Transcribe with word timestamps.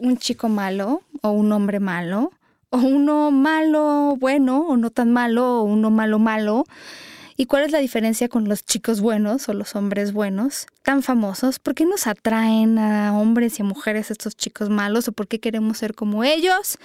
un 0.00 0.16
chico 0.18 0.48
malo 0.48 1.02
o 1.22 1.30
un 1.30 1.52
hombre 1.52 1.78
malo? 1.78 2.32
¿O 2.70 2.78
uno 2.78 3.30
malo, 3.30 4.16
bueno, 4.18 4.66
o 4.66 4.76
no 4.76 4.90
tan 4.90 5.12
malo, 5.12 5.60
o 5.60 5.62
uno 5.62 5.90
malo, 5.90 6.18
malo? 6.18 6.64
¿Y 7.36 7.46
cuál 7.46 7.64
es 7.64 7.70
la 7.70 7.78
diferencia 7.78 8.28
con 8.28 8.48
los 8.48 8.64
chicos 8.64 9.00
buenos 9.00 9.48
o 9.48 9.52
los 9.52 9.76
hombres 9.76 10.12
buenos, 10.12 10.66
tan 10.82 11.02
famosos? 11.02 11.58
¿Por 11.58 11.74
qué 11.74 11.84
nos 11.84 12.06
atraen 12.06 12.78
a 12.78 13.16
hombres 13.16 13.58
y 13.58 13.62
a 13.62 13.66
mujeres 13.66 14.10
estos 14.10 14.36
chicos 14.36 14.70
malos 14.70 15.06
o 15.08 15.12
por 15.12 15.28
qué 15.28 15.38
queremos 15.38 15.78
ser 15.78 15.94
como 15.94 16.24
ellos? 16.24 16.78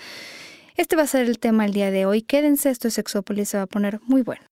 Este 0.76 0.96
va 0.96 1.04
a 1.04 1.08
ser 1.08 1.26
el 1.26 1.40
tema 1.40 1.66
el 1.66 1.74
día 1.74 1.90
de 1.90 2.06
hoy. 2.06 2.22
Quédense, 2.22 2.70
esto 2.70 2.90
es 2.90 2.94
Sexópolis, 2.94 3.50
se 3.50 3.58
va 3.58 3.64
a 3.64 3.68
poner 3.68 4.02
muy 4.06 4.22
bueno. 4.22 4.51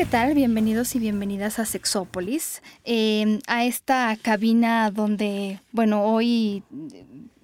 ¿Qué 0.00 0.06
tal? 0.06 0.32
Bienvenidos 0.32 0.96
y 0.96 0.98
bienvenidas 0.98 1.58
a 1.58 1.66
Sexópolis, 1.66 2.62
em, 2.84 3.38
a 3.46 3.66
esta 3.66 4.16
cabina 4.16 4.90
donde, 4.90 5.60
bueno, 5.72 6.04
hoy 6.04 6.62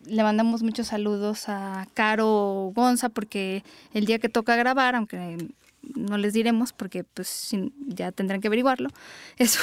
le 0.06 0.22
mandamos 0.22 0.62
muchos 0.62 0.86
saludos 0.86 1.50
a 1.50 1.86
Caro 1.92 2.72
Gonza 2.74 3.10
porque 3.10 3.62
el 3.92 4.06
día 4.06 4.18
que 4.18 4.30
toca 4.30 4.56
grabar, 4.56 4.94
aunque 4.94 5.36
no 5.82 6.16
les 6.16 6.32
diremos 6.32 6.72
porque 6.72 7.04
pues 7.04 7.50
ya 7.88 8.10
tendrán 8.10 8.40
que 8.40 8.48
averiguarlo, 8.48 8.88
es 9.36 9.58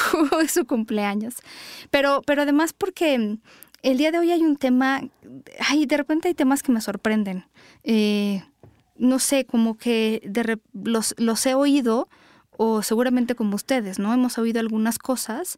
su, 0.52 0.66
cumpleaños. 0.68 1.38
Pero, 1.90 2.22
pero 2.28 2.44
además 2.44 2.74
porque 2.74 3.40
el 3.82 3.98
día 3.98 4.12
de 4.12 4.20
hoy 4.20 4.30
hay 4.30 4.44
un 4.44 4.56
tema, 4.56 5.02
ay, 5.68 5.88
de 5.88 5.98
repente 5.98 6.28
hay 6.28 6.36
temas 6.36 6.62
que 6.62 6.72
me 6.72 6.80
sorprenden. 6.80 7.46
Eh, 7.84 8.44
no 8.98 9.18
sé, 9.18 9.46
como 9.46 9.80
que 9.80 10.22
los, 10.74 11.16
los 11.18 11.44
he 11.48 11.56
oído 11.56 12.08
o 12.66 12.82
seguramente 12.82 13.36
como 13.36 13.56
ustedes, 13.56 14.00
¿no? 14.00 14.14
Hemos 14.14 14.38
oído 14.38 14.62
algunas 14.62 14.98
cosas, 14.98 15.58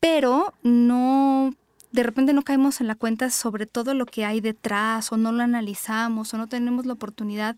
pero 0.00 0.54
no, 0.64 1.54
de 1.92 2.02
repente 2.02 2.32
no 2.32 2.42
caemos 2.42 2.80
en 2.80 2.88
la 2.88 2.96
cuenta 2.96 3.30
sobre 3.30 3.66
todo 3.66 3.94
lo 3.94 4.06
que 4.06 4.24
hay 4.24 4.40
detrás, 4.40 5.12
o 5.12 5.16
no 5.16 5.30
lo 5.30 5.44
analizamos, 5.44 6.34
o 6.34 6.38
no 6.38 6.48
tenemos 6.48 6.84
la 6.84 6.94
oportunidad 6.94 7.54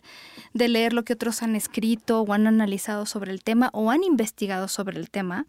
de 0.53 0.69
leer 0.69 0.93
lo 0.93 1.03
que 1.03 1.15
otros 1.15 1.43
han 1.43 1.57
escrito, 1.57 2.21
o 2.21 2.33
han 2.35 2.47
analizado 2.47 3.07
sobre 3.07 3.33
el 3.33 3.43
tema, 3.43 3.71
o 3.73 3.91
han 3.91 4.05
investigado 4.05 4.69
sobre 4.69 4.99
el 4.99 5.09
tema. 5.09 5.47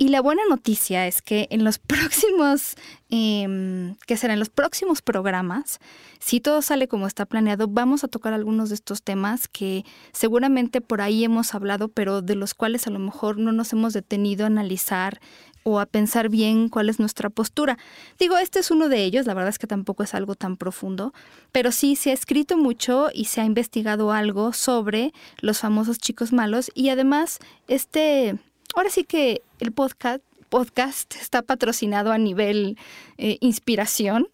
Y 0.00 0.10
la 0.10 0.22
buena 0.22 0.42
noticia 0.48 1.08
es 1.08 1.22
que 1.22 1.48
en 1.50 1.64
los 1.64 1.78
próximos, 1.78 2.76
eh, 3.10 3.94
que 4.06 4.16
serán 4.16 4.38
los 4.38 4.48
próximos 4.48 5.02
programas, 5.02 5.80
si 6.20 6.40
todo 6.40 6.62
sale 6.62 6.86
como 6.86 7.08
está 7.08 7.26
planeado, 7.26 7.66
vamos 7.66 8.04
a 8.04 8.08
tocar 8.08 8.32
algunos 8.32 8.68
de 8.68 8.76
estos 8.76 9.02
temas 9.02 9.48
que 9.48 9.84
seguramente 10.12 10.80
por 10.80 11.00
ahí 11.00 11.24
hemos 11.24 11.52
hablado, 11.52 11.88
pero 11.88 12.22
de 12.22 12.36
los 12.36 12.54
cuales 12.54 12.86
a 12.86 12.90
lo 12.90 13.00
mejor 13.00 13.38
no 13.38 13.50
nos 13.50 13.72
hemos 13.72 13.92
detenido 13.92 14.44
a 14.44 14.46
analizar 14.46 15.20
o 15.64 15.80
a 15.80 15.86
pensar 15.86 16.28
bien 16.28 16.68
cuál 16.68 16.88
es 16.90 17.00
nuestra 17.00 17.28
postura. 17.28 17.76
Digo, 18.20 18.38
este 18.38 18.60
es 18.60 18.70
uno 18.70 18.88
de 18.88 19.02
ellos, 19.02 19.26
la 19.26 19.34
verdad 19.34 19.50
es 19.50 19.58
que 19.58 19.66
tampoco 19.66 20.04
es 20.04 20.14
algo 20.14 20.36
tan 20.36 20.56
profundo, 20.56 21.12
pero 21.50 21.72
sí 21.72 21.96
se 21.96 22.10
ha 22.10 22.14
escrito 22.14 22.56
mucho 22.56 23.08
y 23.12 23.24
se 23.24 23.40
ha 23.40 23.44
investigado 23.44 24.12
algo 24.12 24.52
sobre 24.52 25.12
los 25.40 25.58
famosos 25.58 25.98
chicos 25.98 26.32
malos 26.32 26.70
y 26.74 26.88
además 26.90 27.40
este 27.66 28.38
ahora 28.74 28.90
sí 28.90 29.04
que 29.04 29.42
el 29.60 29.72
podcast, 29.72 30.22
podcast 30.48 31.14
está 31.16 31.42
patrocinado 31.42 32.12
a 32.12 32.18
nivel 32.18 32.76
eh, 33.16 33.38
inspiración 33.40 34.28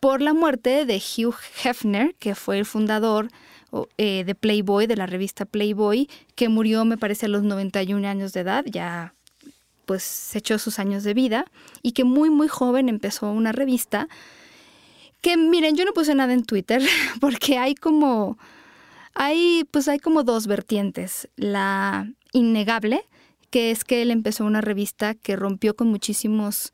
por 0.00 0.20
la 0.20 0.32
muerte 0.32 0.84
de 0.84 0.96
Hugh 0.96 1.34
Hefner, 1.64 2.14
que 2.16 2.34
fue 2.34 2.58
el 2.58 2.66
fundador 2.66 3.28
eh, 3.96 4.24
de 4.24 4.34
Playboy, 4.34 4.86
de 4.86 4.96
la 4.96 5.06
revista 5.06 5.44
Playboy, 5.44 6.08
que 6.34 6.48
murió, 6.48 6.84
me 6.84 6.96
parece, 6.96 7.26
a 7.26 7.28
los 7.28 7.42
91 7.42 8.06
años 8.06 8.32
de 8.32 8.40
edad, 8.40 8.64
ya 8.66 9.14
pues 9.86 10.02
se 10.02 10.38
echó 10.38 10.58
sus 10.58 10.78
años 10.78 11.02
de 11.02 11.14
vida, 11.14 11.46
y 11.82 11.92
que 11.92 12.04
muy, 12.04 12.30
muy 12.30 12.46
joven 12.46 12.88
empezó 12.88 13.30
una 13.30 13.52
revista 13.52 14.08
que, 15.20 15.36
miren, 15.36 15.76
yo 15.76 15.84
no 15.84 15.92
puse 15.92 16.14
nada 16.14 16.32
en 16.32 16.44
Twitter 16.44 16.82
porque 17.20 17.58
hay 17.58 17.74
como, 17.74 18.38
hay, 19.14 19.64
pues 19.70 19.88
hay 19.88 19.98
como 19.98 20.22
dos 20.22 20.46
vertientes. 20.46 21.28
La 21.36 22.08
innegable, 22.32 23.04
que 23.50 23.70
es 23.70 23.84
que 23.84 24.02
él 24.02 24.10
empezó 24.10 24.44
una 24.44 24.60
revista 24.60 25.14
que 25.14 25.36
rompió 25.36 25.74
con 25.74 25.88
muchísimos 25.88 26.72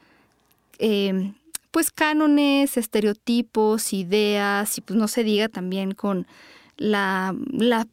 em, 0.78 1.34
pues 1.70 1.90
cánones, 1.90 2.76
estereotipos, 2.76 3.92
ideas, 3.92 4.78
y 4.78 4.80
pues 4.80 4.98
no 4.98 5.08
se 5.08 5.24
diga 5.24 5.48
también 5.48 5.92
con 5.92 6.26
la, 6.76 7.34
la, 7.52 7.86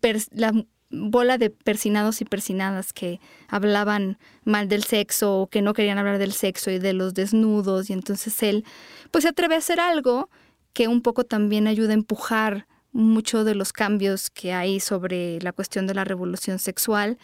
bola 0.92 1.38
de 1.38 1.50
persinados 1.50 2.22
y 2.22 2.26
persinadas 2.26 2.94
que 2.94 3.20
hablaban 3.48 4.18
mal 4.44 4.68
del 4.68 4.84
sexo 4.84 5.40
o 5.40 5.48
que 5.48 5.62
no 5.62 5.74
querían 5.74 5.98
hablar 5.98 6.18
del 6.18 6.34
sexo 6.34 6.70
y 6.70 6.80
de 6.80 6.94
los 6.94 7.14
desnudos, 7.14 7.90
y 7.90 7.94
entonces 7.94 8.42
él 8.44 8.66
pues 9.10 9.24
se 9.24 9.30
atreve 9.30 9.56
a 9.56 9.60
hacer 9.60 9.80
algo 9.80 10.30
que 10.74 10.88
un 10.88 11.02
poco 11.02 11.24
también 11.24 11.68
ayuda 11.68 11.92
a 11.92 11.96
empujar 11.96 12.68
mucho 12.92 13.44
de 13.44 13.56
los 13.56 13.72
cambios 13.74 14.30
que 14.30 14.54
hay 14.54 14.80
sobre 14.80 15.40
la 15.42 15.54
cuestión 15.54 15.88
de 15.88 15.94
la 15.94 16.04
revolución 16.04 16.60
sexual 16.60 17.18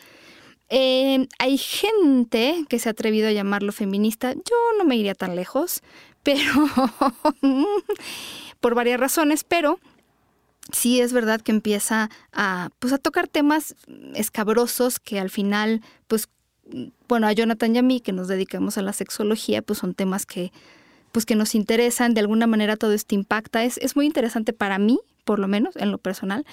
eh, 0.70 1.28
hay 1.40 1.58
gente 1.58 2.66
que 2.68 2.80
se 2.80 2.90
ha 2.90 2.92
atrevido 2.92 3.28
a 3.28 3.32
llamarlo 3.32 3.72
feminista. 3.72 4.34
Yo 4.34 4.56
no 4.78 4.86
me 4.86 4.98
iría 4.98 5.16
tan 5.16 5.36
lejos, 5.36 5.82
pero 6.24 6.44
por 8.60 8.76
varias 8.76 9.00
razones, 9.00 9.44
pero 9.44 9.80
sí 10.72 11.00
es 11.00 11.14
verdad 11.14 11.42
que 11.42 11.52
empieza 11.52 12.10
a, 12.34 12.70
pues, 12.80 12.92
a 12.92 12.98
tocar 12.98 13.28
temas 13.28 13.76
escabrosos 14.14 15.00
que 15.00 15.20
al 15.20 15.30
final, 15.30 15.82
pues, 16.08 16.28
bueno, 17.08 17.28
a 17.28 17.32
Jonathan 17.32 17.76
y 17.76 17.80
a 17.80 17.82
mí, 17.82 18.02
que 18.02 18.12
nos 18.12 18.28
dedicamos 18.28 18.78
a 18.78 18.82
la 18.82 18.92
sexología, 18.92 19.62
pues 19.62 19.80
son 19.80 19.94
temas 19.94 20.26
que, 20.26 20.52
pues, 21.14 21.26
que 21.26 21.36
nos 21.36 21.56
interesan, 21.56 22.14
de 22.14 22.20
alguna 22.20 22.46
manera 22.46 22.76
todo 22.76 22.92
esto 22.92 23.16
impacta. 23.16 23.64
Es, 23.64 23.78
es 23.78 23.96
muy 23.96 24.06
interesante 24.06 24.52
para 24.52 24.80
mí, 24.80 25.00
por 25.24 25.40
lo 25.40 25.48
menos, 25.48 25.78
en 25.78 25.92
lo 25.92 25.98
personal, 25.98 26.46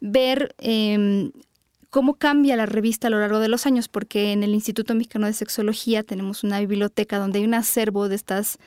ver 0.00 0.54
eh, 0.58 1.32
cómo 1.90 2.14
cambia 2.14 2.56
la 2.56 2.66
revista 2.66 3.08
a 3.08 3.10
lo 3.10 3.20
largo 3.20 3.40
de 3.40 3.48
los 3.48 3.66
años, 3.66 3.88
porque 3.88 4.32
en 4.32 4.42
el 4.42 4.54
Instituto 4.54 4.94
Mexicano 4.94 5.26
de 5.26 5.32
Sexología 5.32 6.02
tenemos 6.02 6.44
una 6.44 6.60
biblioteca 6.60 7.18
donde 7.18 7.38
hay 7.38 7.44
un 7.44 7.54
acervo 7.54 8.08
de 8.08 8.14
estas, 8.14 8.58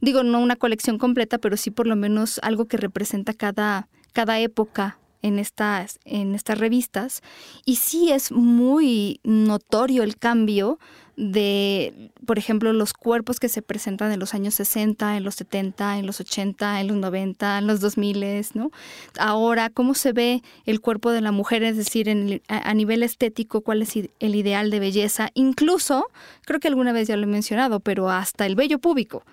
digo, 0.00 0.22
no 0.22 0.40
una 0.40 0.56
colección 0.56 0.98
completa, 0.98 1.38
pero 1.38 1.56
sí 1.56 1.70
por 1.70 1.86
lo 1.86 1.96
menos 1.96 2.40
algo 2.42 2.66
que 2.66 2.76
representa 2.76 3.34
cada, 3.34 3.88
cada 4.12 4.38
época 4.40 4.98
en 5.22 5.38
estas, 5.38 5.98
en 6.04 6.34
estas 6.34 6.58
revistas. 6.58 7.22
Y 7.64 7.76
sí 7.76 8.12
es 8.12 8.30
muy 8.30 9.20
notorio 9.24 10.02
el 10.02 10.16
cambio 10.16 10.78
de, 11.18 12.12
por 12.26 12.38
ejemplo, 12.38 12.72
los 12.72 12.92
cuerpos 12.92 13.40
que 13.40 13.48
se 13.48 13.60
presentan 13.60 14.12
en 14.12 14.20
los 14.20 14.34
años 14.34 14.54
60, 14.54 15.16
en 15.16 15.24
los 15.24 15.34
70, 15.34 15.98
en 15.98 16.06
los 16.06 16.20
80, 16.20 16.80
en 16.80 16.86
los 16.86 16.96
90, 16.96 17.58
en 17.58 17.66
los 17.66 17.80
2000, 17.80 18.46
¿no? 18.54 18.70
Ahora, 19.18 19.68
¿cómo 19.68 19.94
se 19.94 20.12
ve 20.12 20.42
el 20.64 20.80
cuerpo 20.80 21.10
de 21.10 21.20
la 21.20 21.32
mujer? 21.32 21.64
Es 21.64 21.76
decir, 21.76 22.08
en, 22.08 22.40
a, 22.46 22.72
nivel 22.72 23.02
estético, 23.02 23.62
¿cuál 23.62 23.82
es 23.82 23.94
el 23.96 24.34
ideal 24.36 24.70
de 24.70 24.78
belleza? 24.78 25.30
Incluso, 25.34 26.06
creo 26.44 26.60
que 26.60 26.68
alguna 26.68 26.92
vez 26.92 27.08
ya 27.08 27.16
lo 27.16 27.24
he 27.24 27.26
mencionado, 27.26 27.80
pero 27.80 28.08
hasta 28.10 28.46
el 28.46 28.54
vello 28.54 28.78
púbico 28.78 29.24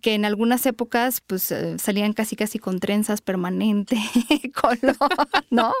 que 0.00 0.14
en 0.14 0.24
algunas 0.24 0.64
épocas 0.64 1.20
pues 1.20 1.52
eh, 1.52 1.78
salían 1.78 2.14
casi 2.14 2.34
casi 2.34 2.58
con 2.58 2.80
trenzas 2.80 3.20
permanente, 3.20 3.98
color, 4.54 4.96
¿no? 5.50 5.72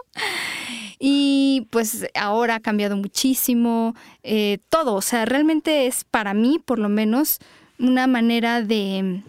Y 0.98 1.66
pues 1.70 2.06
ahora 2.14 2.56
ha 2.56 2.60
cambiado 2.60 2.96
muchísimo, 2.96 3.94
eh, 4.22 4.58
todo, 4.70 4.94
o 4.94 5.02
sea, 5.02 5.24
realmente 5.24 5.86
es 5.86 6.04
para 6.04 6.32
mí 6.32 6.58
por 6.64 6.78
lo 6.78 6.88
menos 6.88 7.38
una 7.78 8.06
manera 8.06 8.62
de 8.62 9.22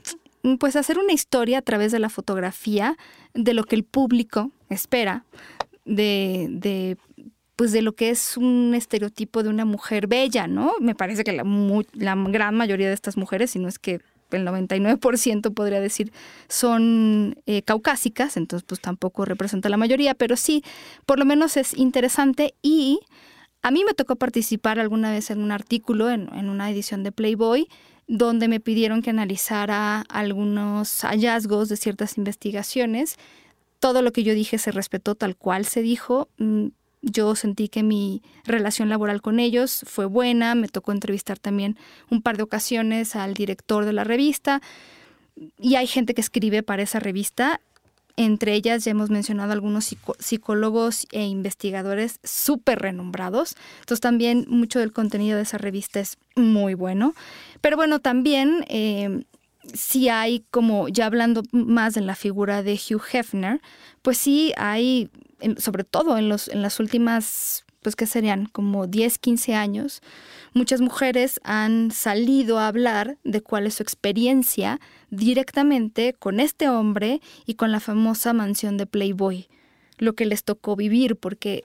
mm, 0.43 0.55
pues 0.55 0.75
hacer 0.75 0.97
una 0.97 1.13
historia 1.13 1.57
a 1.57 1.61
través 1.61 1.91
de 1.91 1.99
la 1.99 2.09
fotografía 2.09 2.95
de 3.33 3.53
lo 3.53 3.63
que 3.63 3.75
el 3.75 3.83
público 3.83 4.51
espera 4.69 5.25
de, 5.85 6.47
de 6.49 6.97
pues 7.57 7.71
de 7.71 7.81
lo 7.81 7.93
que 7.93 8.11
es 8.11 8.37
un 8.37 8.73
estereotipo 8.75 9.41
de 9.41 9.49
una 9.49 9.65
mujer 9.65 10.07
bella, 10.07 10.47
¿no? 10.47 10.73
Me 10.79 10.93
parece 10.93 11.23
que 11.23 11.33
la, 11.33 11.43
la 11.93 12.15
gran 12.27 12.55
mayoría 12.55 12.87
de 12.87 12.93
estas 12.93 13.17
mujeres, 13.17 13.51
si 13.51 13.59
no 13.59 13.67
es 13.67 13.79
que 13.79 13.99
el 14.31 14.45
99% 14.45 15.53
podría 15.53 15.79
decir 15.79 16.11
son 16.49 17.39
eh, 17.45 17.61
caucásicas, 17.61 18.35
entonces 18.35 18.65
pues 18.67 18.81
tampoco 18.81 19.23
representa 19.23 19.69
la 19.69 19.77
mayoría, 19.77 20.13
pero 20.15 20.35
sí, 20.35 20.63
por 21.05 21.19
lo 21.19 21.25
menos 21.25 21.55
es 21.55 21.77
interesante 21.77 22.55
y 22.61 22.99
a 23.61 23.71
mí 23.71 23.83
me 23.85 23.93
tocó 23.93 24.15
participar 24.15 24.79
alguna 24.79 25.11
vez 25.11 25.29
en 25.29 25.41
un 25.41 25.51
artículo, 25.51 26.09
en, 26.09 26.49
una 26.49 26.69
edición 26.69 27.03
de 27.03 27.11
Playboy, 27.11 27.67
donde 28.07 28.47
me 28.47 28.59
pidieron 28.59 29.01
que 29.01 29.09
analizara 29.09 30.05
algunos 30.09 31.01
hallazgos 31.01 31.67
de 31.67 31.77
ciertas 31.77 32.17
investigaciones. 32.17 33.17
Todo 33.79 34.01
lo 34.01 34.11
que 34.13 34.23
yo 34.23 34.33
dije 34.33 34.57
se 34.57 34.71
respetó 34.71 35.15
tal 35.15 35.35
cual 35.35 35.65
se 35.65 35.81
dijo. 35.81 36.29
Yo 37.01 37.35
sentí 37.35 37.69
que 37.69 37.83
mi 37.83 38.21
relación 38.43 38.89
laboral 38.89 39.21
con 39.21 39.39
ellos 39.39 39.83
fue 39.87 40.05
buena, 40.05 40.55
me 40.55 40.67
tocó 40.67 40.91
entrevistar 40.91 41.37
también 41.37 41.77
un 42.09 42.21
par 42.21 42.37
de 42.37 42.43
ocasiones 42.43 43.15
al 43.15 43.33
director 43.33 43.85
de 43.85 43.93
la 43.93 44.03
revista 44.03 44.61
y 45.59 45.75
hay 45.75 45.87
gente 45.87 46.13
que 46.13 46.21
escribe 46.21 46.63
para 46.63 46.83
esa 46.83 46.99
revista. 46.99 47.61
Entre 48.15 48.55
ellas 48.55 48.83
ya 48.83 48.91
hemos 48.91 49.11
mencionado 49.11 49.53
algunos 49.53 49.95
psicólogos 50.17 51.05
e 51.11 51.23
investigadores 51.25 52.19
súper 52.23 52.79
renombrados. 52.79 53.55
Entonces 53.81 54.01
también 54.01 54.45
mucho 54.49 54.79
del 54.79 54.91
contenido 54.91 55.37
de 55.37 55.43
esa 55.43 55.59
revista 55.59 55.99
es 55.99 56.17
muy 56.35 56.73
bueno. 56.73 57.13
Pero 57.61 57.77
bueno, 57.77 57.99
también 57.99 58.65
eh, 58.69 59.23
si 59.73 60.09
hay 60.09 60.45
como, 60.51 60.87
ya 60.87 61.05
hablando 61.05 61.43
más 61.51 61.93
de 61.93 62.01
la 62.01 62.15
figura 62.15 62.63
de 62.63 62.73
Hugh 62.73 63.03
Hefner, 63.11 63.61
pues 64.01 64.17
sí 64.17 64.53
hay, 64.57 65.09
sobre 65.57 65.83
todo 65.83 66.17
en, 66.17 66.29
los, 66.29 66.47
en 66.47 66.61
las 66.61 66.79
últimas, 66.79 67.65
pues 67.81 67.95
que 67.95 68.05
serían 68.05 68.45
como 68.47 68.87
10, 68.87 69.17
15 69.17 69.55
años, 69.55 70.01
muchas 70.53 70.81
mujeres 70.81 71.39
han 71.43 71.91
salido 71.91 72.59
a 72.59 72.67
hablar 72.67 73.17
de 73.23 73.41
cuál 73.41 73.67
es 73.67 73.75
su 73.75 73.83
experiencia 73.83 74.79
directamente 75.09 76.13
con 76.13 76.39
este 76.39 76.69
hombre 76.69 77.21
y 77.45 77.55
con 77.55 77.71
la 77.71 77.79
famosa 77.79 78.33
mansión 78.33 78.77
de 78.77 78.85
Playboy 78.85 79.47
lo 79.97 80.13
que 80.13 80.25
les 80.25 80.43
tocó 80.43 80.75
vivir, 80.75 81.15
porque 81.15 81.63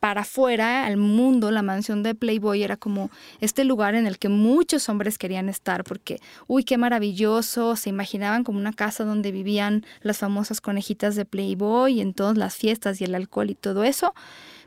para 0.00 0.22
afuera, 0.22 0.86
al 0.86 0.96
mundo, 0.96 1.50
la 1.50 1.62
mansión 1.62 2.02
de 2.02 2.14
Playboy 2.14 2.62
era 2.62 2.76
como 2.76 3.10
este 3.40 3.64
lugar 3.64 3.94
en 3.94 4.06
el 4.06 4.18
que 4.18 4.28
muchos 4.28 4.88
hombres 4.88 5.18
querían 5.18 5.48
estar, 5.48 5.84
porque, 5.84 6.20
uy, 6.46 6.64
qué 6.64 6.78
maravilloso, 6.78 7.76
se 7.76 7.90
imaginaban 7.90 8.44
como 8.44 8.58
una 8.58 8.72
casa 8.72 9.04
donde 9.04 9.32
vivían 9.32 9.84
las 10.00 10.18
famosas 10.18 10.60
conejitas 10.60 11.16
de 11.16 11.24
Playboy, 11.24 12.00
en 12.00 12.14
todas 12.14 12.36
las 12.36 12.56
fiestas 12.56 13.00
y 13.00 13.04
el 13.04 13.14
alcohol 13.14 13.50
y 13.50 13.54
todo 13.54 13.84
eso, 13.84 14.14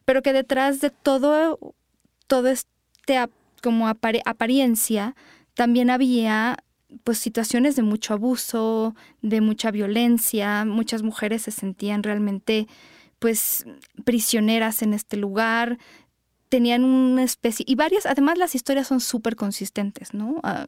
pero 0.05 0.21
que 0.21 0.33
detrás 0.33 0.79
de 0.81 0.89
todo, 0.89 1.59
todo 2.27 2.47
este 2.49 2.69
como 3.61 3.87
apariencia, 3.87 5.15
también 5.53 5.89
había 5.89 6.57
pues 7.03 7.17
situaciones 7.17 7.75
de 7.75 7.83
mucho 7.83 8.13
abuso, 8.13 8.95
de 9.21 9.41
mucha 9.41 9.71
violencia, 9.71 10.65
muchas 10.65 11.03
mujeres 11.03 11.43
se 11.43 11.51
sentían 11.51 12.03
realmente 12.03 12.67
pues 13.19 13.65
prisioneras 14.03 14.81
en 14.81 14.93
este 14.93 15.15
lugar, 15.15 15.77
tenían 16.49 16.83
una 16.83 17.23
especie, 17.23 17.65
y 17.67 17.75
varias, 17.75 18.05
además 18.05 18.37
las 18.37 18.53
historias 18.53 18.87
son 18.87 18.99
súper 18.99 19.35
consistentes, 19.35 20.13
¿no? 20.13 20.39
A, 20.43 20.67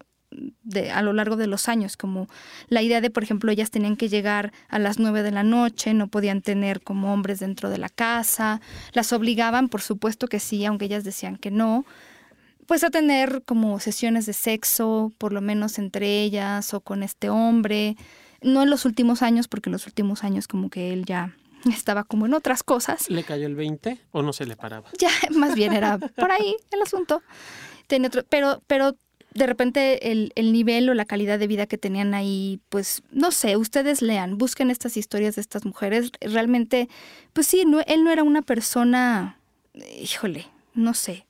de, 0.64 0.90
a 0.92 1.02
lo 1.02 1.14
largo 1.14 1.36
de 1.36 1.48
los 1.48 1.70
años, 1.70 1.98
como 1.98 2.28
la 2.68 2.82
idea 2.82 3.02
de, 3.02 3.10
por 3.10 3.24
ejemplo, 3.24 3.52
ellas 3.52 3.72
tenían 3.72 3.96
que 3.96 4.10
llegar 4.10 4.52
a 4.68 4.80
las 4.80 5.00
nueve 5.00 5.22
de 5.22 5.32
la 5.32 5.44
noche, 5.44 5.94
no 5.94 6.08
podían 6.08 6.42
tener 6.42 6.82
como 6.82 7.14
hombres 7.14 7.40
dentro 7.40 7.70
de 7.70 7.78
la 7.78 7.90
casa, 7.90 8.62
las 8.94 9.14
obligaban, 9.14 9.70
por 9.70 9.82
supuesto 9.82 10.28
que 10.28 10.40
sí, 10.40 10.66
aunque 10.66 10.86
ellas 10.86 11.04
decían 11.04 11.38
que 11.38 11.52
no, 11.52 11.86
pues 12.68 12.84
a 12.84 12.90
tener 12.90 13.44
como 13.46 13.80
sesiones 13.80 14.26
de 14.26 14.34
sexo, 14.34 15.12
por 15.18 15.34
lo 15.34 15.42
menos 15.42 15.78
entre 15.78 16.22
ellas 16.22 16.74
o 16.74 16.82
con 16.82 17.04
este 17.04 17.30
hombre. 17.30 17.96
No 18.42 18.64
en 18.64 18.70
los 18.70 18.86
últimos 18.86 19.22
años, 19.22 19.48
porque 19.48 19.70
en 19.70 19.74
los 19.74 19.88
últimos 19.88 20.24
años 20.24 20.48
como 20.48 20.70
que 20.70 20.94
él 20.94 21.06
ya 21.06 21.36
estaba 21.66 22.04
como 22.04 22.26
en 22.26 22.34
otras 22.34 22.64
cosas. 22.64 23.10
¿Le 23.10 23.24
cayó 23.24 23.48
el 23.48 23.56
20 23.56 24.00
o 24.12 24.22
no 24.22 24.34
se 24.34 24.46
le 24.46 24.56
paraba? 24.56 24.90
Ya, 25.00 25.10
más 25.36 25.56
bien 25.56 25.74
era 25.74 25.98
por 25.98 26.32
ahí 26.32 26.56
el 26.72 26.82
asunto. 26.82 27.22
Tenía 27.88 28.08
otro, 28.08 28.24
pero, 28.28 28.62
pero 28.68 28.96
de 29.34 29.46
repente 29.46 30.12
el, 30.12 30.32
el, 30.36 30.54
nivel 30.54 30.90
o 30.90 30.94
la 30.94 31.06
calidad 31.06 31.38
de 31.38 31.48
vida 31.48 31.68
que 31.68 31.78
tenían 31.78 32.14
ahí, 32.14 32.62
pues 32.70 33.04
no 33.12 33.32
sé, 33.32 33.58
ustedes 33.58 34.02
lean, 34.02 34.38
busquen 34.38 34.72
estas 34.72 34.98
historias 34.98 35.36
de 35.36 35.42
estas 35.42 35.66
mujeres. 35.66 36.12
Realmente, 36.22 36.90
pues 37.34 37.46
sí, 37.46 37.64
no, 37.66 37.82
él 37.86 38.04
no 38.04 38.12
era 38.12 38.24
una 38.24 38.42
persona, 38.42 39.40
híjole, 40.00 40.48
no 40.74 40.94
sé, 40.94 41.25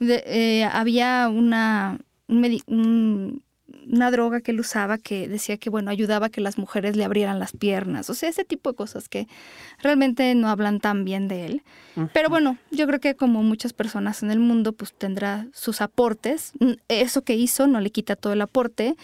eh, 0.00 0.64
había 0.64 1.28
una, 1.28 1.98
una 2.28 4.10
droga 4.10 4.40
que 4.40 4.52
él 4.52 4.60
usaba 4.60 4.98
que 4.98 5.28
decía 5.28 5.58
que, 5.58 5.70
bueno, 5.70 5.90
ayudaba 5.90 6.26
a 6.26 6.30
que 6.30 6.40
las 6.40 6.58
mujeres 6.58 6.96
le 6.96 7.04
abrieran 7.04 7.38
las 7.38 7.52
piernas. 7.52 8.08
O 8.10 8.14
sea, 8.14 8.28
ese 8.28 8.44
tipo 8.44 8.70
de 8.70 8.76
cosas 8.76 9.08
que 9.08 9.28
realmente 9.82 10.34
no 10.34 10.48
hablan 10.48 10.80
tan 10.80 11.04
bien 11.04 11.28
de 11.28 11.46
él. 11.46 11.62
Pero 12.14 12.30
bueno, 12.30 12.56
yo 12.70 12.86
creo 12.86 13.00
que 13.00 13.14
como 13.14 13.42
muchas 13.42 13.72
personas 13.72 14.22
en 14.22 14.30
el 14.30 14.38
mundo, 14.38 14.72
pues 14.72 14.92
tendrá 14.92 15.46
sus 15.52 15.80
aportes. 15.80 16.52
Eso 16.88 17.22
que 17.22 17.34
hizo 17.34 17.66
no 17.66 17.80
le 17.80 17.90
quita 17.90 18.16
todo 18.16 18.32
el 18.32 18.40
aporte. 18.40 18.96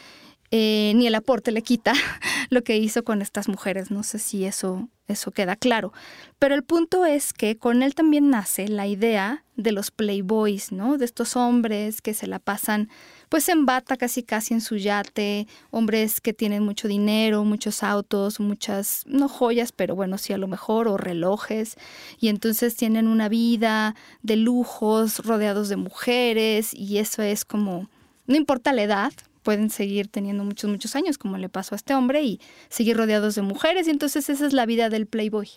Eh, 0.51 0.93
ni 0.95 1.07
el 1.07 1.15
aporte 1.15 1.53
le 1.53 1.63
quita 1.63 1.93
lo 2.51 2.63
que 2.63 2.77
hizo 2.77 3.05
con 3.05 3.23
estas 3.23 3.49
mujeres. 3.49 3.91
No 3.91 4.03
sé 4.03 4.19
si 4.19 4.45
eso, 4.45 4.89
eso 5.09 5.31
queda 5.31 5.57
claro. 5.57 5.93
Pero 6.39 6.55
el 6.55 6.63
punto 6.63 7.05
es 7.05 7.33
que 7.33 7.57
con 7.57 7.83
él 7.83 7.95
también 7.95 8.31
nace 8.31 8.69
la 8.69 8.87
idea 8.87 9.45
de 9.57 9.73
los 9.73 9.91
playboys, 9.91 10.73
¿no? 10.73 10.99
De 10.99 11.05
estos 11.05 11.37
hombres 11.37 12.03
que 12.03 12.15
se 12.15 12.27
la 12.27 12.39
pasan 12.39 12.89
pues 13.29 13.49
en 13.49 13.67
bata 13.67 13.97
casi 13.97 14.23
casi 14.23 14.55
en 14.55 14.61
su 14.61 14.77
yate, 14.77 15.47
hombres 15.71 16.21
que 16.21 16.33
tienen 16.33 16.63
mucho 16.63 16.89
dinero, 16.89 17.45
muchos 17.45 17.83
autos, 17.83 18.41
muchas, 18.41 19.03
no 19.07 19.29
joyas, 19.29 19.73
pero 19.73 19.97
bueno, 19.97 20.19
sí 20.19 20.33
a 20.33 20.39
lo 20.39 20.47
mejor, 20.47 20.89
o 20.89 20.97
relojes, 20.97 21.77
y 22.19 22.29
entonces 22.29 22.77
tienen 22.77 23.09
una 23.09 23.29
vida 23.29 23.95
de 24.23 24.37
lujos, 24.37 25.19
rodeados 25.21 25.69
de 25.69 25.77
mujeres, 25.77 26.73
y 26.73 26.99
eso 26.99 27.23
es 27.23 27.45
como, 27.45 27.89
no 28.27 28.37
importa 28.37 28.73
la 28.73 28.83
edad, 28.83 29.13
pueden 29.47 29.71
seguir 29.71 30.09
teniendo 30.09 30.43
muchos, 30.43 30.69
muchos 30.69 30.97
años, 30.97 31.19
como 31.19 31.39
le 31.39 31.49
pasó 31.49 31.77
a 31.77 31.79
este 31.79 31.95
hombre, 31.95 32.21
y 32.25 32.41
seguir 32.69 32.97
rodeados 32.97 33.37
de 33.37 33.43
mujeres. 33.43 33.87
Y 33.87 33.91
entonces 33.91 34.29
esa 34.29 34.45
es 34.45 34.53
la 34.53 34.67
vida 34.67 34.91
del 34.91 35.07
Playboy. 35.07 35.49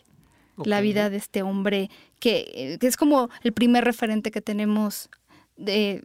La 0.64 0.80
vida 0.80 1.10
de 1.10 1.18
este 1.18 1.42
hombre 1.42 1.90
que, 2.20 2.52
eh, 2.54 2.78
que, 2.80 2.86
es 2.86 2.98
como 2.98 3.30
el 3.42 3.52
primer 3.52 3.86
referente 3.86 4.30
que 4.30 4.42
tenemos 4.42 5.10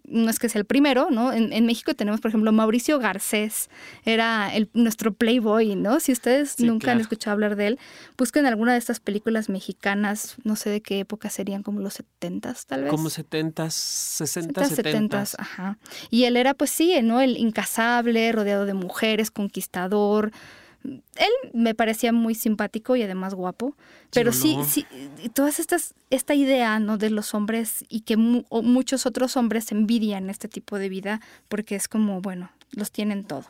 no 0.04 0.30
es 0.30 0.38
que 0.38 0.48
sea 0.48 0.58
el 0.58 0.64
primero, 0.64 1.10
¿no? 1.10 1.32
En, 1.32 1.66
México 1.66 1.94
tenemos, 1.94 2.20
por 2.20 2.30
ejemplo, 2.30 2.52
Mauricio 2.52 2.98
Garcés, 2.98 3.70
era 4.04 4.54
el, 4.54 4.68
nuestro 4.74 5.12
Playboy, 5.12 5.76
¿no? 5.76 6.00
Si 6.00 6.12
ustedes 6.12 6.60
nunca 6.60 6.92
han 6.92 7.00
escuchado 7.00 7.32
hablar 7.32 7.56
de 7.56 7.68
él, 7.68 7.78
busquen 8.18 8.46
alguna 8.46 8.72
de 8.72 8.78
estas 8.78 9.00
películas 9.00 9.48
mexicanas, 9.48 10.36
no 10.44 10.56
sé 10.56 10.70
de 10.70 10.80
qué 10.80 11.00
época 11.00 11.30
serían, 11.30 11.62
como 11.62 11.80
los 11.80 11.94
70 11.94 12.54
tal 12.66 12.82
vez. 12.82 12.90
Como 12.90 13.10
70 13.10 13.70
60 13.70 14.64
70 14.64 15.24
ajá. 15.38 15.78
Y 16.10 16.24
él 16.24 16.36
era, 16.36 16.54
pues 16.54 16.70
sí, 16.70 16.94
¿no? 17.02 17.20
El 17.20 17.36
incasable, 17.36 18.32
rodeado 18.32 18.66
de 18.66 18.74
mujeres, 18.74 19.30
conquistador, 19.30 20.32
él 20.84 21.50
me 21.52 21.74
parecía 21.74 22.12
muy 22.12 22.34
simpático 22.34 22.96
y 22.96 23.02
además 23.02 23.34
guapo, 23.34 23.74
pero 24.12 24.32
sí, 24.32 24.56
sí, 24.66 24.86
todas 25.32 25.58
estas, 25.58 25.94
esta 26.10 26.34
idea, 26.34 26.78
¿no? 26.78 26.98
De 26.98 27.10
los 27.10 27.34
hombres 27.34 27.84
y 27.88 28.00
que 28.00 28.16
muchos 28.16 29.06
otros 29.06 29.36
hombres 29.36 29.72
envidian 29.72 30.30
este 30.30 30.48
tipo 30.48 30.78
de 30.78 30.88
vida 30.88 31.20
porque 31.48 31.74
es 31.74 31.88
como, 31.88 32.20
bueno, 32.20 32.50
los 32.72 32.90
tienen 32.90 33.24
todo. 33.24 33.44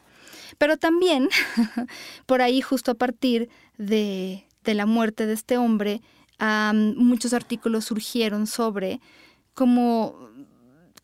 Pero 0.58 0.76
también, 0.76 1.28
por 2.26 2.40
ahí 2.40 2.60
justo 2.60 2.92
a 2.92 2.94
partir 2.94 3.48
de, 3.78 4.44
de 4.62 4.74
la 4.74 4.86
muerte 4.86 5.26
de 5.26 5.34
este 5.34 5.58
hombre, 5.58 6.02
muchos 6.96 7.32
artículos 7.32 7.86
surgieron 7.86 8.46
sobre 8.46 9.00
cómo 9.54 10.30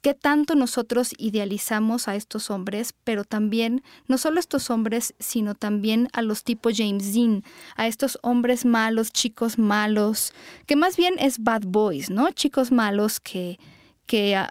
qué 0.00 0.14
tanto 0.14 0.54
nosotros 0.54 1.12
idealizamos 1.18 2.08
a 2.08 2.16
estos 2.16 2.50
hombres, 2.50 2.94
pero 3.04 3.24
también, 3.24 3.82
no 4.08 4.18
solo 4.18 4.40
estos 4.40 4.70
hombres, 4.70 5.14
sino 5.18 5.54
también 5.54 6.08
a 6.12 6.22
los 6.22 6.44
tipos 6.44 6.74
James 6.76 7.12
Dean, 7.12 7.44
a 7.76 7.86
estos 7.86 8.18
hombres 8.22 8.64
malos, 8.64 9.12
chicos 9.12 9.58
malos, 9.58 10.32
que 10.66 10.76
más 10.76 10.96
bien 10.96 11.14
es 11.18 11.38
bad 11.38 11.62
boys, 11.66 12.10
¿no? 12.10 12.30
Chicos 12.30 12.72
malos 12.72 13.20
que, 13.20 13.58
que 14.06 14.36
ah, 14.36 14.50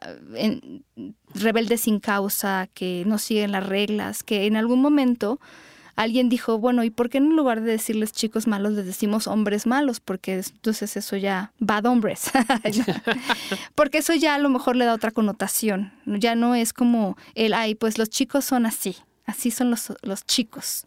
rebeldes 1.34 1.82
sin 1.82 2.00
causa, 2.00 2.70
que 2.74 3.04
no 3.06 3.18
siguen 3.18 3.52
las 3.52 3.66
reglas, 3.66 4.24
que 4.24 4.46
en 4.46 4.56
algún 4.56 4.82
momento 4.82 5.40
alguien 6.00 6.30
dijo, 6.30 6.58
bueno, 6.60 6.86
¿y 6.86 6.90
por 6.90 7.10
qué 7.10 7.18
en 7.18 7.36
lugar 7.36 7.60
de 7.60 7.72
decirles 7.72 8.14
chicos 8.14 8.48
malos 8.48 8.72
les 8.72 8.86
decimos 8.86 9.28
hombres 9.28 9.68
malos? 9.68 10.00
Porque 10.00 10.36
entonces 10.36 10.96
eso 10.96 11.18
ya, 11.18 11.52
bad 11.60 11.86
hombres. 11.88 12.32
Porque 13.76 13.98
eso 13.98 14.14
ya 14.14 14.36
a 14.36 14.40
lo 14.40 14.48
mejor 14.48 14.78
le 14.78 14.86
da 14.86 14.94
otra 14.94 15.12
connotación. 15.12 15.92
Ya 16.06 16.36
no 16.36 16.56
es 16.56 16.72
como 16.72 17.18
el, 17.36 17.54
ay, 17.54 17.76
pues 17.76 17.98
los 17.98 18.10
chicos 18.10 18.46
son 18.46 18.66
así. 18.66 18.96
Así 19.26 19.52
son 19.52 19.70
los, 19.70 19.94
los 20.02 20.26
chicos. 20.26 20.86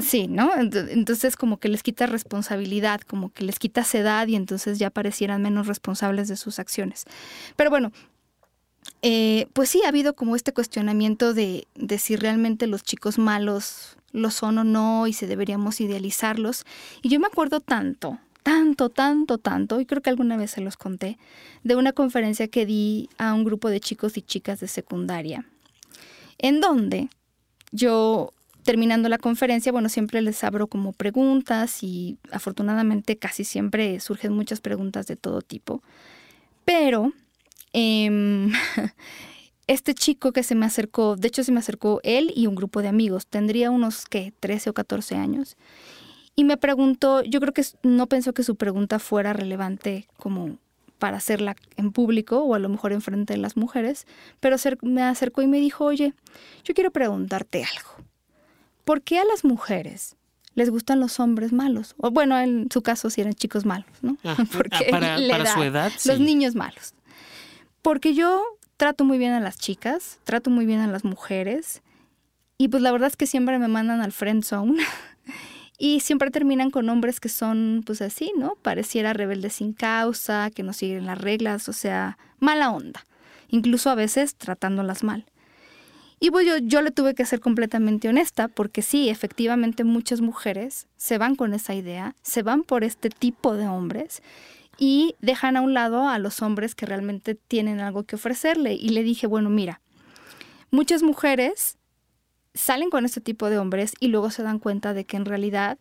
Sí, 0.00 0.28
¿no? 0.28 0.50
Entonces 0.56 1.36
como 1.36 1.58
que 1.58 1.68
les 1.68 1.82
quita 1.82 2.06
responsabilidad, 2.06 3.02
como 3.02 3.30
que 3.30 3.44
les 3.44 3.58
quita 3.58 3.84
edad 3.92 4.26
y 4.28 4.34
entonces 4.34 4.78
ya 4.78 4.88
parecieran 4.88 5.42
menos 5.42 5.66
responsables 5.66 6.26
de 6.26 6.36
sus 6.36 6.58
acciones. 6.58 7.04
Pero 7.54 7.68
bueno, 7.68 7.92
eh, 9.08 9.46
pues 9.52 9.70
sí, 9.70 9.82
ha 9.84 9.88
habido 9.90 10.16
como 10.16 10.34
este 10.34 10.52
cuestionamiento 10.52 11.32
de, 11.32 11.68
de, 11.76 11.96
si 11.96 12.16
realmente 12.16 12.66
los 12.66 12.82
chicos 12.82 13.18
malos 13.18 13.96
lo 14.10 14.32
son 14.32 14.58
o 14.58 14.64
no 14.64 15.06
y 15.06 15.12
si 15.12 15.26
deberíamos 15.26 15.80
idealizarlos. 15.80 16.64
Y 17.02 17.08
yo 17.08 17.20
me 17.20 17.28
acuerdo 17.28 17.60
tanto, 17.60 18.18
tanto, 18.42 18.88
tanto, 18.88 19.38
tanto, 19.38 19.80
y 19.80 19.86
creo 19.86 20.02
que 20.02 20.10
alguna 20.10 20.36
vez 20.36 20.50
se 20.50 20.60
los 20.60 20.76
conté, 20.76 21.18
de 21.62 21.76
una 21.76 21.92
conferencia 21.92 22.48
que 22.48 22.66
di 22.66 23.08
a 23.16 23.32
un 23.32 23.44
grupo 23.44 23.70
de 23.70 23.78
chicos 23.78 24.16
y 24.16 24.22
chicas 24.22 24.58
de 24.58 24.66
secundaria. 24.66 25.46
en 26.38 26.60
donde 26.60 27.08
yo 27.70 28.32
terminando 28.64 29.08
la 29.08 29.18
conferencia, 29.18 29.70
bueno, 29.70 29.88
siempre 29.88 30.20
les 30.20 30.42
abro 30.42 30.66
como 30.66 30.92
preguntas 30.92 31.84
y 31.84 32.18
afortunadamente 32.32 33.16
casi 33.16 33.44
siempre 33.44 34.00
surgen 34.00 34.32
muchas 34.32 34.60
preguntas 34.60 35.06
de 35.06 35.14
todo 35.14 35.42
tipo. 35.42 35.80
Pero 36.64 37.12
em, 37.76 38.52
este 39.66 39.94
chico 39.94 40.32
que 40.32 40.42
se 40.42 40.54
me 40.54 40.66
acercó, 40.66 41.16
de 41.16 41.28
hecho 41.28 41.44
se 41.44 41.52
me 41.52 41.60
acercó 41.60 42.00
él 42.02 42.32
y 42.34 42.46
un 42.46 42.54
grupo 42.54 42.80
de 42.80 42.88
amigos, 42.88 43.26
tendría 43.26 43.70
unos, 43.70 44.06
¿qué? 44.06 44.32
13 44.40 44.70
o 44.70 44.74
14 44.74 45.16
años. 45.16 45.56
Y 46.34 46.44
me 46.44 46.56
preguntó, 46.56 47.22
yo 47.22 47.40
creo 47.40 47.52
que 47.52 47.64
no 47.82 48.06
pensó 48.06 48.32
que 48.32 48.42
su 48.42 48.56
pregunta 48.56 48.98
fuera 48.98 49.32
relevante 49.32 50.06
como 50.18 50.58
para 50.98 51.18
hacerla 51.18 51.56
en 51.76 51.92
público 51.92 52.38
o 52.40 52.54
a 52.54 52.58
lo 52.58 52.68
mejor 52.68 52.92
en 52.92 53.02
frente 53.02 53.34
de 53.34 53.38
las 53.38 53.56
mujeres, 53.56 54.06
pero 54.40 54.56
me 54.82 55.02
acercó 55.02 55.42
y 55.42 55.46
me 55.46 55.60
dijo, 55.60 55.84
oye, 55.84 56.14
yo 56.64 56.74
quiero 56.74 56.90
preguntarte 56.90 57.64
algo. 57.64 58.04
¿Por 58.84 59.02
qué 59.02 59.18
a 59.18 59.24
las 59.24 59.44
mujeres 59.44 60.16
les 60.54 60.70
gustan 60.70 61.00
los 61.00 61.20
hombres 61.20 61.52
malos? 61.52 61.94
O 61.98 62.10
bueno, 62.10 62.38
en 62.38 62.68
su 62.70 62.82
caso 62.82 63.10
si 63.10 63.20
eran 63.20 63.34
chicos 63.34 63.64
malos, 63.64 63.90
¿no? 64.00 64.16
Ah, 64.24 64.36
Porque 64.50 64.88
para, 64.90 65.18
su 65.54 65.62
edad. 65.62 65.92
Los 66.06 66.20
niños 66.20 66.54
malos. 66.54 66.94
Porque 67.86 68.14
yo 68.14 68.42
trato 68.76 69.04
muy 69.04 69.16
bien 69.16 69.32
a 69.32 69.38
las 69.38 69.58
chicas, 69.58 70.18
trato 70.24 70.50
muy 70.50 70.66
bien 70.66 70.80
a 70.80 70.88
las 70.88 71.04
mujeres. 71.04 71.82
Y 72.58 72.66
pues 72.66 72.82
la 72.82 72.90
verdad 72.90 73.06
es 73.06 73.16
que 73.16 73.28
siempre 73.28 73.60
me 73.60 73.68
mandan 73.68 74.00
al 74.00 74.10
friend 74.10 74.42
zone. 74.42 74.82
y 75.78 76.00
siempre 76.00 76.32
terminan 76.32 76.72
con 76.72 76.88
hombres 76.88 77.20
que 77.20 77.28
son, 77.28 77.84
pues 77.86 78.02
así, 78.02 78.32
¿no? 78.36 78.56
Pareciera 78.60 79.12
rebeldes 79.12 79.52
sin 79.52 79.72
causa, 79.72 80.50
que 80.50 80.64
no 80.64 80.72
siguen 80.72 81.06
las 81.06 81.20
reglas, 81.20 81.68
o 81.68 81.72
sea, 81.72 82.18
mala 82.40 82.72
onda. 82.72 83.06
Incluso 83.50 83.88
a 83.88 83.94
veces 83.94 84.34
tratándolas 84.34 85.04
mal. 85.04 85.24
Y 86.18 86.32
pues 86.32 86.44
yo, 86.44 86.56
yo 86.56 86.82
le 86.82 86.90
tuve 86.90 87.14
que 87.14 87.24
ser 87.24 87.38
completamente 87.38 88.08
honesta, 88.08 88.48
porque 88.48 88.82
sí, 88.82 89.10
efectivamente 89.10 89.84
muchas 89.84 90.20
mujeres 90.20 90.88
se 90.96 91.18
van 91.18 91.36
con 91.36 91.54
esa 91.54 91.72
idea, 91.72 92.16
se 92.22 92.42
van 92.42 92.64
por 92.64 92.82
este 92.82 93.10
tipo 93.10 93.54
de 93.54 93.68
hombres 93.68 94.22
y 94.78 95.14
dejan 95.20 95.56
a 95.56 95.62
un 95.62 95.74
lado 95.74 96.08
a 96.08 96.18
los 96.18 96.42
hombres 96.42 96.74
que 96.74 96.86
realmente 96.86 97.34
tienen 97.34 97.80
algo 97.80 98.04
que 98.04 98.16
ofrecerle. 98.16 98.74
Y 98.74 98.90
le 98.90 99.02
dije, 99.02 99.26
bueno, 99.26 99.50
mira, 99.50 99.80
muchas 100.70 101.02
mujeres 101.02 101.78
salen 102.54 102.90
con 102.90 103.04
este 103.04 103.20
tipo 103.20 103.50
de 103.50 103.58
hombres 103.58 103.94
y 104.00 104.08
luego 104.08 104.30
se 104.30 104.42
dan 104.42 104.58
cuenta 104.58 104.94
de 104.94 105.04
que 105.04 105.16
en 105.16 105.24
realidad 105.24 105.78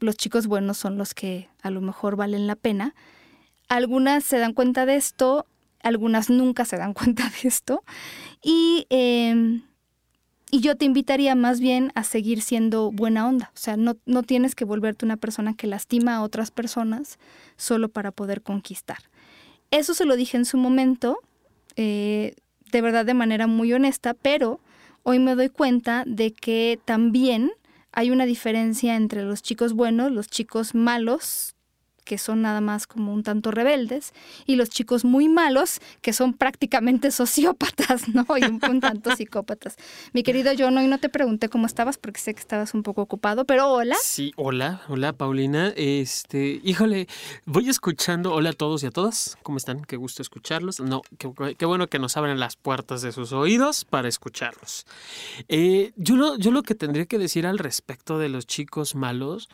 los 0.00 0.16
chicos 0.16 0.46
buenos 0.46 0.76
son 0.76 0.98
los 0.98 1.14
que 1.14 1.48
a 1.62 1.70
lo 1.70 1.80
mejor 1.80 2.16
valen 2.16 2.46
la 2.46 2.56
pena. 2.56 2.94
Algunas 3.68 4.24
se 4.24 4.38
dan 4.38 4.52
cuenta 4.52 4.86
de 4.86 4.96
esto, 4.96 5.46
algunas 5.82 6.30
nunca 6.30 6.64
se 6.64 6.76
dan 6.76 6.94
cuenta 6.94 7.24
de 7.24 7.48
esto. 7.48 7.84
Y 8.42 8.86
em, 8.90 9.62
y 10.54 10.60
yo 10.60 10.76
te 10.76 10.84
invitaría 10.84 11.34
más 11.34 11.58
bien 11.58 11.90
a 11.96 12.04
seguir 12.04 12.40
siendo 12.40 12.92
buena 12.92 13.26
onda. 13.26 13.50
O 13.56 13.58
sea, 13.58 13.76
no, 13.76 13.96
no 14.06 14.22
tienes 14.22 14.54
que 14.54 14.64
volverte 14.64 15.04
una 15.04 15.16
persona 15.16 15.54
que 15.56 15.66
lastima 15.66 16.14
a 16.14 16.22
otras 16.22 16.52
personas 16.52 17.18
solo 17.56 17.88
para 17.88 18.12
poder 18.12 18.40
conquistar. 18.40 18.98
Eso 19.72 19.94
se 19.94 20.04
lo 20.04 20.14
dije 20.14 20.36
en 20.36 20.44
su 20.44 20.56
momento, 20.56 21.18
eh, 21.74 22.36
de 22.70 22.80
verdad 22.80 23.04
de 23.04 23.14
manera 23.14 23.48
muy 23.48 23.72
honesta, 23.72 24.14
pero 24.14 24.60
hoy 25.02 25.18
me 25.18 25.34
doy 25.34 25.48
cuenta 25.48 26.04
de 26.06 26.32
que 26.32 26.78
también 26.84 27.50
hay 27.90 28.12
una 28.12 28.24
diferencia 28.24 28.94
entre 28.94 29.24
los 29.24 29.42
chicos 29.42 29.72
buenos, 29.72 30.12
los 30.12 30.28
chicos 30.28 30.72
malos, 30.72 31.53
que 32.04 32.18
son 32.18 32.42
nada 32.42 32.60
más 32.60 32.86
como 32.86 33.12
un 33.12 33.22
tanto 33.22 33.50
rebeldes, 33.50 34.12
y 34.46 34.56
los 34.56 34.70
chicos 34.70 35.04
muy 35.04 35.28
malos, 35.28 35.80
que 36.00 36.12
son 36.12 36.34
prácticamente 36.34 37.10
sociópatas, 37.10 38.08
¿no? 38.08 38.26
Y 38.36 38.44
un, 38.44 38.80
tanto 38.80 39.14
psicópatas. 39.16 39.76
Mi 40.12 40.22
querido 40.22 40.52
John, 40.56 40.76
hoy 40.76 40.86
no 40.86 40.98
te 40.98 41.08
pregunté 41.08 41.48
cómo 41.48 41.66
estabas 41.66 41.98
porque 41.98 42.20
sé 42.20 42.34
que 42.34 42.40
estabas 42.40 42.74
un 42.74 42.82
poco 42.82 43.02
ocupado, 43.02 43.44
pero 43.44 43.68
hola. 43.68 43.96
Sí, 44.02 44.32
hola, 44.36 44.82
hola 44.88 45.12
Paulina. 45.12 45.72
Este, 45.76 46.60
híjole, 46.62 47.08
voy 47.46 47.68
escuchando, 47.68 48.32
hola 48.32 48.50
a 48.50 48.52
todos 48.52 48.82
y 48.82 48.86
a 48.86 48.90
todas, 48.90 49.36
¿cómo 49.42 49.58
están? 49.58 49.84
Qué 49.84 49.96
gusto 49.96 50.22
escucharlos. 50.22 50.80
No, 50.80 51.02
qué, 51.18 51.66
bueno 51.66 51.86
que 51.86 51.98
nos 51.98 52.16
abren 52.16 52.38
las 52.38 52.56
puertas 52.56 53.02
de 53.02 53.12
sus 53.12 53.32
oídos 53.32 53.84
para 53.84 54.08
escucharlos. 54.08 54.86
Eh, 55.48 55.92
yo, 55.96 56.16
lo, 56.16 56.36
yo 56.36 56.50
lo 56.50 56.62
que 56.62 56.74
tendría 56.74 57.06
que 57.06 57.18
decir 57.18 57.46
al 57.46 57.58
respecto 57.58 58.18
de 58.18 58.28
los 58.28 58.46
chicos 58.46 58.94
malos, 58.94 59.48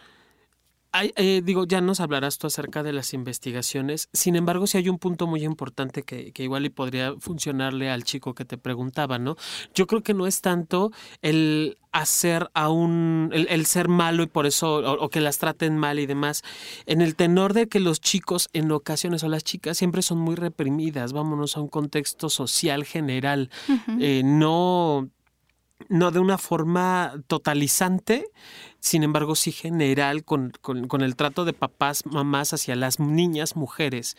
eh, 0.92 1.42
digo, 1.44 1.66
ya 1.66 1.80
nos 1.80 2.00
hablarás 2.00 2.38
tú 2.38 2.46
acerca 2.46 2.82
de 2.82 2.92
las 2.92 3.14
investigaciones. 3.14 4.08
Sin 4.12 4.34
embargo, 4.34 4.66
si 4.66 4.78
hay 4.78 4.88
un 4.88 4.98
punto 4.98 5.26
muy 5.26 5.44
importante 5.44 6.02
que, 6.02 6.32
igual 6.36 6.64
y 6.64 6.70
podría 6.70 7.14
funcionarle 7.18 7.90
al 7.90 8.04
chico 8.04 8.34
que 8.34 8.44
te 8.44 8.58
preguntaba, 8.58 9.18
¿no? 9.18 9.36
Yo 9.74 9.86
creo 9.86 10.02
que 10.02 10.14
no 10.14 10.26
es 10.26 10.40
tanto 10.40 10.90
el 11.22 11.78
hacer 11.92 12.50
a 12.54 12.70
un, 12.70 13.30
el, 13.32 13.66
ser 13.66 13.88
malo 13.88 14.22
y 14.22 14.26
por 14.26 14.46
eso, 14.46 14.76
o, 14.76 15.08
que 15.10 15.20
las 15.20 15.38
traten 15.38 15.78
mal 15.78 15.98
y 15.98 16.06
demás, 16.06 16.42
en 16.86 17.02
el 17.02 17.14
tenor 17.14 17.52
de 17.54 17.68
que 17.68 17.80
los 17.80 18.00
chicos 18.00 18.48
en 18.52 18.70
ocasiones 18.72 19.22
o 19.22 19.28
las 19.28 19.44
chicas 19.44 19.78
siempre 19.78 20.02
son 20.02 20.18
muy 20.18 20.34
reprimidas, 20.34 21.12
vámonos 21.12 21.56
a 21.56 21.60
un 21.60 21.68
contexto 21.68 22.30
social 22.30 22.84
general, 22.84 23.50
eh, 24.00 24.22
no 24.24 25.08
no 25.88 26.10
de 26.10 26.18
una 26.18 26.38
forma 26.38 27.14
totalizante, 27.26 28.26
sin 28.80 29.02
embargo 29.02 29.34
sí 29.34 29.52
general 29.52 30.24
con, 30.24 30.52
el 31.00 31.16
trato 31.16 31.44
de 31.44 31.52
papás, 31.52 32.04
mamás 32.06 32.52
hacia 32.52 32.74
las 32.76 32.98
niñas, 32.98 33.56
mujeres, 33.56 34.16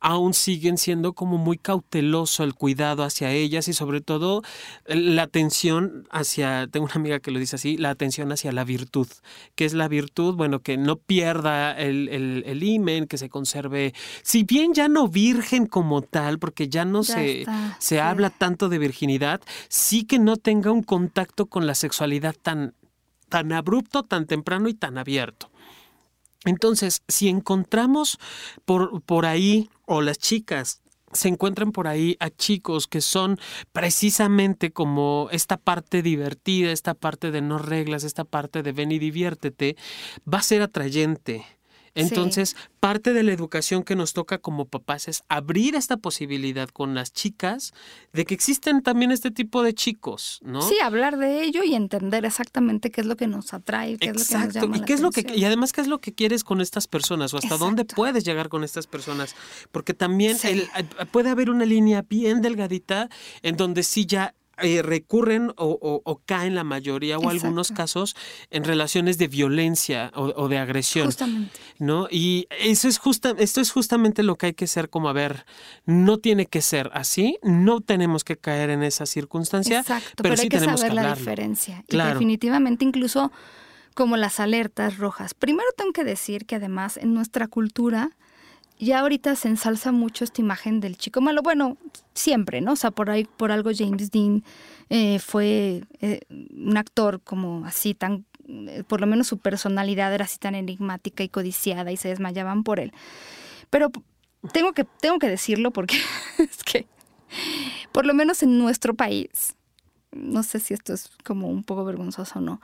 aún 0.00 0.34
siguen 0.34 0.78
siendo 0.78 1.12
como 1.12 1.38
muy 1.38 1.56
cauteloso 1.56 2.44
el 2.44 2.54
cuidado 2.54 3.04
hacia 3.04 3.30
ellas 3.30 3.68
y 3.68 3.72
sobre 3.72 4.00
todo 4.00 4.42
la 4.86 5.22
atención 5.22 6.08
hacia, 6.10 6.66
tengo 6.66 6.86
una 6.86 6.94
amiga 6.94 7.20
que 7.20 7.30
lo 7.30 7.38
dice 7.38 7.56
así, 7.56 7.76
la 7.76 7.90
atención 7.90 8.32
hacia 8.32 8.52
la 8.52 8.64
virtud. 8.64 9.08
¿Qué 9.54 9.64
es 9.64 9.74
la 9.74 9.88
virtud? 9.88 10.34
Bueno, 10.34 10.60
que 10.60 10.76
no 10.76 10.96
pierda 10.96 11.72
el, 11.78 12.08
el, 12.08 12.62
imen, 12.62 13.06
que 13.06 13.18
se 13.18 13.28
conserve, 13.28 13.94
si 14.22 14.42
bien 14.42 14.74
ya 14.74 14.88
no 14.88 15.08
virgen 15.08 15.66
como 15.66 16.02
tal, 16.02 16.38
porque 16.38 16.68
ya 16.68 16.84
no 16.84 17.04
se, 17.04 17.46
se 17.78 18.00
habla 18.00 18.30
tanto 18.30 18.68
de 18.68 18.78
virginidad, 18.78 19.40
sí 19.68 20.04
que 20.04 20.18
no 20.18 20.36
tenga 20.36 20.70
un 20.72 20.82
contacto 20.82 21.46
con 21.46 21.66
la 21.66 21.74
sexualidad 21.74 22.34
tan 22.40 22.74
tan 23.30 23.52
abrupto, 23.52 24.02
tan 24.02 24.26
temprano 24.26 24.68
y 24.68 24.74
tan 24.74 24.98
abierto. 24.98 25.50
Entonces, 26.44 27.02
si 27.08 27.28
encontramos 27.28 28.18
por, 28.66 29.00
por 29.02 29.24
ahí, 29.24 29.70
o 29.86 30.02
las 30.02 30.18
chicas 30.18 30.82
se 31.12 31.28
encuentran 31.28 31.72
por 31.72 31.88
ahí 31.88 32.16
a 32.20 32.30
chicos 32.30 32.86
que 32.86 33.00
son 33.00 33.38
precisamente 33.72 34.72
como 34.72 35.28
esta 35.32 35.56
parte 35.56 36.02
divertida, 36.02 36.70
esta 36.70 36.94
parte 36.94 37.30
de 37.30 37.40
no 37.40 37.58
reglas, 37.58 38.04
esta 38.04 38.24
parte 38.24 38.62
de 38.62 38.72
ven 38.72 38.92
y 38.92 38.98
diviértete, 38.98 39.76
va 40.32 40.38
a 40.38 40.42
ser 40.42 40.62
atrayente 40.62 41.44
entonces, 42.00 42.56
parte 42.80 43.12
de 43.12 43.22
la 43.22 43.32
educación 43.32 43.82
que 43.82 43.96
nos 43.96 44.12
toca 44.12 44.38
como 44.38 44.66
papás 44.66 45.08
es 45.08 45.22
abrir 45.28 45.74
esta 45.74 45.96
posibilidad 45.96 46.68
con 46.68 46.94
las 46.94 47.12
chicas 47.12 47.72
de 48.12 48.24
que 48.24 48.34
existen 48.34 48.82
también 48.82 49.12
este 49.12 49.30
tipo 49.30 49.62
de 49.62 49.74
chicos, 49.74 50.40
¿no? 50.42 50.62
Sí, 50.62 50.78
hablar 50.82 51.18
de 51.18 51.42
ello 51.42 51.62
y 51.62 51.74
entender 51.74 52.24
exactamente 52.24 52.90
qué 52.90 53.00
es 53.00 53.06
lo 53.06 53.16
que 53.16 53.26
nos 53.26 53.52
atrae, 53.52 53.98
qué 53.98 54.10
es 54.10 54.18
lo 54.18 54.24
que 54.24 54.44
nos 54.44 54.54
llama 54.54 54.76
y 54.76 54.80
qué 54.80 54.92
es 54.92 55.00
lo 55.00 55.10
que 55.10 55.26
y 55.34 55.44
además 55.44 55.72
qué 55.72 55.80
es 55.80 55.88
lo 55.88 56.00
que 56.00 56.12
quieres 56.12 56.44
con 56.44 56.60
estas 56.60 56.86
personas 56.88 57.34
o 57.34 57.38
hasta 57.38 57.56
dónde 57.56 57.84
puedes 57.84 58.24
llegar 58.24 58.48
con 58.48 58.64
estas 58.64 58.86
personas, 58.86 59.34
porque 59.70 59.94
también 59.94 60.36
eh, 60.44 60.68
puede 61.10 61.30
haber 61.30 61.50
una 61.50 61.64
línea 61.64 62.02
bien 62.02 62.40
delgadita 62.40 63.08
en 63.42 63.56
donde 63.56 63.82
sí 63.82 64.06
ya 64.06 64.34
eh, 64.62 64.82
recurren 64.82 65.52
o, 65.56 66.22
caen 66.26 66.54
la 66.54 66.64
mayoría 66.64 67.18
o 67.18 67.28
algunos 67.28 67.72
casos 67.72 68.16
en 68.50 68.64
relaciones 68.64 69.18
de 69.18 69.28
violencia 69.28 70.10
o, 70.14 70.48
de 70.48 70.58
agresión. 70.58 71.06
Justamente. 71.06 71.58
¿No? 71.78 72.08
Y 72.10 72.46
eso 72.60 72.88
es 72.88 72.98
justa, 72.98 73.34
esto 73.38 73.60
es 73.60 73.70
justamente 73.70 74.22
lo 74.22 74.36
que 74.36 74.46
hay 74.46 74.54
que 74.54 74.66
ser 74.66 74.90
como, 74.90 75.08
a 75.08 75.12
ver, 75.12 75.44
no 75.86 76.18
tiene 76.18 76.46
que 76.46 76.62
ser 76.62 76.90
así, 76.94 77.38
no 77.42 77.80
tenemos 77.80 78.24
que 78.24 78.36
caer 78.36 78.70
en 78.70 78.82
esa 78.82 79.06
circunstancia, 79.06 79.80
Exacto, 79.80 80.22
pero, 80.22 80.36
sí 80.36 80.42
hay 80.42 80.48
que 80.48 80.58
tenemos 80.58 80.80
saber 80.80 80.94
la 80.94 81.14
diferencia. 81.14 81.84
Y 81.88 81.96
definitivamente 81.96 82.84
incluso 82.84 83.32
como 83.94 84.16
las 84.16 84.40
alertas 84.40 84.98
rojas. 84.98 85.34
Primero 85.34 85.68
tengo 85.76 85.92
que 85.92 86.04
decir 86.04 86.46
que 86.46 86.56
además 86.56 86.96
en 86.96 87.12
nuestra 87.14 87.48
cultura 87.48 88.10
ya 88.80 89.00
ahorita 89.00 89.36
se 89.36 89.48
ensalza 89.48 89.92
mucho 89.92 90.24
esta 90.24 90.40
imagen 90.40 90.80
del 90.80 90.96
chico 90.96 91.20
malo. 91.20 91.42
Bueno, 91.42 91.76
siempre, 92.14 92.60
¿no? 92.60 92.72
O 92.72 92.76
sea, 92.76 92.90
por 92.90 93.10
ahí, 93.10 93.24
por 93.24 93.52
algo 93.52 93.70
James 93.74 94.10
Dean 94.10 94.42
eh, 94.88 95.18
fue 95.18 95.84
eh, 96.00 96.20
un 96.30 96.76
actor 96.76 97.20
como 97.20 97.66
así 97.66 97.94
tan, 97.94 98.24
eh, 98.48 98.82
por 98.88 99.00
lo 99.00 99.06
menos 99.06 99.26
su 99.26 99.38
personalidad 99.38 100.14
era 100.14 100.24
así 100.24 100.38
tan 100.38 100.54
enigmática 100.54 101.22
y 101.22 101.28
codiciada 101.28 101.92
y 101.92 101.98
se 101.98 102.08
desmayaban 102.08 102.64
por 102.64 102.80
él. 102.80 102.92
Pero 103.68 103.90
tengo 104.52 104.72
que, 104.72 104.84
tengo 104.84 105.18
que 105.18 105.28
decirlo 105.28 105.72
porque 105.72 105.96
es 106.38 106.64
que, 106.64 106.86
por 107.92 108.06
lo 108.06 108.14
menos 108.14 108.42
en 108.42 108.58
nuestro 108.58 108.94
país, 108.94 109.56
no 110.12 110.42
sé 110.42 110.58
si 110.58 110.72
esto 110.72 110.94
es 110.94 111.10
como 111.22 111.48
un 111.48 111.64
poco 111.64 111.84
vergonzoso 111.84 112.38
o 112.38 112.42
no, 112.42 112.60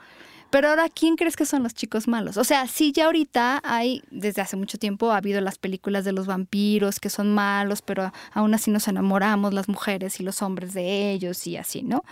Pero 0.49 0.69
ahora, 0.69 0.87
¿quién 0.89 1.15
crees 1.15 1.35
que 1.35 1.45
son 1.45 1.63
los 1.63 1.73
chicos 1.73 2.07
malos? 2.07 2.37
O 2.37 2.43
sea, 2.43 2.67
sí, 2.67 2.91
ya 2.91 3.05
ahorita 3.05 3.61
hay, 3.63 4.01
desde 4.11 4.41
hace 4.41 4.55
mucho 4.55 4.77
tiempo, 4.77 5.11
ha 5.11 5.17
habido 5.17 5.41
las 5.41 5.57
películas 5.57 6.05
de 6.05 6.13
los 6.13 6.25
vampiros 6.25 6.99
que 6.99 7.09
son 7.09 7.33
malos, 7.33 7.81
pero 7.81 8.11
aún 8.31 8.53
así 8.53 8.71
nos 8.71 8.87
enamoramos 8.87 9.53
las 9.53 9.67
mujeres 9.67 10.19
y 10.19 10.23
los 10.23 10.41
hombres 10.41 10.73
de 10.73 11.11
ellos 11.11 11.45
y 11.47 11.57
así, 11.57 11.83
¿no? 11.83 12.03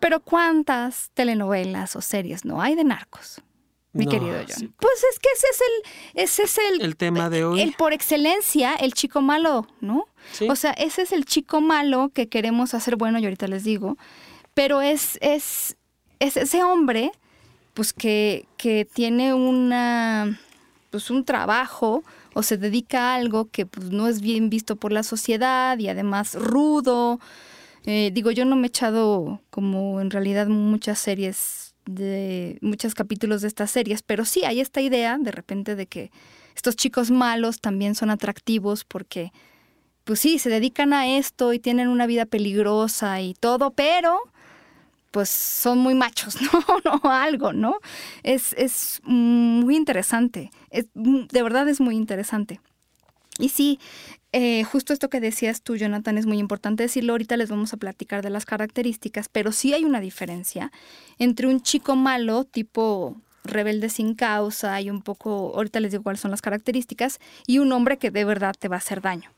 Pero 0.00 0.20
¿cuántas 0.20 1.10
telenovelas 1.14 1.94
o 1.96 2.00
series 2.00 2.44
no 2.44 2.60
hay 2.60 2.74
de 2.74 2.84
narcos? 2.84 3.40
Mi 3.92 4.06
querido 4.06 4.36
John. 4.46 4.74
Pues 4.78 5.04
es 5.10 5.18
que 5.18 5.28
ese 5.34 5.46
es 5.50 5.60
el, 5.60 6.22
ese 6.22 6.42
es 6.42 6.58
el, 6.58 6.80
el 6.82 6.96
tema 6.96 7.30
de 7.30 7.44
hoy. 7.44 7.62
El 7.62 7.72
por 7.72 7.94
excelencia, 7.94 8.74
el 8.74 8.92
chico 8.92 9.22
malo, 9.22 9.66
¿no? 9.80 10.06
O 10.48 10.56
sea, 10.56 10.72
ese 10.72 11.02
es 11.02 11.12
el 11.12 11.24
chico 11.24 11.60
malo 11.60 12.10
que 12.12 12.28
queremos 12.28 12.74
hacer 12.74 12.96
bueno, 12.96 13.18
y 13.18 13.24
ahorita 13.24 13.48
les 13.48 13.64
digo, 13.64 13.96
pero 14.52 14.82
es, 14.82 15.18
es, 15.22 15.76
es 16.18 16.36
ese 16.36 16.62
hombre, 16.62 17.12
pues 17.76 17.92
que, 17.92 18.46
que 18.56 18.86
tiene 18.90 19.34
una, 19.34 20.40
pues 20.90 21.10
un 21.10 21.26
trabajo 21.26 22.02
o 22.32 22.42
se 22.42 22.56
dedica 22.56 23.12
a 23.12 23.16
algo 23.16 23.50
que 23.50 23.66
pues, 23.66 23.90
no 23.90 24.08
es 24.08 24.22
bien 24.22 24.48
visto 24.48 24.76
por 24.76 24.92
la 24.92 25.02
sociedad 25.02 25.78
y 25.78 25.88
además 25.88 26.36
rudo. 26.36 27.20
Eh, 27.84 28.10
digo, 28.14 28.30
yo 28.30 28.46
no 28.46 28.56
me 28.56 28.66
he 28.66 28.68
echado 28.68 29.42
como 29.50 30.00
en 30.00 30.10
realidad 30.10 30.46
muchas 30.46 30.98
series 30.98 31.74
de 31.84 32.56
muchos 32.62 32.94
capítulos 32.94 33.42
de 33.42 33.48
estas 33.48 33.72
series, 33.72 34.02
pero 34.02 34.24
sí 34.24 34.42
hay 34.46 34.60
esta 34.60 34.80
idea 34.80 35.18
de 35.20 35.30
repente 35.30 35.76
de 35.76 35.86
que 35.86 36.10
estos 36.56 36.76
chicos 36.76 37.10
malos 37.10 37.60
también 37.60 37.94
son 37.94 38.08
atractivos 38.08 38.84
porque 38.84 39.32
pues 40.04 40.20
sí, 40.20 40.38
se 40.38 40.48
dedican 40.48 40.94
a 40.94 41.18
esto 41.18 41.52
y 41.52 41.58
tienen 41.58 41.88
una 41.88 42.06
vida 42.06 42.24
peligrosa 42.24 43.20
y 43.20 43.34
todo, 43.34 43.72
pero 43.72 44.18
pues 45.10 45.28
son 45.28 45.78
muy 45.78 45.94
machos, 45.94 46.36
¿no? 46.40 46.62
no 46.84 47.10
algo, 47.10 47.52
¿no? 47.52 47.78
Es, 48.22 48.52
es 48.54 49.00
muy 49.04 49.76
interesante, 49.76 50.50
es, 50.70 50.86
de 50.94 51.42
verdad 51.42 51.68
es 51.68 51.80
muy 51.80 51.96
interesante. 51.96 52.60
Y 53.38 53.50
sí, 53.50 53.78
eh, 54.32 54.64
justo 54.64 54.92
esto 54.92 55.08
que 55.10 55.20
decías 55.20 55.62
tú, 55.62 55.76
Jonathan, 55.76 56.18
es 56.18 56.26
muy 56.26 56.38
importante 56.38 56.82
decirlo. 56.82 57.12
Ahorita 57.12 57.36
les 57.36 57.50
vamos 57.50 57.72
a 57.72 57.76
platicar 57.76 58.22
de 58.22 58.30
las 58.30 58.46
características, 58.46 59.28
pero 59.28 59.52
sí 59.52 59.74
hay 59.74 59.84
una 59.84 60.00
diferencia 60.00 60.72
entre 61.18 61.46
un 61.46 61.60
chico 61.60 61.96
malo, 61.96 62.44
tipo 62.44 63.16
rebelde 63.44 63.88
sin 63.88 64.14
causa 64.14 64.80
y 64.80 64.90
un 64.90 65.02
poco, 65.02 65.52
ahorita 65.54 65.80
les 65.80 65.92
digo 65.92 66.02
cuáles 66.02 66.20
son 66.20 66.30
las 66.30 66.42
características, 66.42 67.18
y 67.46 67.58
un 67.58 67.72
hombre 67.72 67.98
que 67.98 68.10
de 68.10 68.24
verdad 68.24 68.54
te 68.58 68.68
va 68.68 68.76
a 68.76 68.78
hacer 68.78 69.00
daño. 69.00 69.30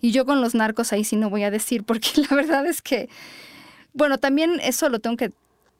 Y 0.00 0.12
yo 0.12 0.24
con 0.24 0.40
los 0.40 0.54
narcos 0.54 0.92
ahí 0.92 1.04
sí 1.04 1.16
no 1.16 1.30
voy 1.30 1.42
a 1.42 1.50
decir, 1.50 1.82
porque 1.86 2.08
la 2.28 2.36
verdad 2.36 2.66
es 2.66 2.82
que, 2.82 3.08
bueno, 3.92 4.18
también 4.18 4.60
eso 4.62 4.88
lo 4.88 4.98
tengo 4.98 5.16
que 5.16 5.32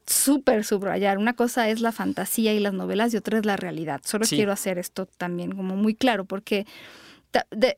súper 0.06 0.64
subrayar. 0.64 1.18
Una 1.18 1.34
cosa 1.34 1.68
es 1.68 1.80
la 1.80 1.92
fantasía 1.92 2.52
y 2.52 2.60
las 2.60 2.72
novelas 2.72 3.12
y 3.12 3.16
otra 3.16 3.38
es 3.38 3.44
la 3.44 3.56
realidad. 3.56 4.00
Solo 4.04 4.24
quiero 4.26 4.52
hacer 4.52 4.78
esto 4.78 5.06
también 5.06 5.54
como 5.54 5.76
muy 5.76 5.94
claro, 5.94 6.24
porque 6.24 6.66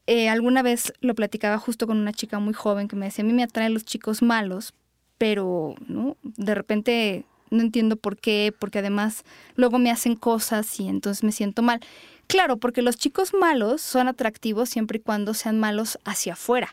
eh, 0.06 0.28
alguna 0.28 0.62
vez 0.62 0.92
lo 1.00 1.14
platicaba 1.14 1.58
justo 1.58 1.86
con 1.86 1.98
una 1.98 2.12
chica 2.12 2.38
muy 2.38 2.54
joven 2.54 2.88
que 2.88 2.96
me 2.96 3.06
decía, 3.06 3.24
a 3.24 3.26
mí 3.26 3.32
me 3.32 3.42
atraen 3.42 3.74
los 3.74 3.84
chicos 3.84 4.22
malos, 4.22 4.72
pero 5.18 5.74
¿no? 5.86 6.16
de 6.22 6.54
repente 6.54 7.24
no 7.50 7.62
entiendo 7.62 7.96
por 7.96 8.16
qué, 8.16 8.54
porque 8.56 8.78
además 8.78 9.24
luego 9.56 9.78
me 9.78 9.90
hacen 9.90 10.14
cosas 10.14 10.78
y 10.78 10.88
entonces 10.88 11.24
me 11.24 11.32
siento 11.32 11.62
mal. 11.62 11.80
Claro, 12.28 12.58
porque 12.58 12.80
los 12.80 12.96
chicos 12.96 13.34
malos 13.34 13.82
son 13.82 14.06
atractivos 14.06 14.68
siempre 14.68 14.98
y 14.98 15.02
cuando 15.02 15.34
sean 15.34 15.58
malos 15.58 15.98
hacia 16.04 16.34
afuera 16.34 16.70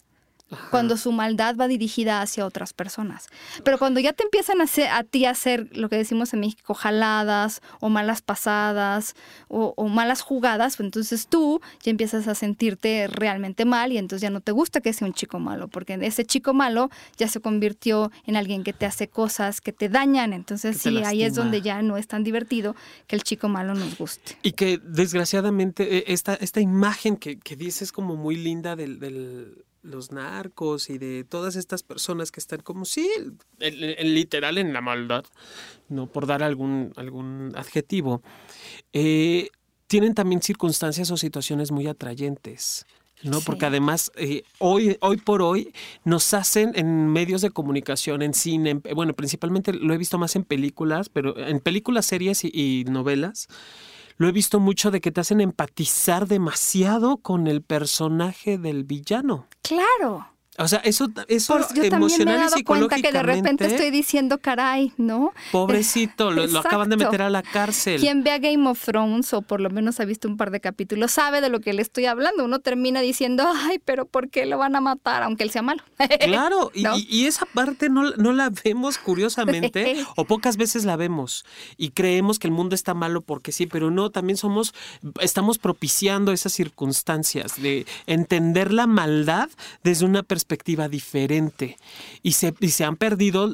cuando 0.71 0.97
su 0.97 1.11
maldad 1.11 1.55
va 1.57 1.67
dirigida 1.67 2.21
hacia 2.21 2.45
otras 2.45 2.73
personas. 2.73 3.27
Pero 3.63 3.77
cuando 3.77 3.99
ya 3.99 4.13
te 4.13 4.23
empiezan 4.23 4.61
a, 4.61 4.63
hacer, 4.65 4.87
a 4.89 5.03
ti 5.03 5.25
a 5.25 5.31
hacer 5.31 5.69
lo 5.75 5.89
que 5.89 5.97
decimos 5.97 6.33
en 6.33 6.41
México, 6.41 6.73
jaladas 6.73 7.61
o 7.79 7.89
malas 7.89 8.21
pasadas 8.21 9.15
o, 9.47 9.87
malas 9.87 10.21
jugadas, 10.21 10.77
pues 10.77 10.87
entonces 10.87 11.27
tú 11.27 11.61
ya 11.83 11.91
empiezas 11.91 12.27
a 12.27 12.35
sentirte 12.35 13.07
realmente 13.07 13.65
mal 13.65 13.91
y 13.91 13.97
entonces 13.97 14.21
ya 14.21 14.29
no 14.29 14.41
te 14.41 14.51
gusta 14.51 14.81
que 14.81 14.93
sea 14.93 15.07
un 15.07 15.13
chico 15.13 15.39
malo, 15.39 15.67
porque 15.67 15.97
ese 16.01 16.25
chico 16.25 16.53
malo 16.53 16.89
ya 17.17 17.27
se 17.27 17.39
convirtió 17.41 18.11
en 18.25 18.35
alguien 18.35 18.63
que 18.63 18.73
te 18.73 18.85
hace 18.85 19.07
cosas 19.07 19.61
que 19.61 19.73
te 19.73 19.89
dañan. 19.89 20.33
Entonces 20.33 20.77
sí, 20.77 21.03
ahí 21.03 21.23
es 21.23 21.35
donde 21.35 21.61
ya 21.61 21.81
no 21.81 21.97
es 21.97 22.07
tan 22.07 22.23
divertido 22.23 22.75
que 23.07 23.15
el 23.15 23.23
chico 23.23 23.49
malo 23.49 23.73
nos 23.73 23.97
guste. 23.97 24.37
Y 24.43 24.53
que 24.53 24.77
desgraciadamente 24.77 25.97
eh, 25.97 26.03
esta, 26.07 26.35
esta 26.35 26.61
imagen 26.61 27.17
que, 27.17 27.39
que 27.39 27.55
dices 27.55 27.91
como 27.91 28.15
muy 28.15 28.35
linda 28.35 28.75
del 28.75 29.66
los 29.81 30.11
narcos 30.11 30.89
y 30.89 30.97
de 30.97 31.23
todas 31.23 31.55
estas 31.55 31.83
personas 31.83 32.31
que 32.31 32.39
están 32.39 32.61
como, 32.61 32.85
sí, 32.85 33.09
literal 33.59 34.57
en 34.57 34.73
la 34.73 34.81
maldad, 34.81 35.25
no 35.89 36.07
por 36.07 36.27
dar 36.27 36.43
algún, 36.43 36.93
algún 36.95 37.53
adjetivo, 37.55 38.21
eh, 38.93 39.49
tienen 39.87 40.13
también 40.13 40.41
circunstancias 40.41 41.09
o 41.11 41.17
situaciones 41.17 41.71
muy 41.71 41.87
atrayentes. 41.87 42.85
¿no? 43.23 43.41
Porque 43.41 43.65
además, 43.65 44.11
eh, 44.15 44.43
hoy, 44.59 44.97
hoy 45.01 45.17
por 45.17 45.41
hoy, 45.41 45.73
nos 46.03 46.33
hacen 46.33 46.73
en 46.75 47.07
medios 47.07 47.41
de 47.41 47.49
comunicación, 47.49 48.21
en 48.21 48.33
cine, 48.33 48.75
bueno, 48.95 49.13
principalmente 49.13 49.73
lo 49.73 49.93
he 49.93 49.97
visto 49.97 50.19
más 50.19 50.35
en 50.35 50.43
películas, 50.43 51.09
pero 51.09 51.35
en 51.37 51.59
películas, 51.59 52.05
series 52.05 52.43
y 52.43 52.85
novelas, 52.87 53.47
lo 54.17 54.27
he 54.27 54.31
visto 54.31 54.59
mucho 54.59 54.91
de 54.91 54.99
que 54.99 55.11
te 55.11 55.21
hacen 55.21 55.41
empatizar 55.41 56.27
demasiado 56.27 57.17
con 57.17 57.47
el 57.47 57.61
personaje 57.61 58.57
del 58.57 58.83
villano. 58.83 59.47
Claro. 59.61 60.36
O 60.59 60.67
sea, 60.67 60.79
eso, 60.79 61.07
eso 61.27 61.59
yo 61.75 61.83
emocional 61.83 62.49
me 62.51 62.61
he 62.61 62.63
cuenta 62.63 62.95
que 62.95 63.11
de 63.11 63.21
repente 63.21 63.67
estoy 63.67 63.91
diciendo, 63.91 64.39
caray, 64.39 64.91
¿no? 64.97 65.31
Pobrecito, 65.51 66.31
lo, 66.31 66.41
acaban 66.59 66.89
de 66.89 66.97
meter 66.97 67.21
a 67.21 67.29
la 67.29 67.43
cárcel. 67.43 67.99
Quien 67.99 68.23
vea 68.23 68.39
Game 68.39 68.67
of 68.67 68.83
Thrones, 68.83 69.33
o 69.33 69.43
por 69.43 69.61
lo 69.61 69.69
menos 69.69 69.99
ha 69.99 70.05
visto 70.05 70.27
un 70.27 70.35
par 70.35 70.49
de 70.49 70.59
capítulos, 70.59 71.11
sabe 71.11 71.41
de 71.41 71.49
lo 71.49 71.59
que 71.59 71.73
le 71.73 71.83
estoy 71.83 72.05
hablando. 72.05 72.43
Uno 72.43 72.59
termina 72.59 73.01
diciendo, 73.01 73.47
ay, 73.47 73.79
pero 73.85 74.07
¿por 74.07 74.31
qué 74.31 74.47
lo 74.47 74.57
van 74.57 74.75
a 74.75 74.81
matar? 74.81 75.21
Aunque 75.21 75.43
él 75.43 75.51
sea 75.51 75.61
malo. 75.61 75.83
Claro, 76.27 76.71
y, 76.73 77.25
esa 77.25 77.45
parte 77.45 77.89
no, 77.89 78.11
no 78.11 78.33
la 78.33 78.49
vemos 78.49 78.97
curiosamente, 79.03 80.03
o 80.15 80.25
pocas 80.25 80.57
veces 80.57 80.85
la 80.85 80.95
vemos. 80.95 81.45
Y 81.77 81.91
creemos 81.91 82.39
que 82.39 82.47
el 82.47 82.53
mundo 82.53 82.75
está 82.75 82.93
malo 82.93 83.21
porque 83.21 83.51
sí, 83.51 83.67
pero 83.67 83.91
no, 83.91 84.09
también 84.09 84.37
somos, 84.37 84.73
estamos 85.21 85.57
propiciando 85.57 86.31
esas 86.31 86.53
circunstancias 86.53 87.61
de 87.61 87.85
entender 88.07 88.73
la 88.73 88.87
maldad 88.87 89.49
desde 89.83 90.05
una 90.05 90.23
perspectiva 90.23 90.46
perspectiva 90.47 90.87
diferente 90.87 91.77
y 92.23 92.31
se, 92.31 92.53
y 92.61 92.69
se 92.69 92.85
han 92.85 92.95
perdido, 92.95 93.51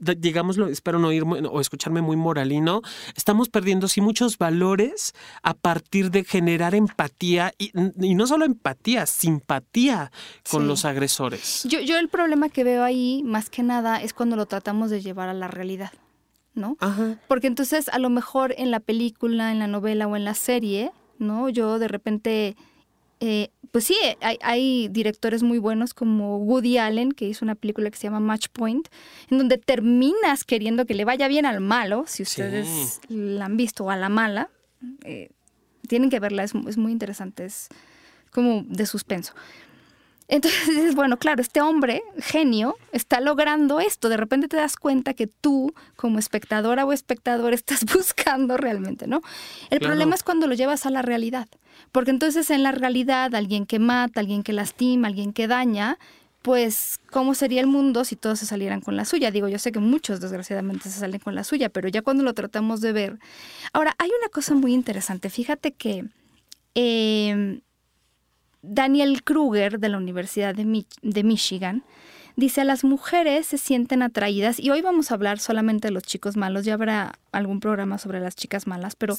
digámoslo, 0.00 0.68
espero 0.68 0.98
no 0.98 1.12
ir 1.12 1.24
o 1.24 1.60
escucharme 1.60 2.00
muy 2.00 2.16
moralino, 2.16 2.80
estamos 3.14 3.50
perdiendo 3.50 3.86
sí 3.86 4.00
muchos 4.00 4.38
valores 4.38 5.14
a 5.42 5.52
partir 5.52 6.10
de 6.10 6.24
generar 6.24 6.74
empatía 6.74 7.52
y, 7.58 7.70
no 8.14 8.26
solo 8.26 8.46
empatía, 8.46 9.04
simpatía 9.04 10.10
con 10.50 10.66
los 10.66 10.86
agresores. 10.86 11.64
Yo, 11.68 11.80
yo 11.80 11.98
el 11.98 12.08
problema 12.08 12.48
que 12.48 12.64
veo 12.64 12.82
ahí, 12.82 13.22
más 13.22 13.50
que 13.50 13.62
nada, 13.62 14.00
es 14.02 14.14
cuando 14.14 14.36
lo 14.36 14.46
tratamos 14.46 14.88
de 14.90 15.02
llevar 15.02 15.28
a 15.28 15.34
la 15.34 15.48
realidad. 15.48 15.92
¿no? 16.54 16.78
Porque 17.28 17.48
entonces 17.48 17.90
a 17.90 17.98
lo 17.98 18.08
mejor 18.08 18.54
en 18.56 18.70
la 18.70 18.80
película, 18.80 19.52
en 19.52 19.58
la 19.58 19.66
novela 19.66 20.06
o 20.06 20.16
en 20.16 20.24
la 20.24 20.32
serie, 20.32 20.90
¿no? 21.18 21.50
Yo 21.50 21.78
de 21.78 21.86
repente 21.86 22.56
eh, 23.20 23.50
pues 23.76 23.84
sí, 23.84 23.98
hay, 24.40 24.88
directores 24.88 25.42
muy 25.42 25.58
buenos 25.58 25.92
como 25.92 26.38
Woody 26.38 26.78
Allen, 26.78 27.12
que 27.12 27.26
hizo 27.26 27.44
una 27.44 27.54
película 27.54 27.90
que 27.90 27.98
se 27.98 28.04
llama 28.04 28.20
Match 28.20 28.46
Point, 28.50 28.88
en 29.30 29.36
donde 29.36 29.58
terminas 29.58 30.44
queriendo 30.44 30.86
que 30.86 30.94
le 30.94 31.04
vaya 31.04 31.28
bien 31.28 31.44
al 31.44 31.60
malo, 31.60 32.04
si 32.06 32.22
ustedes 32.22 33.02
la 33.10 33.44
han 33.44 33.58
visto, 33.58 33.84
o 33.84 33.90
a 33.90 33.96
la 33.96 34.08
mala. 34.08 34.48
Eh, 35.04 35.28
tienen 35.88 36.08
que 36.08 36.20
verla, 36.20 36.42
es, 36.42 36.54
es, 36.66 36.78
muy 36.78 36.90
interesante, 36.90 37.44
es 37.44 37.68
como 38.30 38.64
de 38.66 38.86
suspenso. 38.86 39.34
Entonces 40.28 40.66
dices, 40.68 40.94
bueno, 40.96 41.18
claro, 41.18 41.40
este 41.40 41.60
hombre, 41.60 42.02
genio, 42.18 42.76
está 42.92 43.20
logrando 43.20 43.80
esto. 43.80 44.08
De 44.08 44.16
repente 44.16 44.48
te 44.48 44.56
das 44.56 44.76
cuenta 44.76 45.14
que 45.14 45.26
tú, 45.26 45.74
como 45.96 46.18
espectadora 46.18 46.84
o 46.84 46.92
espectador, 46.92 47.52
estás 47.54 47.84
buscando 47.84 48.56
realmente, 48.56 49.06
¿no? 49.06 49.20
El 49.70 49.80
problema 49.80 50.14
es 50.14 50.22
cuando 50.22 50.46
lo 50.46 50.54
llevas 50.54 50.86
a 50.86 50.90
la 50.90 51.02
realidad. 51.02 51.48
Porque 51.92 52.10
entonces 52.10 52.50
en 52.50 52.62
la 52.62 52.72
realidad, 52.72 53.34
alguien 53.34 53.66
que 53.66 53.78
mata, 53.78 54.20
alguien 54.20 54.42
que 54.42 54.52
lastima, 54.52 55.08
alguien 55.08 55.32
que 55.32 55.46
daña, 55.46 55.98
pues, 56.42 57.00
¿cómo 57.10 57.34
sería 57.34 57.60
el 57.60 57.66
mundo 57.66 58.04
si 58.04 58.14
todos 58.16 58.38
se 58.38 58.46
salieran 58.46 58.80
con 58.80 58.96
la 58.96 59.04
suya? 59.04 59.30
Digo, 59.30 59.48
yo 59.48 59.58
sé 59.58 59.72
que 59.72 59.80
muchos 59.80 60.20
desgraciadamente 60.20 60.88
se 60.88 61.00
salen 61.00 61.20
con 61.20 61.34
la 61.34 61.44
suya, 61.44 61.68
pero 61.70 61.88
ya 61.88 62.02
cuando 62.02 62.22
lo 62.22 62.34
tratamos 62.34 62.80
de 62.80 62.92
ver. 62.92 63.18
Ahora, 63.72 63.94
hay 63.98 64.10
una 64.18 64.28
cosa 64.28 64.54
muy 64.54 64.72
interesante. 64.72 65.28
Fíjate 65.28 65.72
que. 65.72 66.04
Eh, 66.74 67.60
Daniel 68.68 69.22
Kruger 69.22 69.78
de 69.78 69.88
la 69.88 69.98
Universidad 69.98 70.54
de, 70.54 71.22
Michigan 71.24 71.84
dice, 72.34 72.60
a 72.60 72.64
las 72.64 72.84
mujeres 72.84 73.46
se 73.46 73.56
sienten 73.56 74.02
atraídas, 74.02 74.60
y 74.60 74.70
hoy 74.70 74.82
vamos 74.82 75.10
a 75.10 75.14
hablar 75.14 75.38
solamente 75.38 75.88
de 75.88 75.92
los 75.92 76.02
chicos 76.02 76.36
malos, 76.36 76.66
ya 76.66 76.74
habrá 76.74 77.18
algún 77.32 77.60
programa 77.60 77.96
sobre 77.96 78.20
las 78.20 78.36
chicas 78.36 78.66
malas, 78.66 78.94
pero 78.94 79.16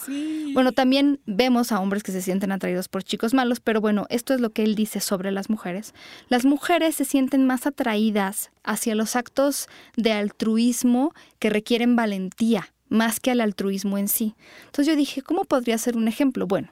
bueno, 0.54 0.72
también 0.72 1.20
vemos 1.26 1.72
a 1.72 1.80
hombres 1.80 2.04
que 2.04 2.12
se 2.12 2.22
sienten 2.22 2.52
atraídos 2.52 2.90
por 2.90 3.04
chicos 3.04 3.34
malos, 3.34 3.60
pero 3.60 3.82
bueno, 3.82 4.06
esto 4.10 4.36
es 4.36 4.42
lo 4.42 4.52
que 4.52 4.64
él 4.64 4.76
dice 4.76 5.00
sobre 5.00 5.32
las 5.32 5.50
mujeres. 5.50 5.96
Las 6.30 6.46
mujeres 6.46 6.96
se 6.96 7.06
sienten 7.06 7.46
más 7.46 7.66
atraídas 7.66 8.52
hacia 8.64 8.94
los 8.94 9.16
actos 9.16 9.68
de 9.96 10.12
altruismo 10.12 11.14
que 11.40 11.50
requieren 11.50 11.96
valentía 11.96 12.72
más 12.90 13.20
que 13.20 13.32
al 13.32 13.42
altruismo 13.42 13.98
en 13.98 14.08
sí. 14.08 14.36
Entonces 14.66 14.88
yo 14.88 14.96
dije, 14.96 15.22
¿cómo 15.22 15.44
podría 15.44 15.78
ser 15.78 15.98
un 15.98 16.08
ejemplo? 16.08 16.48
Bueno, 16.48 16.70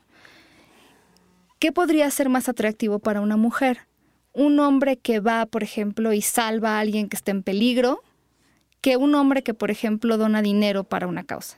¿qué 1.66 1.72
podría 1.72 2.12
ser 2.12 2.30
más 2.30 2.48
atractivo 2.48 3.00
para 3.00 3.22
una 3.22 3.38
mujer? 3.38 3.88
Un 4.34 4.60
hombre 4.60 4.98
que 4.98 5.20
va, 5.20 5.48
por 5.48 5.64
ejemplo, 5.64 6.14
y 6.14 6.22
salva 6.22 6.78
a 6.78 6.80
alguien 6.80 7.10
que 7.10 7.16
está 7.16 7.32
en 7.32 7.42
peligro, 7.42 8.04
que 8.82 8.98
un 8.98 9.16
hombre 9.16 9.42
que, 9.42 9.56
por 9.56 9.72
ejemplo, 9.72 10.20
dona 10.20 10.44
dinero 10.44 10.84
para 10.84 11.08
una 11.08 11.24
causa. 11.24 11.58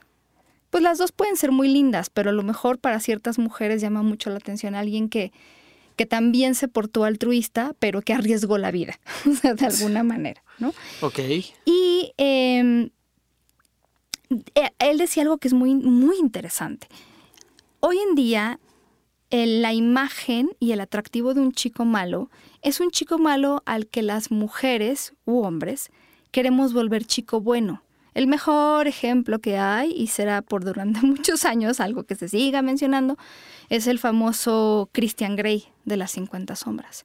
Pues 0.70 0.82
las 0.82 0.96
dos 0.96 1.12
pueden 1.12 1.36
ser 1.36 1.52
muy 1.52 1.68
lindas, 1.68 2.08
pero 2.08 2.30
a 2.30 2.32
lo 2.32 2.42
mejor 2.42 2.78
para 2.78 3.00
ciertas 3.00 3.38
mujeres 3.38 3.82
llama 3.82 4.00
mucho 4.00 4.30
la 4.30 4.36
atención 4.36 4.74
a 4.74 4.78
alguien 4.78 5.10
que, 5.10 5.30
que 5.94 6.06
también 6.06 6.54
se 6.54 6.68
portó 6.68 7.04
altruista, 7.04 7.74
pero 7.78 8.00
que 8.00 8.14
arriesgó 8.14 8.56
la 8.56 8.70
vida, 8.70 8.98
o 9.30 9.34
sea, 9.34 9.52
de 9.52 9.66
alguna 9.66 10.04
manera, 10.04 10.42
¿no? 10.58 10.72
Ok. 11.02 11.18
Y 11.66 12.14
em, 12.16 12.88
eh, 14.54 14.70
él 14.78 14.96
decía 14.96 15.22
algo 15.24 15.36
que 15.36 15.48
es 15.48 15.54
muy, 15.54 15.74
muy 15.74 16.16
interesante. 16.16 16.88
Hoy 17.80 17.98
en 17.98 18.14
día, 18.14 18.58
la 19.30 19.72
imagen 19.72 20.50
y 20.58 20.72
el 20.72 20.80
atractivo 20.80 21.34
de 21.34 21.40
un 21.40 21.52
chico 21.52 21.84
malo 21.84 22.30
es 22.62 22.80
un 22.80 22.90
chico 22.90 23.18
malo 23.18 23.62
al 23.66 23.86
que 23.86 24.02
las 24.02 24.30
mujeres 24.30 25.12
u 25.24 25.40
hombres 25.40 25.90
queremos 26.30 26.72
volver 26.72 27.04
chico 27.04 27.40
bueno. 27.40 27.82
El 28.14 28.26
mejor 28.26 28.88
ejemplo 28.88 29.38
que 29.38 29.58
hay, 29.58 29.92
y 29.92 30.08
será 30.08 30.42
por 30.42 30.64
durante 30.64 31.00
muchos 31.06 31.44
años 31.44 31.78
algo 31.78 32.04
que 32.04 32.16
se 32.16 32.28
siga 32.28 32.62
mencionando, 32.62 33.16
es 33.68 33.86
el 33.86 33.98
famoso 33.98 34.88
Christian 34.92 35.36
Grey 35.36 35.68
de 35.84 35.96
las 35.96 36.12
50 36.12 36.56
sombras. 36.56 37.04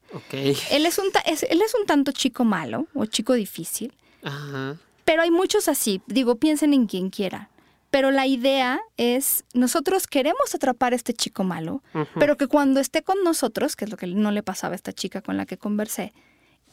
Él 0.72 0.86
es 0.86 0.98
un, 0.98 1.06
él 1.26 1.62
es 1.62 1.76
un 1.80 1.86
tanto 1.86 2.12
chico 2.14 2.46
malo 2.46 2.88
o 2.96 3.06
chico 3.06 3.34
difícil, 3.34 3.94
Ajá. 4.24 4.78
pero 5.06 5.22
hay 5.22 5.30
muchos 5.30 5.68
así. 5.68 6.02
Digo, 6.08 6.38
piensen 6.38 6.74
en 6.74 6.88
quien 6.88 7.10
quiera. 7.10 7.50
Pero 7.94 8.10
la 8.10 8.26
idea 8.26 8.82
es, 8.98 9.44
nosotros 9.54 10.08
queremos 10.08 10.56
atrapar 10.56 10.94
a 10.94 10.96
este 10.96 11.14
chico 11.14 11.44
malo, 11.44 11.84
pero 12.18 12.38
que 12.38 12.48
cuando 12.48 12.80
esté 12.80 13.04
con 13.04 13.24
nosotros, 13.24 13.76
que 13.76 13.86
es 13.86 13.92
lo 13.92 13.98
que 13.98 14.08
no 14.08 14.32
le 14.32 14.42
pasaba 14.42 14.74
a 14.74 14.76
esta 14.76 14.94
chica 14.94 15.22
con 15.22 15.38
la 15.38 15.46
que 15.46 15.60
conversé, 15.60 16.12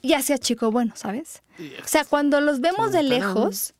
ya 0.02 0.22
sea 0.22 0.38
chico 0.38 0.70
bueno, 0.70 0.94
¿sabes? 0.96 1.42
O 1.84 1.86
sea, 1.86 2.06
cuando 2.06 2.40
los 2.40 2.62
vemos 2.62 2.92
de 2.92 3.02
lejos 3.02 3.74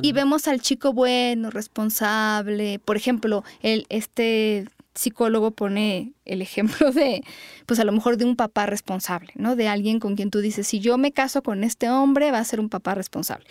y 0.00 0.10
vemos 0.10 0.48
al 0.48 0.60
chico 0.60 0.92
bueno, 0.92 1.50
responsable, 1.50 2.80
por 2.80 2.96
ejemplo, 2.96 3.44
el, 3.60 3.86
este 3.88 4.66
psicólogo 4.92 5.52
pone 5.52 6.14
el 6.24 6.42
ejemplo 6.42 6.90
de, 6.90 7.22
pues 7.64 7.78
a 7.78 7.84
lo 7.84 7.92
mejor 7.92 8.16
de 8.16 8.24
un 8.24 8.34
papá 8.34 8.66
responsable, 8.66 9.30
¿no? 9.36 9.54
De 9.54 9.68
alguien 9.68 10.00
con 10.00 10.16
quien 10.16 10.30
tú 10.30 10.40
dices, 10.40 10.66
si 10.66 10.80
yo 10.80 10.98
me 10.98 11.12
caso 11.12 11.44
con 11.44 11.62
este 11.62 11.88
hombre, 11.90 12.32
va 12.32 12.40
a 12.40 12.44
ser 12.44 12.58
un 12.58 12.68
papá 12.68 12.96
responsable. 12.96 13.46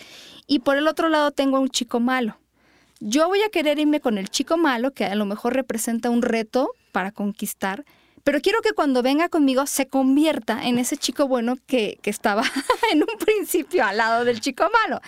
Y 0.47 0.59
por 0.59 0.75
el 0.75 0.85
otro 0.89 1.07
lado 1.07 1.31
tengo 1.31 1.55
a 1.55 1.61
un 1.61 1.69
chico 1.69 2.01
malo. 2.01 2.40
Yo 3.03 3.27
voy 3.27 3.41
a 3.41 3.49
querer 3.49 3.79
irme 3.79 3.99
con 3.99 4.19
el 4.19 4.29
chico 4.29 4.57
malo, 4.57 4.91
que 4.91 5.05
a 5.05 5.15
lo 5.15 5.25
mejor 5.25 5.55
representa 5.55 6.11
un 6.11 6.21
reto 6.21 6.75
para 6.91 7.11
conquistar, 7.11 7.83
pero 8.23 8.41
quiero 8.41 8.61
que 8.61 8.73
cuando 8.73 9.01
venga 9.01 9.27
conmigo 9.27 9.65
se 9.65 9.87
convierta 9.87 10.67
en 10.67 10.77
ese 10.77 10.97
chico 10.97 11.27
bueno 11.27 11.57
que, 11.65 11.97
que 12.03 12.11
estaba 12.11 12.43
en 12.91 12.99
un 13.01 13.17
principio 13.17 13.83
al 13.83 13.97
lado 13.97 14.23
del 14.23 14.39
chico 14.39 14.65
malo. 14.85 15.01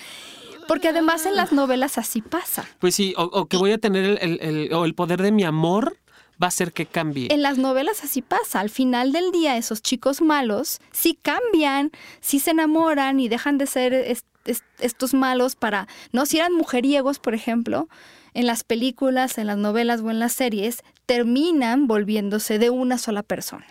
Porque 0.68 0.88
además 0.88 1.28
en 1.28 1.36
las 1.36 1.52
novelas 1.52 2.00
así 2.00 2.24
pasa. 2.24 2.66
Pues 2.80 2.96
sí, 2.96 3.14
o, 3.16 3.26
o 3.26 3.46
que 3.46 3.58
voy 3.58 3.74
a 3.74 3.78
tener 3.78 4.06
el, 4.06 4.18
el, 4.22 4.40
el, 4.42 4.74
o 4.74 4.86
el 4.86 4.96
poder 4.96 5.22
de 5.22 5.32
mi 5.32 5.44
amor 5.44 5.96
va 6.44 6.48
a 6.48 6.50
hacer 6.50 6.74
que 6.74 6.86
cambie. 6.86 7.30
En 7.32 7.42
las 7.42 7.58
novelas 7.58 8.04
así 8.04 8.22
pasa. 8.22 8.60
Al 8.60 8.70
final 8.70 9.14
del 9.14 9.32
día, 9.32 9.56
esos 9.56 9.82
chicos 9.82 10.22
malos 10.22 10.82
sí 10.92 11.18
cambian, 11.22 11.92
sí 12.20 12.40
se 12.40 12.52
enamoran 12.52 13.22
y 13.22 13.30
dejan 13.30 13.58
de 13.58 13.66
ser 13.66 13.94
est 13.94 14.26
est 14.46 14.64
estos 14.80 15.14
malos 15.14 15.56
para, 15.56 15.88
¿no? 16.12 16.26
Si 16.26 16.38
eran 16.38 16.54
mujeriegos, 16.54 17.20
por 17.20 17.34
ejemplo, 17.34 17.88
en 18.34 18.46
las 18.46 18.66
películas, 18.66 19.38
en 19.38 19.48
las 19.48 19.58
novelas 19.58 20.02
o 20.02 20.12
en 20.12 20.20
las 20.20 20.34
series, 20.34 20.84
terminan 21.06 21.88
volviéndose 21.88 22.60
de 22.60 22.70
una 22.70 22.98
sola 22.98 23.24
persona. 23.24 23.66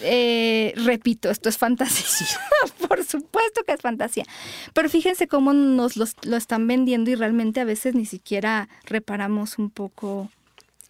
Eh, 0.00 0.74
repito, 0.76 1.28
esto 1.28 1.48
es 1.48 1.58
fantasía. 1.58 2.38
Por 2.88 3.04
supuesto 3.04 3.64
que 3.64 3.72
es 3.72 3.80
fantasía. 3.80 4.24
Pero 4.72 4.88
fíjense 4.88 5.26
cómo 5.26 5.52
nos 5.52 5.96
lo 5.96 6.36
están 6.36 6.68
vendiendo 6.68 7.10
y 7.10 7.16
realmente 7.16 7.58
a 7.58 7.64
veces 7.64 7.96
ni 7.96 8.06
siquiera 8.06 8.68
reparamos 8.84 9.58
un 9.58 9.70
poco 9.70 10.30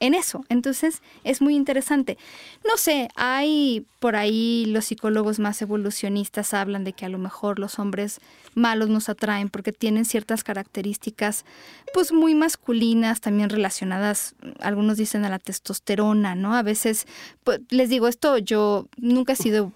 en 0.01 0.15
eso. 0.15 0.45
Entonces 0.49 1.03
es 1.25 1.41
muy 1.41 1.57
interesante. 1.57 2.19
No 2.67 2.77
sé, 2.77 3.09
hay 3.17 3.87
por 3.99 4.17
ahí 4.17 4.65
los 4.67 4.87
psicólogos 4.87 5.39
más 5.39 5.61
evolucionistas 5.61 6.55
hablan 6.55 6.85
de 6.85 6.93
que 6.93 7.05
a 7.05 7.09
lo 7.09 7.19
mejor 7.19 7.59
los 7.59 7.79
hombres 7.79 8.21
malos 8.55 8.89
nos 8.89 9.09
atraen 9.09 9.49
porque 9.49 9.73
tienen 9.73 10.05
ciertas 10.05 10.45
características 10.45 11.45
pues 11.93 12.13
muy 12.13 12.35
masculinas, 12.35 13.21
también 13.21 13.51
relacionadas, 13.51 14.35
algunos 14.61 14.99
dicen 14.99 15.25
a 15.25 15.31
la 15.31 15.39
testosterona, 15.39 16.35
¿no? 16.35 16.55
A 16.55 16.63
veces, 16.63 17.07
pues, 17.45 17.61
les 17.71 17.89
digo 17.89 18.09
esto, 18.09 18.39
yo 18.39 18.87
nunca 18.99 19.33
he 19.33 19.37
sido 19.37 19.73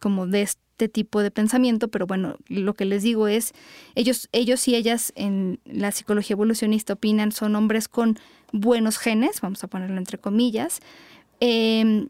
como 0.00 0.26
de 0.26 0.42
este 0.82 0.88
tipo 0.88 1.22
de 1.22 1.30
pensamiento, 1.30 1.86
pero 1.88 2.08
bueno, 2.08 2.36
lo 2.48 2.74
que 2.74 2.84
les 2.84 3.04
digo 3.04 3.28
es, 3.28 3.52
ellos, 3.94 4.28
ellos 4.32 4.66
y 4.66 4.74
ellas 4.74 5.12
en 5.14 5.60
la 5.64 5.92
psicología 5.92 6.34
evolucionista 6.34 6.94
opinan 6.94 7.30
son 7.30 7.54
hombres 7.54 7.86
con 7.86 8.18
buenos 8.52 8.98
genes, 8.98 9.40
vamos 9.40 9.62
a 9.62 9.68
ponerlo 9.68 9.96
entre 9.96 10.18
comillas, 10.18 10.80
eh, 11.38 12.08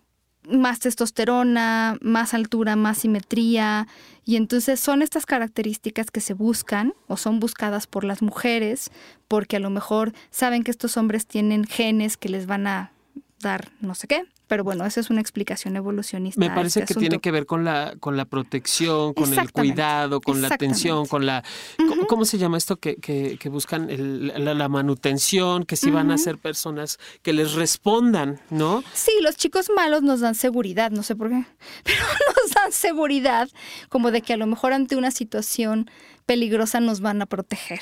más 0.49 0.81
testosterona, 0.81 1.99
más 2.01 2.33
altura, 2.33 2.75
más 2.75 2.99
simetría, 2.99 3.89
y 4.25 4.37
entonces 4.37 4.81
son 4.81 5.03
estas 5.03 5.27
características 5.27 6.11
que 6.11 6.23
se 6.23 6.33
buscan 6.33 6.95
o 7.09 7.19
son 7.19 7.41
buscadas 7.41 7.87
por 7.87 8.05
las 8.05 8.23
mujeres, 8.23 8.91
porque 9.29 9.57
a 9.57 9.61
lo 9.61 9.69
mejor 9.69 10.15
saben 10.31 10.65
que 10.65 10.71
estos 10.71 10.97
hombres 10.97 11.27
tienen 11.27 11.65
genes 11.65 12.17
que 12.17 12.31
les 12.31 12.47
van 12.47 12.67
a 12.67 12.93
dar 13.39 13.71
no 13.83 13.95
sé 13.95 14.07
qué, 14.07 14.25
pero 14.49 14.65
bueno, 14.65 14.85
esa 14.85 15.01
es 15.01 15.11
una 15.11 15.21
explicación 15.21 15.77
evolucionista. 15.77 16.39
Me 16.39 16.51
parece 16.51 16.81
este 16.81 16.81
que 16.81 16.93
asunto. 16.95 17.01
tiene 17.01 17.21
que 17.21 17.31
ver 17.31 17.47
con 17.47 17.65
la, 17.65 17.95
con 18.01 18.17
la 18.17 18.25
protección, 18.25 19.15
con 19.15 19.33
el 19.33 19.53
cuidado, 19.53 20.21
con 20.21 20.43
la 20.43 20.49
atención, 20.49 21.07
con 21.07 21.25
la... 21.25 21.43
Uh 21.79 21.83
-huh. 21.83 22.07
¿Cómo 22.07 22.25
se 22.25 22.39
llama 22.39 22.59
esto? 22.59 22.77
Que, 22.77 22.97
que, 22.97 23.39
que 23.39 23.49
buscan 23.49 23.89
el, 23.89 24.29
la, 24.45 24.55
la, 24.55 24.69
manutención, 24.69 25.65
que 25.65 25.77
si 25.77 25.87
uh 25.87 25.91
-huh. 25.91 25.95
van 25.95 26.11
a 26.11 26.19
ser 26.19 26.39
personas 26.39 26.99
que 27.23 27.33
les 27.33 27.55
respondan, 27.55 28.41
¿no? 28.51 28.85
Sí, 28.93 29.13
los 29.23 29.37
chicos 29.37 29.71
malos 29.75 30.03
nos 30.03 30.21
dan 30.21 30.35
seguridad, 30.35 30.91
no 30.91 31.03
sé 31.03 31.17
por 31.17 31.31
qué, 31.31 31.45
pero 31.85 32.05
nos 32.43 32.51
dan 32.55 32.73
seguridad 32.73 33.49
como 33.89 34.11
de 34.11 34.23
que 34.23 34.35
a 34.35 34.37
lo 34.37 34.47
mejor 34.47 34.73
ante 34.73 34.97
una 34.97 35.11
situación 35.11 35.91
peligrosa 36.27 36.81
nos 36.81 37.01
van 37.01 37.23
a 37.23 37.27
proteger. 37.27 37.81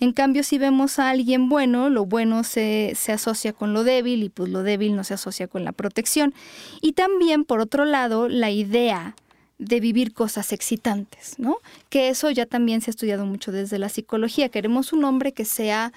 En 0.00 0.12
cambio, 0.12 0.42
si 0.42 0.58
vemos 0.58 0.98
a 0.98 1.10
alguien 1.10 1.48
bueno, 1.48 1.90
lo 1.90 2.04
bueno 2.04 2.44
se, 2.44 2.92
se, 2.94 3.12
asocia 3.12 3.52
con 3.52 3.72
lo 3.72 3.84
débil 3.84 4.22
y 4.22 4.28
pues 4.28 4.50
lo 4.50 4.62
débil 4.62 4.96
no 4.96 5.04
se 5.04 5.14
asocia 5.14 5.48
con 5.48 5.64
la 5.64 5.72
protección. 5.72 6.34
Y 6.80 6.92
también, 6.92 7.44
por 7.44 7.60
otro 7.60 7.84
lado, 7.84 8.28
la 8.28 8.50
idea 8.50 9.14
de 9.58 9.78
vivir 9.78 10.14
cosas 10.14 10.52
excitantes, 10.52 11.34
¿no? 11.38 11.58
Que 11.90 12.08
eso 12.08 12.30
ya 12.30 12.46
también 12.46 12.80
se 12.80 12.90
ha 12.90 12.92
estudiado 12.92 13.26
mucho 13.26 13.52
desde 13.52 13.78
la 13.78 13.90
psicología. 13.90 14.48
Queremos 14.48 14.92
un 14.94 15.04
hombre 15.04 15.32
que 15.32 15.44
sea 15.44 15.92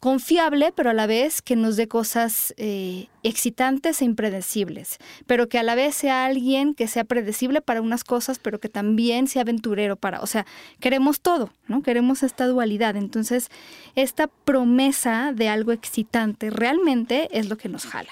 confiable, 0.00 0.72
pero 0.74 0.90
a 0.90 0.94
la 0.94 1.06
vez 1.06 1.42
que 1.42 1.56
nos 1.56 1.76
dé 1.76 1.88
cosas 1.88 2.54
eh, 2.56 3.08
excitantes 3.22 4.00
e 4.00 4.04
impredecibles, 4.04 4.98
pero 5.26 5.48
que 5.48 5.58
a 5.58 5.62
la 5.62 5.74
vez 5.74 5.94
sea 5.96 6.24
alguien 6.24 6.74
que 6.74 6.86
sea 6.86 7.04
predecible 7.04 7.60
para 7.60 7.82
unas 7.82 8.04
cosas, 8.04 8.38
pero 8.38 8.60
que 8.60 8.68
también 8.68 9.26
sea 9.26 9.42
aventurero 9.42 9.96
para, 9.96 10.20
o 10.20 10.26
sea, 10.26 10.46
queremos 10.80 11.20
todo, 11.20 11.50
¿no? 11.66 11.82
Queremos 11.82 12.22
esta 12.22 12.46
dualidad. 12.46 12.96
Entonces, 12.96 13.48
esta 13.96 14.28
promesa 14.28 15.32
de 15.34 15.48
algo 15.48 15.72
excitante 15.72 16.50
realmente 16.50 17.28
es 17.32 17.48
lo 17.48 17.56
que 17.56 17.68
nos 17.68 17.84
jala. 17.86 18.10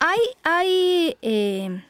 Hay, 0.00 0.20
hay 0.42 1.16
eh, 1.22 1.82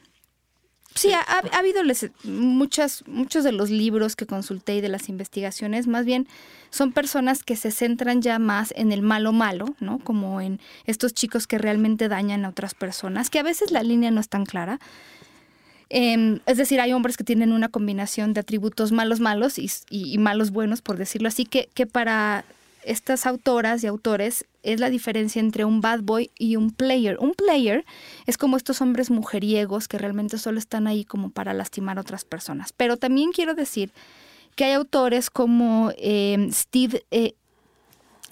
Sí, 0.95 1.11
ha, 1.11 1.21
ha 1.21 1.57
habido 1.57 1.81
muchas, 2.23 3.03
muchos 3.07 3.43
de 3.43 3.51
los 3.51 3.69
libros 3.69 4.15
que 4.15 4.25
consulté 4.25 4.75
y 4.75 4.81
de 4.81 4.89
las 4.89 5.09
investigaciones, 5.09 5.87
más 5.87 6.05
bien 6.05 6.27
son 6.69 6.91
personas 6.91 7.43
que 7.43 7.55
se 7.55 7.71
centran 7.71 8.21
ya 8.21 8.39
más 8.39 8.73
en 8.75 8.91
el 8.91 9.01
malo 9.01 9.31
malo, 9.31 9.75
¿no? 9.79 9.99
Como 9.99 10.41
en 10.41 10.59
estos 10.85 11.13
chicos 11.13 11.47
que 11.47 11.57
realmente 11.57 12.07
dañan 12.07 12.45
a 12.45 12.49
otras 12.49 12.73
personas, 12.73 13.29
que 13.29 13.39
a 13.39 13.43
veces 13.43 13.71
la 13.71 13.83
línea 13.83 14.11
no 14.11 14.19
es 14.21 14.29
tan 14.29 14.45
clara. 14.45 14.79
Eh, 15.89 16.39
es 16.47 16.57
decir, 16.57 16.81
hay 16.81 16.93
hombres 16.93 17.17
que 17.17 17.23
tienen 17.23 17.51
una 17.51 17.69
combinación 17.69 18.33
de 18.33 18.39
atributos 18.39 18.91
malos 18.91 19.19
malos 19.19 19.59
y, 19.59 19.69
y, 19.89 20.13
y 20.13 20.17
malos 20.17 20.49
buenos, 20.51 20.81
por 20.81 20.97
decirlo 20.97 21.27
así, 21.27 21.45
que, 21.45 21.69
que 21.73 21.85
para 21.85 22.45
estas 22.85 23.25
autoras 23.25 23.83
y 23.83 23.87
autores 23.87 24.45
es 24.63 24.79
la 24.79 24.89
diferencia 24.89 25.39
entre 25.39 25.65
un 25.65 25.81
bad 25.81 26.01
boy 26.01 26.31
y 26.37 26.55
un 26.55 26.71
player. 26.71 27.17
Un 27.19 27.33
player 27.33 27.85
es 28.25 28.37
como 28.37 28.57
estos 28.57 28.81
hombres 28.81 29.11
mujeriegos 29.11 29.87
que 29.87 29.97
realmente 29.97 30.37
solo 30.37 30.59
están 30.59 30.87
ahí 30.87 31.05
como 31.05 31.29
para 31.29 31.53
lastimar 31.53 31.97
a 31.97 32.01
otras 32.01 32.25
personas. 32.25 32.73
Pero 32.73 32.97
también 32.97 33.31
quiero 33.31 33.55
decir 33.55 33.91
que 34.55 34.65
hay 34.65 34.73
autores 34.73 35.29
como 35.29 35.91
eh, 35.97 36.49
Steve, 36.51 37.05
eh, 37.11 37.35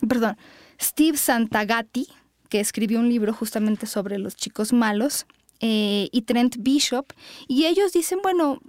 perdón, 0.08 0.38
Steve 0.80 1.18
Santagati, 1.18 2.08
que 2.50 2.60
escribió 2.60 3.00
un 3.00 3.10
libro 3.10 3.34
justamente 3.34 3.88
sobre 3.88 4.18
los 4.18 4.36
chicos 4.36 4.74
malos, 4.74 5.26
eh, 5.64 6.10
y 6.12 6.24
Trent 6.24 6.56
Bishop, 6.58 7.14
y 7.48 7.66
ellos 7.66 7.94
dicen, 7.94 8.20
bueno, 8.24 8.60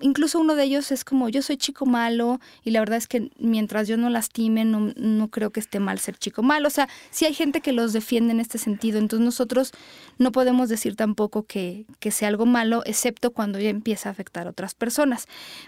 incluso 0.00 0.40
uno 0.40 0.54
de 0.54 0.64
ellos 0.64 0.92
es 0.92 1.04
como, 1.04 1.28
yo 1.28 1.42
soy 1.42 1.56
chico 1.56 1.86
malo 1.86 2.40
y 2.64 2.70
la 2.70 2.80
verdad 2.80 2.98
es 2.98 3.08
que 3.08 3.30
mientras 3.38 3.88
yo 3.88 3.96
no 3.96 4.10
lastime, 4.10 4.64
no, 4.64 4.92
no 4.96 5.28
creo 5.28 5.50
que 5.50 5.60
esté 5.60 5.80
mal 5.80 5.98
ser 5.98 6.16
chico 6.16 6.42
malo. 6.42 6.68
O 6.68 6.70
sea, 6.70 6.88
sí 7.10 7.26
hay 7.26 7.34
gente 7.34 7.60
que 7.60 7.72
los 7.72 7.92
defiende 7.92 8.32
en 8.32 8.40
este 8.40 8.58
sentido, 8.58 8.98
entonces 8.98 9.24
nosotros 9.24 9.72
no 10.18 10.32
podemos 10.32 10.68
decir 10.68 10.96
tampoco 10.96 11.44
que, 11.44 11.86
que 11.98 12.10
sea 12.10 12.28
algo 12.28 12.46
malo, 12.46 12.82
excepto 12.86 13.30
cuando 13.30 13.58
ya 13.58 13.70
empieza 13.70 14.08
a 14.08 14.12
afectar 14.12 14.46
a 14.46 14.50
otras 14.50 14.74
personas. 14.74 15.26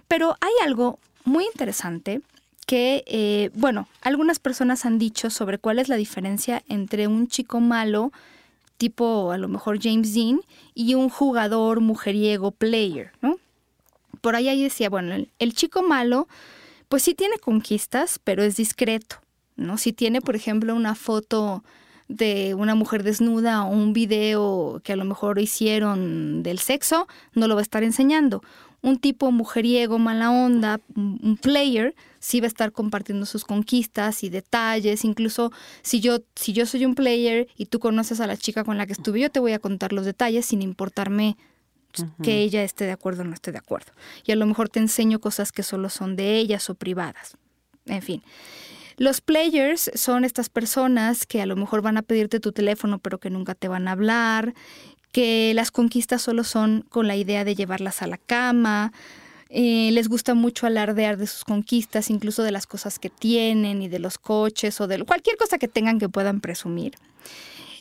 Pero 0.08 0.36
hay 0.40 0.52
algo 0.64 0.98
muy 1.24 1.44
interesante 1.44 2.20
que, 2.66 3.04
eh, 3.06 3.50
bueno, 3.54 3.88
algunas 4.00 4.38
personas 4.38 4.86
han 4.86 4.98
dicho 4.98 5.30
sobre 5.30 5.58
cuál 5.58 5.78
es 5.78 5.88
la 5.88 5.96
diferencia 5.96 6.62
entre 6.68 7.06
un 7.06 7.28
chico 7.28 7.60
malo, 7.60 8.12
tipo 8.76 9.30
a 9.32 9.38
lo 9.38 9.48
mejor 9.48 9.78
James 9.80 10.14
Dean, 10.14 10.40
y 10.74 10.94
un 10.94 11.08
jugador 11.08 11.80
mujeriego 11.80 12.50
player, 12.50 13.12
¿no? 13.20 13.31
Por 14.22 14.36
ahí 14.36 14.48
ahí 14.48 14.62
decía, 14.62 14.88
bueno, 14.88 15.26
el, 15.38 15.54
chico 15.54 15.82
malo, 15.82 16.28
pues 16.88 17.02
sí 17.02 17.14
tiene 17.14 17.38
conquistas, 17.38 18.20
pero 18.22 18.42
es 18.44 18.56
discreto, 18.56 19.16
¿no? 19.56 19.76
Si 19.76 19.92
tiene, 19.92 20.20
por 20.20 20.36
ejemplo, 20.36 20.74
una 20.74 20.94
foto 20.94 21.64
de 22.06 22.54
una 22.54 22.76
mujer 22.76 23.02
desnuda 23.02 23.64
o 23.64 23.70
un 23.70 23.92
video 23.92 24.80
que 24.84 24.92
a 24.92 24.96
lo 24.96 25.04
mejor 25.04 25.40
hicieron 25.40 26.44
del 26.44 26.60
sexo, 26.60 27.08
no 27.34 27.48
lo 27.48 27.56
va 27.56 27.60
a 27.60 27.62
estar 27.62 27.82
enseñando. 27.82 28.42
Un 28.80 28.98
tipo 28.98 29.32
mujeriego, 29.32 29.98
mala 29.98 30.30
onda, 30.30 30.80
un 30.94 31.36
player, 31.40 31.94
sí 32.20 32.40
va 32.40 32.46
a 32.46 32.48
estar 32.48 32.70
compartiendo 32.70 33.26
sus 33.26 33.44
conquistas 33.44 34.22
y 34.22 34.30
detalles. 34.30 35.04
Incluso 35.04 35.50
si 35.82 36.00
yo, 36.00 36.20
si 36.36 36.52
yo 36.52 36.64
soy 36.64 36.84
un 36.84 36.94
player 36.94 37.48
y 37.56 37.66
tú 37.66 37.80
conoces 37.80 38.20
a 38.20 38.28
la 38.28 38.36
chica 38.36 38.62
con 38.62 38.78
la 38.78 38.86
que 38.86 38.92
estuve, 38.92 39.20
yo 39.20 39.30
te 39.30 39.40
voy 39.40 39.52
a 39.52 39.58
contar 39.58 39.92
los 39.92 40.06
detalles 40.06 40.46
sin 40.46 40.62
importarme 40.62 41.36
que 42.22 42.38
ella 42.38 42.62
esté 42.62 42.84
de 42.84 42.92
acuerdo 42.92 43.22
o 43.22 43.24
no 43.24 43.34
esté 43.34 43.52
de 43.52 43.58
acuerdo. 43.58 43.92
Y 44.24 44.32
a 44.32 44.36
lo 44.36 44.46
mejor 44.46 44.68
te 44.68 44.80
enseño 44.80 45.20
cosas 45.20 45.52
que 45.52 45.62
solo 45.62 45.88
son 45.88 46.16
de 46.16 46.36
ellas 46.36 46.68
o 46.70 46.74
privadas. 46.74 47.36
En 47.86 48.02
fin. 48.02 48.22
Los 48.96 49.20
players 49.20 49.90
son 49.94 50.24
estas 50.24 50.48
personas 50.48 51.26
que 51.26 51.40
a 51.42 51.46
lo 51.46 51.56
mejor 51.56 51.82
van 51.82 51.96
a 51.96 52.02
pedirte 52.02 52.40
tu 52.40 52.52
teléfono 52.52 52.98
pero 52.98 53.18
que 53.18 53.30
nunca 53.30 53.54
te 53.54 53.68
van 53.68 53.88
a 53.88 53.92
hablar, 53.92 54.54
que 55.12 55.52
las 55.54 55.70
conquistas 55.70 56.22
solo 56.22 56.44
son 56.44 56.84
con 56.88 57.06
la 57.08 57.16
idea 57.16 57.44
de 57.44 57.54
llevarlas 57.54 58.02
a 58.02 58.06
la 58.06 58.18
cama, 58.18 58.92
eh, 59.54 59.90
les 59.92 60.08
gusta 60.08 60.32
mucho 60.32 60.66
alardear 60.66 61.18
de 61.18 61.26
sus 61.26 61.44
conquistas, 61.44 62.08
incluso 62.08 62.42
de 62.42 62.52
las 62.52 62.66
cosas 62.66 62.98
que 62.98 63.10
tienen 63.10 63.82
y 63.82 63.88
de 63.88 63.98
los 63.98 64.16
coches 64.16 64.80
o 64.80 64.86
de 64.86 65.04
cualquier 65.04 65.36
cosa 65.36 65.58
que 65.58 65.68
tengan 65.68 65.98
que 65.98 66.08
puedan 66.08 66.40
presumir. 66.40 66.94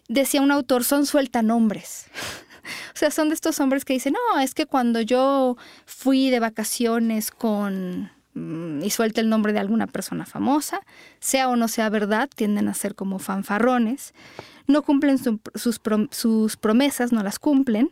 Decía 0.10 0.42
un 0.42 0.52
autor, 0.52 0.84
son 0.84 1.06
sueltanombres. 1.06 2.08
o 2.94 2.98
sea, 2.98 3.12
son 3.12 3.30
de 3.30 3.36
estos 3.36 3.60
hombres 3.60 3.86
que 3.86 3.94
dicen, 3.94 4.14
no, 4.14 4.40
es 4.40 4.54
que 4.54 4.66
cuando 4.66 5.02
yo 5.02 5.58
fui 5.86 6.30
de 6.30 6.40
vacaciones 6.40 7.32
con 7.32 8.10
Mm, 8.34 8.82
y 8.82 8.90
suelta 8.92 9.20
el 9.20 9.28
nombre 9.28 9.52
de 9.52 9.60
alguna 9.60 9.88
persona 9.88 10.26
famosa, 10.26 10.80
sea 11.20 11.50
o 11.50 11.58
no 11.58 11.68
sea 11.68 11.90
verdad, 11.90 12.30
tienden 12.34 12.70
a 12.70 12.74
ser 12.74 12.96
como 12.96 13.20
fanfarrones, 13.20 14.14
no 14.68 14.84
cumplen 14.84 15.18
sus, 15.20 15.80
promesas, 15.80 17.12
no 17.12 17.24
las 17.24 17.40
cumplen, 17.40 17.90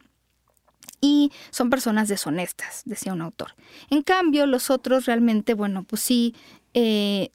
y 1.02 1.32
son 1.50 1.70
personas 1.70 2.08
deshonestas, 2.08 2.84
decía 2.86 3.14
un 3.14 3.22
autor. 3.22 3.56
En 3.90 4.02
cambio, 4.02 4.46
los 4.46 4.70
otros 4.70 5.06
realmente, 5.06 5.54
bueno, 5.54 5.84
pues 5.84 6.02
sí, 6.02 6.36
eh, 6.74 7.32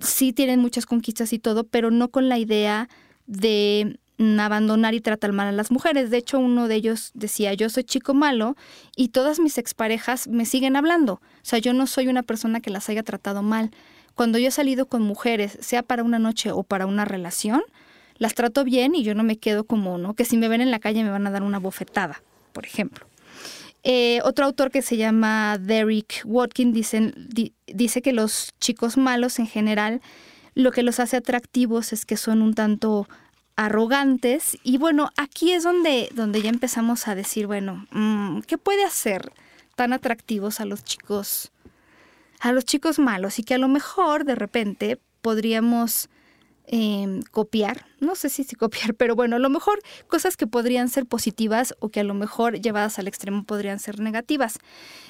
sí 0.00 0.32
tienen 0.32 0.60
muchas 0.60 0.86
conquistas 0.86 1.32
y 1.34 1.38
todo, 1.38 1.64
pero 1.64 1.90
no 1.90 2.08
con 2.08 2.30
la 2.30 2.38
idea 2.38 2.88
de 3.26 3.98
abandonar 4.38 4.94
y 4.94 5.00
tratar 5.00 5.32
mal 5.32 5.48
a 5.48 5.52
las 5.52 5.70
mujeres. 5.70 6.10
De 6.10 6.18
hecho, 6.18 6.38
uno 6.38 6.68
de 6.68 6.74
ellos 6.74 7.10
decía, 7.14 7.54
yo 7.54 7.68
soy 7.70 7.84
chico 7.84 8.14
malo 8.14 8.56
y 8.96 9.08
todas 9.08 9.40
mis 9.40 9.58
exparejas 9.58 10.28
me 10.28 10.44
siguen 10.44 10.76
hablando. 10.76 11.14
O 11.14 11.20
sea, 11.42 11.58
yo 11.58 11.72
no 11.72 11.86
soy 11.86 12.08
una 12.08 12.22
persona 12.22 12.60
que 12.60 12.70
las 12.70 12.88
haya 12.88 13.02
tratado 13.02 13.42
mal. 13.42 13.70
Cuando 14.14 14.38
yo 14.38 14.48
he 14.48 14.52
salido 14.52 14.86
con 14.86 15.02
mujeres, 15.02 15.56
sea 15.60 15.82
para 15.82 16.02
una 16.02 16.18
noche 16.18 16.52
o 16.52 16.62
para 16.62 16.86
una 16.86 17.04
relación, 17.04 17.62
las 18.18 18.34
trato 18.34 18.64
bien 18.64 18.94
y 18.94 19.02
yo 19.02 19.14
no 19.14 19.22
me 19.22 19.38
quedo 19.38 19.64
como, 19.64 19.96
¿no? 19.96 20.14
Que 20.14 20.26
si 20.26 20.36
me 20.36 20.48
ven 20.48 20.60
en 20.60 20.70
la 20.70 20.78
calle 20.78 21.02
me 21.02 21.10
van 21.10 21.26
a 21.26 21.30
dar 21.30 21.42
una 21.42 21.58
bofetada, 21.58 22.22
por 22.52 22.66
ejemplo. 22.66 23.06
Eh, 23.82 24.20
otro 24.24 24.44
autor 24.44 24.70
que 24.70 24.82
se 24.82 24.98
llama 24.98 25.56
Derek 25.58 26.20
Watkin 26.26 26.74
dice, 26.74 27.14
dice 27.66 28.02
que 28.02 28.12
los 28.12 28.50
chicos 28.60 28.98
malos 28.98 29.38
en 29.38 29.46
general 29.46 30.02
lo 30.54 30.72
que 30.72 30.82
los 30.82 31.00
hace 31.00 31.16
atractivos 31.16 31.92
es 31.92 32.04
que 32.04 32.16
son 32.16 32.42
un 32.42 32.54
tanto 32.54 33.08
arrogantes. 33.60 34.56
Y 34.62 34.78
bueno, 34.78 35.10
aquí 35.18 35.52
es 35.52 35.64
donde, 35.64 36.08
donde 36.14 36.40
ya 36.40 36.48
empezamos 36.48 37.06
a 37.08 37.14
decir, 37.14 37.46
bueno, 37.46 37.86
mm, 37.90 38.40
¿qué 38.40 38.56
puede 38.56 38.84
hacer 38.84 39.32
tan 39.76 39.92
atractivos 39.92 40.60
a 40.60 40.64
los 40.64 40.82
chicos, 40.82 41.52
a 42.40 42.52
los 42.52 42.64
chicos 42.64 42.98
malos? 42.98 43.38
Y 43.38 43.42
que 43.42 43.54
a 43.54 43.58
lo 43.58 43.68
mejor 43.68 44.24
de 44.24 44.34
repente 44.34 44.98
podríamos 45.20 46.08
Em, 46.72 47.22
copiar, 47.32 47.84
no 47.98 48.14
sé 48.14 48.28
si, 48.28 48.44
si 48.44 48.54
copiar, 48.54 48.94
pero 48.94 49.16
bueno, 49.16 49.34
a 49.34 49.38
lo 49.40 49.50
mejor 49.50 49.82
cosas 50.06 50.36
que 50.36 50.46
podrían 50.46 50.88
ser 50.88 51.04
positivas 51.04 51.74
o 51.80 51.88
que 51.88 51.98
a 51.98 52.04
lo 52.04 52.14
mejor 52.14 52.60
llevadas 52.60 53.00
al 53.00 53.08
extremo 53.08 53.42
podrían 53.42 53.80
ser 53.80 53.98
negativas. 53.98 54.60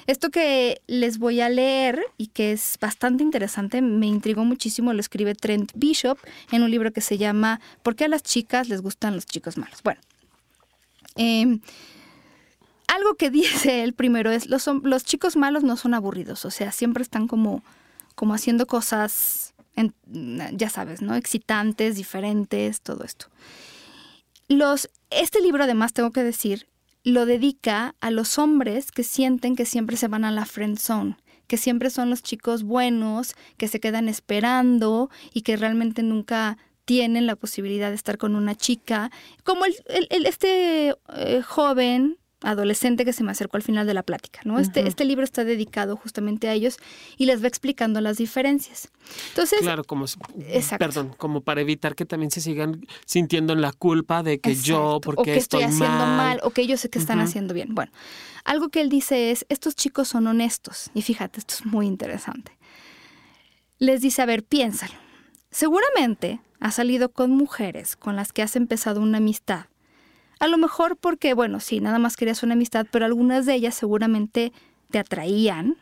Esto 0.07 0.31
que 0.31 0.81
les 0.87 1.19
voy 1.19 1.39
a 1.39 1.49
leer 1.49 2.03
y 2.17 2.27
que 2.27 2.51
es 2.51 2.79
bastante 2.81 3.21
interesante, 3.21 3.83
me 3.83 4.07
intrigó 4.07 4.43
muchísimo, 4.43 4.91
lo 4.91 4.99
escribe 4.99 5.35
Trent 5.35 5.71
Bishop 5.75 6.17
en 6.51 6.63
un 6.63 6.71
libro 6.71 6.91
que 6.91 7.01
se 7.01 7.19
llama 7.19 7.61
¿Por 7.83 7.95
qué 7.95 8.05
a 8.05 8.07
las 8.07 8.23
chicas 8.23 8.67
les 8.67 8.81
gustan 8.81 9.13
los 9.13 9.27
chicos 9.27 9.57
malos? 9.57 9.83
Bueno. 9.83 10.01
Em, 11.15 11.61
algo 12.87 13.13
que 13.13 13.29
dice 13.39 13.83
él 13.83 13.93
primero 13.93 14.31
es, 14.31 14.47
los, 14.47 14.65
los 14.81 15.03
chicos 15.03 15.35
malos 15.35 15.63
no 15.63 15.77
son 15.77 15.93
aburridos, 15.93 16.43
o 16.43 16.49
sea, 16.49 16.71
siempre 16.71 17.03
están 17.03 17.27
como, 17.27 17.61
como 18.15 18.33
haciendo 18.33 18.65
cosas 18.65 19.50
ya 20.05 20.69
sabes, 20.69 21.01
¿no? 21.01 21.15
Excitantes, 21.15 21.95
diferentes, 21.95 22.81
todo 22.81 23.03
esto. 23.03 23.27
Los, 24.47 24.89
este 25.09 25.41
libro, 25.41 25.63
además, 25.63 25.93
tengo 25.93 26.11
que 26.11 26.23
decir, 26.23 26.67
lo 27.03 27.25
dedica 27.25 27.95
a 27.99 28.11
los 28.11 28.37
hombres 28.37 28.91
que 28.91 29.03
sienten 29.03 29.55
que 29.55 29.65
siempre 29.65 29.97
se 29.97 30.07
van 30.07 30.25
a 30.25 30.31
la 30.31 30.45
friend 30.45 30.77
zone, 30.77 31.17
que 31.47 31.57
siempre 31.57 31.89
son 31.89 32.09
los 32.09 32.21
chicos 32.21 32.63
buenos, 32.63 33.35
que 33.57 33.67
se 33.67 33.79
quedan 33.79 34.07
esperando 34.09 35.09
y 35.33 35.41
que 35.41 35.57
realmente 35.57 36.03
nunca 36.03 36.57
tienen 36.85 37.25
la 37.25 37.35
posibilidad 37.35 37.89
de 37.89 37.95
estar 37.95 38.17
con 38.17 38.35
una 38.35 38.55
chica, 38.55 39.11
como 39.43 39.65
el, 39.65 39.75
este 40.25 40.95
eh, 41.15 41.41
joven 41.41 42.17
adolescente 42.41 43.05
que 43.05 43.13
se 43.13 43.23
me 43.23 43.31
acercó 43.31 43.57
al 43.57 43.63
final 43.63 43.85
de 43.85 43.93
la 43.93 44.03
plática, 44.03 44.41
¿no? 44.43 44.59
Este, 44.59 44.87
este 44.87 45.05
libro 45.05 45.23
está 45.23 45.43
dedicado 45.43 45.95
justamente 45.95 46.49
a 46.49 46.53
ellos 46.53 46.77
y 47.17 47.25
les 47.25 47.43
va 47.43 47.47
explicando 47.47 48.01
las 48.01 48.17
diferencias. 48.17 48.89
Entonces, 49.29 49.59
claro, 49.61 49.83
como 49.83 50.05
perdón, 50.79 51.13
como 51.17 51.41
para 51.41 51.61
evitar 51.61 51.95
que 51.95 52.05
también 52.05 52.31
se 52.31 52.41
sigan 52.41 52.85
sintiendo 53.05 53.53
en 53.53 53.61
la 53.61 53.71
culpa 53.71 54.23
de 54.23 54.39
que 54.39 54.55
yo 54.55 54.99
porque 55.03 55.21
o 55.21 55.23
que 55.23 55.37
estoy, 55.37 55.63
haciendo 55.63 56.05
mal. 56.05 56.39
o 56.43 56.49
que 56.49 56.61
ellos 56.61 56.79
sé 56.79 56.89
que 56.89 56.99
están 56.99 57.19
haciendo 57.19 57.53
bien. 57.53 57.75
Bueno, 57.75 57.91
algo 58.43 58.69
que 58.69 58.81
él 58.81 58.89
dice 58.89 59.31
es, 59.31 59.45
estos 59.49 59.75
chicos 59.75 60.07
son 60.07 60.27
honestos 60.27 60.89
y 60.93 61.03
fíjate, 61.03 61.39
esto 61.39 61.53
es 61.55 61.65
muy 61.65 61.85
interesante. 61.85 62.57
Les 63.77 64.01
dice, 64.01 64.21
a 64.21 64.25
ver, 64.25 64.43
piénsalo. 64.43 64.93
Seguramente 65.49 66.39
has 66.59 66.75
salido 66.75 67.11
con 67.11 67.31
mujeres 67.31 67.95
con 67.95 68.15
las 68.15 68.31
que 68.31 68.41
has 68.41 68.55
empezado 68.55 69.01
una 69.01 69.17
amistad 69.17 69.65
a 70.41 70.47
lo 70.47 70.57
mejor 70.57 70.97
porque, 70.97 71.35
bueno, 71.35 71.59
sí, 71.59 71.79
nada 71.81 71.99
más 71.99 72.17
querías 72.17 72.41
una 72.41 72.53
amistad, 72.53 72.87
pero 72.89 73.05
algunas 73.05 73.45
de 73.45 73.53
ellas 73.53 73.75
seguramente 73.75 74.51
te 74.89 74.97
atraían 74.97 75.77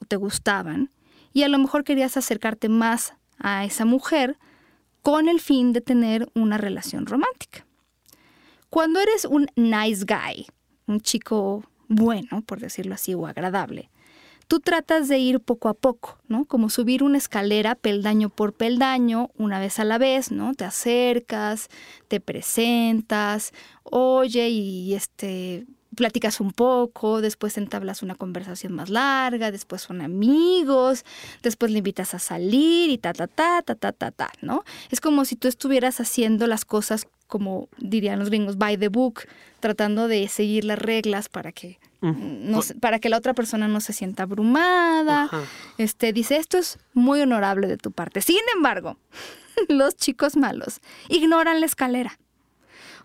o 0.00 0.04
te 0.04 0.14
gustaban 0.14 0.88
y 1.32 1.42
a 1.42 1.48
lo 1.48 1.58
mejor 1.58 1.82
querías 1.82 2.16
acercarte 2.16 2.68
más 2.68 3.14
a 3.40 3.64
esa 3.64 3.84
mujer 3.84 4.38
con 5.02 5.28
el 5.28 5.40
fin 5.40 5.72
de 5.72 5.80
tener 5.80 6.30
una 6.34 6.58
relación 6.58 7.06
romántica. 7.06 7.66
Cuando 8.70 9.00
eres 9.00 9.24
un 9.24 9.48
nice 9.56 10.04
guy, 10.04 10.46
un 10.86 11.00
chico 11.00 11.64
bueno, 11.88 12.40
por 12.46 12.60
decirlo 12.60 12.94
así, 12.94 13.14
o 13.14 13.26
agradable, 13.26 13.90
tú 14.46 14.60
tratas 14.60 15.08
de 15.08 15.18
ir 15.18 15.40
poco 15.40 15.68
a 15.68 15.74
poco, 15.74 16.18
¿no? 16.28 16.44
Como 16.44 16.70
subir 16.70 17.02
una 17.02 17.18
escalera 17.18 17.74
peldaño 17.74 18.28
por 18.28 18.52
peldaño, 18.52 19.30
una 19.36 19.60
vez 19.60 19.78
a 19.78 19.84
la 19.84 19.98
vez, 19.98 20.30
¿no? 20.30 20.54
Te 20.54 20.64
acercas, 20.64 21.68
te 22.08 22.20
presentas, 22.20 23.52
oye 23.82 24.48
y 24.48 24.94
este 24.94 25.66
platicas 25.94 26.40
un 26.40 26.50
poco, 26.50 27.20
después 27.20 27.56
entablas 27.56 28.02
una 28.02 28.16
conversación 28.16 28.72
más 28.72 28.90
larga, 28.90 29.50
después 29.52 29.82
son 29.82 30.00
amigos, 30.00 31.04
después 31.42 31.70
le 31.70 31.78
invitas 31.78 32.14
a 32.14 32.18
salir 32.18 32.90
y 32.90 32.98
ta 32.98 33.12
ta 33.12 33.28
ta 33.28 33.62
ta 33.62 33.74
ta 33.74 33.92
ta 33.92 34.10
ta, 34.10 34.32
¿no? 34.42 34.64
Es 34.90 35.00
como 35.00 35.24
si 35.24 35.36
tú 35.36 35.48
estuvieras 35.48 36.00
haciendo 36.00 36.46
las 36.46 36.64
cosas 36.64 37.06
como 37.26 37.68
dirían 37.78 38.18
los 38.18 38.28
gringos 38.28 38.58
by 38.58 38.76
the 38.76 38.88
book, 38.88 39.22
tratando 39.60 40.08
de 40.08 40.28
seguir 40.28 40.64
las 40.64 40.78
reglas 40.78 41.28
para 41.28 41.52
que 41.52 41.78
no, 42.12 42.60
para 42.80 42.98
que 42.98 43.08
la 43.08 43.16
otra 43.16 43.34
persona 43.34 43.68
no 43.68 43.80
se 43.80 43.92
sienta 43.92 44.24
abrumada. 44.24 45.30
Este 45.78 46.12
dice, 46.12 46.36
esto 46.36 46.58
es 46.58 46.78
muy 46.92 47.20
honorable 47.20 47.66
de 47.66 47.76
tu 47.76 47.92
parte. 47.92 48.20
Sin 48.20 48.40
embargo, 48.54 48.98
los 49.68 49.96
chicos 49.96 50.36
malos 50.36 50.80
ignoran 51.08 51.60
la 51.60 51.66
escalera. 51.66 52.18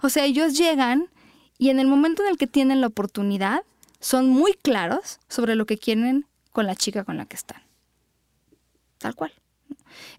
O 0.01 0.09
sea, 0.09 0.25
ellos 0.25 0.57
llegan 0.57 1.09
y 1.57 1.69
en 1.69 1.79
el 1.79 1.88
momento 1.88 2.23
en 2.23 2.29
el 2.29 2.38
que 2.38 2.47
tienen 2.47 2.81
la 2.81 2.88
oportunidad, 2.88 3.63
son 3.99 4.29
muy 4.29 4.53
claros 4.53 5.19
sobre 5.27 5.55
lo 5.55 5.65
que 5.65 5.77
quieren 5.77 6.25
con 6.51 6.65
la 6.65 6.75
chica 6.75 7.03
con 7.03 7.17
la 7.17 7.25
que 7.25 7.35
están. 7.35 7.62
Tal 8.97 9.15
cual. 9.15 9.33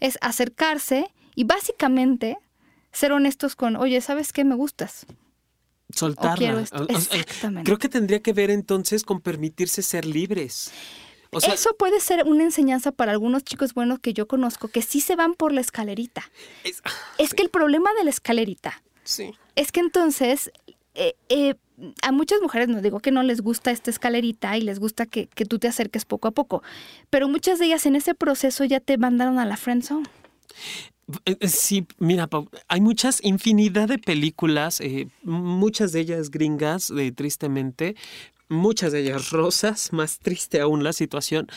Es 0.01 0.19
acercarse 0.21 1.13
y 1.35 1.45
básicamente 1.45 2.39
ser 2.93 3.13
honestos 3.13 3.57
con, 3.57 3.77
oye, 3.77 4.01
¿sabes 4.01 4.33
qué? 4.33 4.45
Me 4.45 4.55
gustas. 4.55 5.07
Soltarla. 5.95 6.65
Exactamente. 6.89 7.67
Creo 7.67 7.79
que 7.79 7.89
tendría 7.89 8.21
que 8.21 8.33
ver 8.33 8.51
entonces 8.51 9.05
con 9.05 9.21
permitirse 9.21 9.83
ser 9.83 10.05
libres. 10.05 10.73
Eso 11.33 11.75
puede 11.77 12.01
ser 12.01 12.25
una 12.27 12.43
enseñanza 12.43 12.91
para 12.91 13.13
algunos 13.13 13.45
chicos 13.45 13.73
buenos 13.73 14.01
que 14.01 14.13
yo 14.13 14.27
conozco 14.27 14.69
que 14.69 14.83
sí 14.83 15.01
se 15.01 15.15
van 15.15 15.35
por 15.35 15.53
la 15.53 15.61
escalerita. 15.61 16.29
Es, 17.19 17.35
que 17.35 17.43
el 17.43 17.51
problema 17.51 17.91
de 17.95 18.05
la 18.05 18.11
escalerita 18.11 18.83
es 19.55 19.73
que 19.73 19.81
entonces 19.81 20.51
eh, 20.95 21.15
eh, 21.29 21.55
a 22.03 22.13
muchas 22.13 22.41
mujeres, 22.43 22.69
no 22.69 22.81
digo 22.83 23.01
que 23.01 23.11
no 23.11 23.23
les 23.23 23.41
gusta 23.41 23.71
esta 23.71 23.91
escalerita 23.91 24.57
y 24.57 24.63
les 24.63 24.79
gusta 24.79 25.07
que, 25.07 25.29
tú 25.49 25.59
te 25.59 25.69
acerques 25.69 26.05
poco 26.05 26.29
a 26.29 26.31
poco, 26.33 26.63
pero 27.11 27.29
muchas 27.29 27.59
de 27.59 27.67
ellas 27.67 27.87
en 27.87 27.97
ese 27.97 28.15
proceso 28.15 28.65
ya 28.65 28.81
te 28.81 28.99
mandaron 28.99 29.39
a 29.39 29.45
la 29.45 29.57
friendzone. 29.57 30.07
Eh, 30.07 31.00
sí, 31.47 31.87
mira, 31.99 32.29
hay 32.69 32.81
muchas, 32.81 33.21
infinidad 33.25 33.89
de 33.89 33.99
películas, 33.99 34.81
muchas 35.23 35.93
de 35.93 36.01
ellas 36.01 36.31
gringas, 36.31 36.93
tristemente, 37.15 37.97
muchas 38.51 38.93
de 38.93 39.01
ellas 39.01 39.31
rosas, 39.31 39.93
más 39.93 40.19
triste 40.19 40.61
aún 40.61 40.85
la 40.85 40.93
situación, 40.93 41.49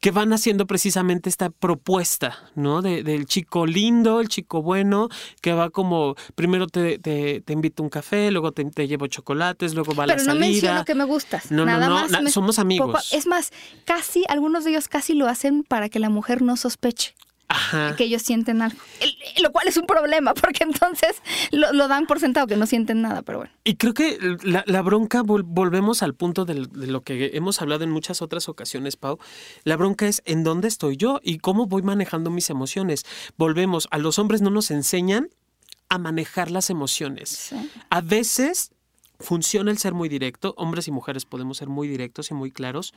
que 0.00 0.10
van 0.10 0.32
haciendo 0.32 0.66
precisamente 0.66 1.30
esta 1.30 1.48
propuesta, 1.48 2.50
¿no? 2.54 2.82
De, 2.82 3.02
del 3.02 3.24
chico 3.24 3.66
lindo, 3.66 4.20
el 4.20 4.28
chico 4.28 4.60
bueno, 4.60 5.08
que 5.40 5.54
va 5.54 5.70
como, 5.70 6.14
primero 6.34 6.66
te, 6.66 6.98
te, 6.98 7.42
invito 7.48 7.82
a 7.82 7.84
un 7.84 7.90
café, 7.90 8.30
luego 8.30 8.52
te, 8.52 8.86
llevo 8.86 9.06
chocolates, 9.06 9.74
luego 9.74 9.94
va 9.94 10.04
a 10.04 10.06
la 10.08 10.18
salida. 10.18 10.32
Pero 10.32 10.34
no 10.34 10.40
menciono 10.40 10.84
que 10.84 10.94
me 10.94 11.04
gustas. 11.04 11.50
No, 11.50 11.64
Nada 11.64 11.88
no, 11.88 12.06
no, 12.20 12.30
somos 12.30 12.58
amigos. 12.58 13.12
es 13.12 13.26
más, 13.26 13.52
casi, 13.86 14.24
algunos 14.28 14.64
de 14.64 14.70
ellos 14.72 14.86
casi 14.88 15.14
lo 15.14 15.28
hacen 15.28 15.64
para 15.64 15.88
que 15.88 15.98
la 15.98 16.10
mujer 16.10 16.42
no 16.42 16.56
sospeche 16.56 17.14
que 17.96 18.04
ellos 18.04 18.22
sienten 18.22 18.62
algo. 18.62 18.78
Lo 19.42 19.52
cual 19.52 19.68
es 19.68 19.76
un 19.76 19.86
problema, 19.86 20.34
porque 20.40 20.64
entonces 20.64 21.22
lo, 21.52 21.88
dan 21.88 22.06
por 22.06 22.20
sentado 22.20 22.46
que 22.46 22.56
no 22.56 22.66
sienten 22.66 23.02
nada, 23.02 23.22
pero 23.22 23.38
bueno. 23.38 23.52
Y 23.64 23.76
creo 23.76 23.94
que 23.94 24.18
la, 24.42 24.82
bronca, 24.82 25.22
volvemos 25.22 26.02
al 26.02 26.14
punto 26.14 26.44
de, 26.44 26.54
lo 26.54 27.02
que 27.02 27.30
hemos 27.34 27.62
hablado 27.62 27.84
en 27.84 27.90
muchas 27.90 28.22
otras 28.22 28.48
ocasiones, 28.48 28.96
Pau. 28.96 29.18
La 29.64 29.76
bronca 29.76 30.06
es 30.06 30.22
en 30.24 30.44
dónde 30.44 30.68
estoy 30.68 30.96
yo 30.96 31.20
y 31.22 31.38
cómo 31.38 31.66
voy 31.66 31.82
manejando 31.82 32.30
mis 32.30 32.50
emociones. 32.50 33.04
Volvemos, 33.36 33.88
a 33.90 33.98
los 33.98 34.18
hombres 34.18 34.42
no 34.42 34.50
nos 34.50 34.70
enseñan 34.70 35.30
a 35.88 35.98
manejar 35.98 36.50
las 36.50 36.70
emociones. 36.70 37.54
A 37.90 38.00
veces 38.00 38.72
funciona 39.20 39.70
el 39.70 39.78
ser 39.78 39.94
muy 39.94 40.08
directo, 40.08 40.54
hombres 40.56 40.88
y 40.88 40.90
mujeres 40.90 41.24
podemos 41.24 41.58
ser 41.58 41.68
muy 41.68 41.88
directos 41.88 42.30
y 42.30 42.34
muy 42.34 42.50
claros, 42.50 42.92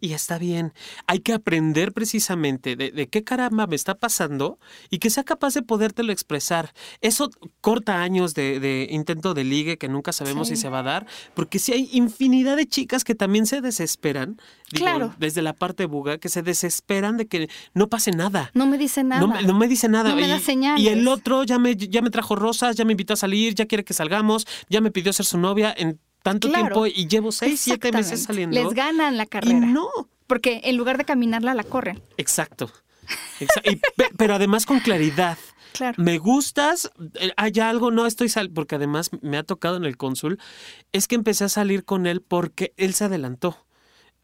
y 0.00 0.14
está 0.14 0.38
bien. 0.38 0.72
Hay 1.06 1.20
que 1.20 1.32
aprender 1.32 1.92
precisamente 1.92 2.76
de, 2.76 3.08
qué 3.08 3.22
caramba 3.24 3.66
me 3.66 3.76
está 3.76 3.94
pasando 3.94 4.58
y 4.88 4.98
que 4.98 5.10
sea 5.10 5.24
capaz 5.24 5.54
de 5.54 5.62
podértelo 5.62 6.12
expresar. 6.12 6.72
Eso 7.00 7.30
corta 7.60 8.02
años 8.02 8.34
de, 8.34 8.88
intento 8.90 9.34
de 9.34 9.44
ligue 9.44 9.78
que 9.78 9.88
nunca 9.88 10.12
sabemos 10.12 10.48
si 10.48 10.56
se 10.56 10.68
va 10.68 10.80
a 10.80 10.82
dar, 10.82 11.06
porque 11.34 11.58
si 11.58 11.72
hay 11.72 11.88
infinidad 11.92 12.56
de 12.56 12.66
chicas 12.66 13.04
que 13.04 13.14
también 13.14 13.46
se 13.46 13.60
desesperan, 13.60 14.40
claro. 14.72 15.14
desde 15.18 15.42
la 15.42 15.52
parte 15.52 15.86
buga, 15.86 16.18
que 16.18 16.28
se 16.28 16.42
desesperan 16.42 17.16
de 17.16 17.26
que 17.26 17.48
no 17.74 17.88
pase 17.88 18.10
nada. 18.12 18.50
No 18.54 18.66
me 18.66 18.78
dice 18.78 19.04
nada. 19.04 19.42
No, 19.42 19.54
me 19.54 19.68
dice 19.68 19.88
nada. 19.88 20.10
No 20.10 20.16
me 20.16 20.26
y, 20.26 20.28
da 20.28 20.40
señales. 20.40 20.82
y 20.82 20.88
el 20.88 21.06
otro 21.08 21.44
ya 21.44 21.58
me, 21.58 21.76
ya 21.76 22.02
me 22.02 22.10
trajo 22.10 22.36
rosas, 22.36 22.76
ya 22.76 22.84
me 22.84 22.92
invitó 22.92 23.14
a 23.14 23.16
salir, 23.16 23.54
ya 23.54 23.66
quiere 23.66 23.84
que 23.84 23.94
salgamos, 23.94 24.46
ya 24.68 24.80
me 24.80 24.90
pidió 24.90 25.12
ser 25.12 25.26
su 25.26 25.38
novia. 25.38 25.74
En 25.76 25.98
tanto 26.22 26.50
tiempo 26.50 26.86
y 26.86 27.06
llevo 27.08 27.32
seis, 27.32 27.60
siete 27.60 27.92
meses 27.92 28.22
saliendo. 28.22 28.62
Les 28.62 28.72
ganan 28.74 29.16
la 29.16 29.26
carrera. 29.26 29.56
Y 29.56 29.60
no. 29.60 29.88
Porque 30.26 30.60
en 30.64 30.76
lugar 30.76 30.98
de 30.98 31.04
caminarla, 31.04 31.54
la 31.54 31.64
corren. 31.64 32.02
Exacto. 32.16 32.70
pero 34.16 34.34
además 34.34 34.66
con 34.66 34.80
claridad. 34.80 35.38
Claro. 35.72 36.02
Me 36.02 36.18
gustas, 36.18 36.90
eh, 37.14 37.32
hay 37.36 37.52
algo, 37.60 37.90
no 37.90 38.06
estoy 38.06 38.28
sal 38.28 38.50
porque 38.50 38.74
además 38.74 39.10
me 39.22 39.38
ha 39.38 39.44
tocado 39.44 39.76
en 39.76 39.84
el 39.84 39.96
cónsul, 39.96 40.38
es 40.92 41.06
que 41.06 41.14
empecé 41.14 41.44
a 41.44 41.48
salir 41.48 41.84
con 41.84 42.06
él 42.06 42.22
porque 42.22 42.74
él 42.76 42.92
se 42.94 43.04
adelantó. 43.04 43.66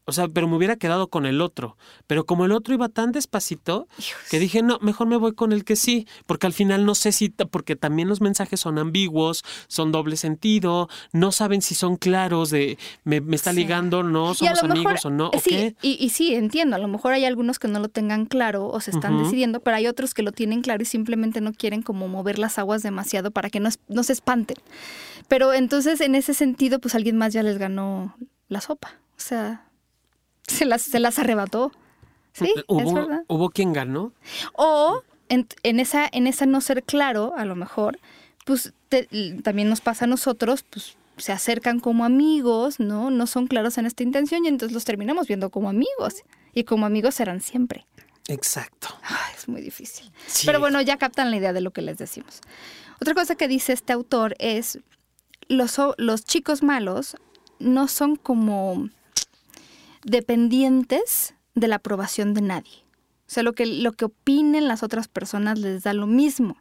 O 0.09 0.13
sea, 0.13 0.29
pero 0.29 0.47
me 0.47 0.55
hubiera 0.55 0.77
quedado 0.77 1.09
con 1.09 1.25
el 1.25 1.41
otro. 1.41 1.75
Pero 2.07 2.25
como 2.25 2.45
el 2.45 2.53
otro 2.53 2.73
iba 2.73 2.87
tan 2.87 3.11
despacito, 3.11 3.89
que 4.31 4.39
dije, 4.39 4.61
no, 4.61 4.79
mejor 4.79 5.05
me 5.07 5.17
voy 5.17 5.33
con 5.33 5.51
el 5.51 5.65
que 5.65 5.75
sí. 5.75 6.07
Porque 6.25 6.47
al 6.47 6.53
final 6.53 6.85
no 6.85 6.95
sé 6.95 7.11
si, 7.11 7.27
porque 7.27 7.75
también 7.75 8.07
los 8.07 8.21
mensajes 8.21 8.61
son 8.61 8.79
ambiguos, 8.79 9.43
son 9.67 9.91
doble 9.91 10.15
sentido, 10.15 10.87
no 11.11 11.33
saben 11.33 11.61
si 11.61 11.75
son 11.75 11.97
claros 11.97 12.51
de 12.51 12.77
me, 13.03 13.21
está 13.31 13.51
ligando, 13.51 14.01
no, 14.01 14.33
somos 14.33 14.63
amigos 14.63 15.05
o 15.05 15.09
no. 15.09 15.29
Sí, 15.43 15.75
y, 15.81 16.09
sí, 16.09 16.35
entiendo. 16.35 16.77
A 16.77 16.79
lo 16.79 16.87
mejor 16.87 17.11
hay 17.11 17.25
algunos 17.25 17.59
que 17.59 17.67
no 17.67 17.79
lo 17.81 17.89
tengan 17.89 18.27
claro 18.27 18.67
o 18.67 18.79
se 18.79 18.91
están 18.91 19.21
decidiendo, 19.21 19.59
pero 19.59 19.75
hay 19.75 19.87
otros 19.87 20.13
que 20.13 20.23
lo 20.23 20.31
tienen 20.31 20.61
claro 20.61 20.83
y 20.83 20.85
simplemente 20.85 21.41
no 21.41 21.51
quieren 21.51 21.81
como 21.81 22.07
mover 22.07 22.39
las 22.39 22.57
aguas 22.57 22.81
demasiado 22.81 23.31
para 23.31 23.49
que 23.49 23.59
no, 23.59 23.67
no 23.89 24.03
se 24.03 24.13
espanten. 24.13 24.55
Pero 25.27 25.53
entonces, 25.53 25.99
en 25.99 26.15
ese 26.15 26.33
sentido, 26.33 26.79
pues 26.79 26.95
alguien 26.95 27.17
más 27.17 27.33
ya 27.33 27.43
les 27.43 27.57
ganó 27.57 28.15
la 28.47 28.61
sopa. 28.61 28.93
O 29.17 29.19
sea, 29.19 29.66
se 30.47 30.65
las, 30.65 30.81
se 30.81 30.99
las 30.99 31.19
arrebató. 31.19 31.71
Sí, 32.33 32.53
¿Hubo, 32.67 32.81
es 32.81 32.93
verdad. 32.93 33.23
¿Hubo 33.27 33.49
quien 33.49 33.73
ganó? 33.73 34.11
O 34.53 35.03
en, 35.29 35.47
esa, 35.79 36.07
en 36.11 36.27
esa 36.27 36.45
no 36.45 36.61
ser 36.61 36.83
claro, 36.83 37.33
a 37.35 37.45
lo 37.45 37.55
mejor, 37.55 37.99
pues 38.45 38.73
también 39.43 39.69
nos 39.69 39.81
pasa 39.81 40.05
a 40.05 40.07
nosotros, 40.07 40.63
pues 40.63 40.95
se 41.17 41.31
acercan 41.31 41.79
como 41.79 42.05
amigos, 42.05 42.79
¿no? 42.79 43.09
No 43.09 43.27
son 43.27 43.47
claros 43.47 43.77
en 43.77 43.85
esta 43.85 44.03
intención 44.03 44.45
y 44.45 44.47
entonces 44.47 44.73
los 44.73 44.85
terminamos 44.85 45.27
viendo 45.27 45.49
como 45.49 45.69
amigos. 45.69 46.23
Y 46.53 46.63
como 46.63 46.85
amigos 46.85 47.15
serán 47.15 47.41
siempre. 47.41 47.85
Exacto. 48.27 48.87
es 49.37 49.47
muy 49.47 49.61
difícil. 49.61 50.11
Pero 50.45 50.59
bueno, 50.59 50.81
ya 50.81 50.97
captan 50.97 51.31
la 51.31 51.37
idea 51.37 51.53
de 51.53 51.61
lo 51.61 51.71
que 51.71 51.81
les 51.81 51.97
decimos. 51.97 52.41
Otra 53.01 53.13
cosa 53.13 53.35
que 53.35 53.47
dice 53.47 53.73
este 53.73 53.93
autor 53.93 54.35
es, 54.39 54.79
los, 55.47 55.77
los 55.97 56.23
chicos 56.23 56.63
malos 56.63 57.15
no 57.59 57.87
son 57.87 58.15
como 58.15 58.89
dependientes 60.07 61.35
de 61.53 61.67
la 61.67 61.75
aprobación 61.75 62.33
de 62.33 62.41
nadie. 62.41 62.83
O 63.27 63.29
sea, 63.29 63.43
lo 63.43 63.53
que, 63.53 63.65
lo 63.65 63.91
que 63.91 64.05
opinen 64.05 64.67
las 64.67 64.83
otras 64.83 65.07
personas 65.07 65.59
les 65.59 65.83
da 65.83 65.93
lo 65.93 66.07
mismo. 66.07 66.57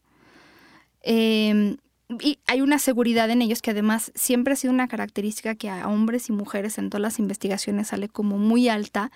Em, 1.00 1.76
y 2.20 2.38
hay 2.46 2.60
una 2.60 2.78
seguridad 2.78 3.30
en 3.30 3.42
ellos 3.42 3.62
que 3.62 3.70
además 3.70 4.10
siempre 4.14 4.52
ha 4.52 4.56
sido 4.56 4.72
una 4.72 4.88
característica 4.88 5.54
que 5.54 5.70
a 5.70 5.88
hombres 5.88 6.28
y 6.28 6.32
mujeres 6.32 6.78
en 6.78 6.90
todas 6.90 7.02
las 7.02 7.18
investigaciones 7.18 7.88
sale 7.88 8.08
como 8.08 8.38
muy 8.38 8.68
alta 8.68 9.10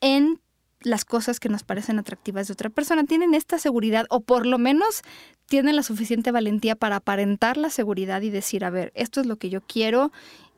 en 0.00 0.40
las 0.80 1.04
cosas 1.04 1.38
que 1.38 1.48
nos 1.48 1.62
parecen 1.62 1.98
atractivas 1.98 2.48
de 2.48 2.52
otra 2.52 2.70
persona. 2.70 3.04
Tienen 3.04 3.34
esta 3.34 3.58
seguridad 3.58 4.06
o 4.10 4.20
por 4.20 4.46
lo 4.46 4.58
menos 4.58 5.02
tienen 5.46 5.76
la 5.76 5.82
suficiente 5.82 6.32
valentía 6.32 6.76
para 6.76 6.96
aparentar 6.96 7.56
la 7.56 7.70
seguridad 7.70 8.20
y 8.22 8.30
decir, 8.30 8.64
a 8.64 8.70
ver, 8.70 8.92
esto 8.94 9.20
es 9.20 9.26
lo 9.26 9.36
que 9.36 9.48
yo 9.48 9.60
quiero 9.62 10.12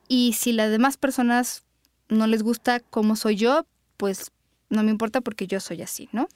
y 0.09 0.35
si 0.35 0.53
las 0.53 0.71
demás 0.71 0.97
personas 0.97 1.64
no 2.09 2.27
les 2.27 2.43
gusta 2.43 2.81
cómo 2.81 3.17
soy 3.17 3.37
yo, 3.37 3.67
pues 3.97 4.31
no 4.71 4.83
me 4.83 4.91
importa 4.91 5.21
porque 5.21 5.47
yo 5.47 5.61
soy 5.61 5.83
así, 5.83 6.09
¿no? 6.13 6.29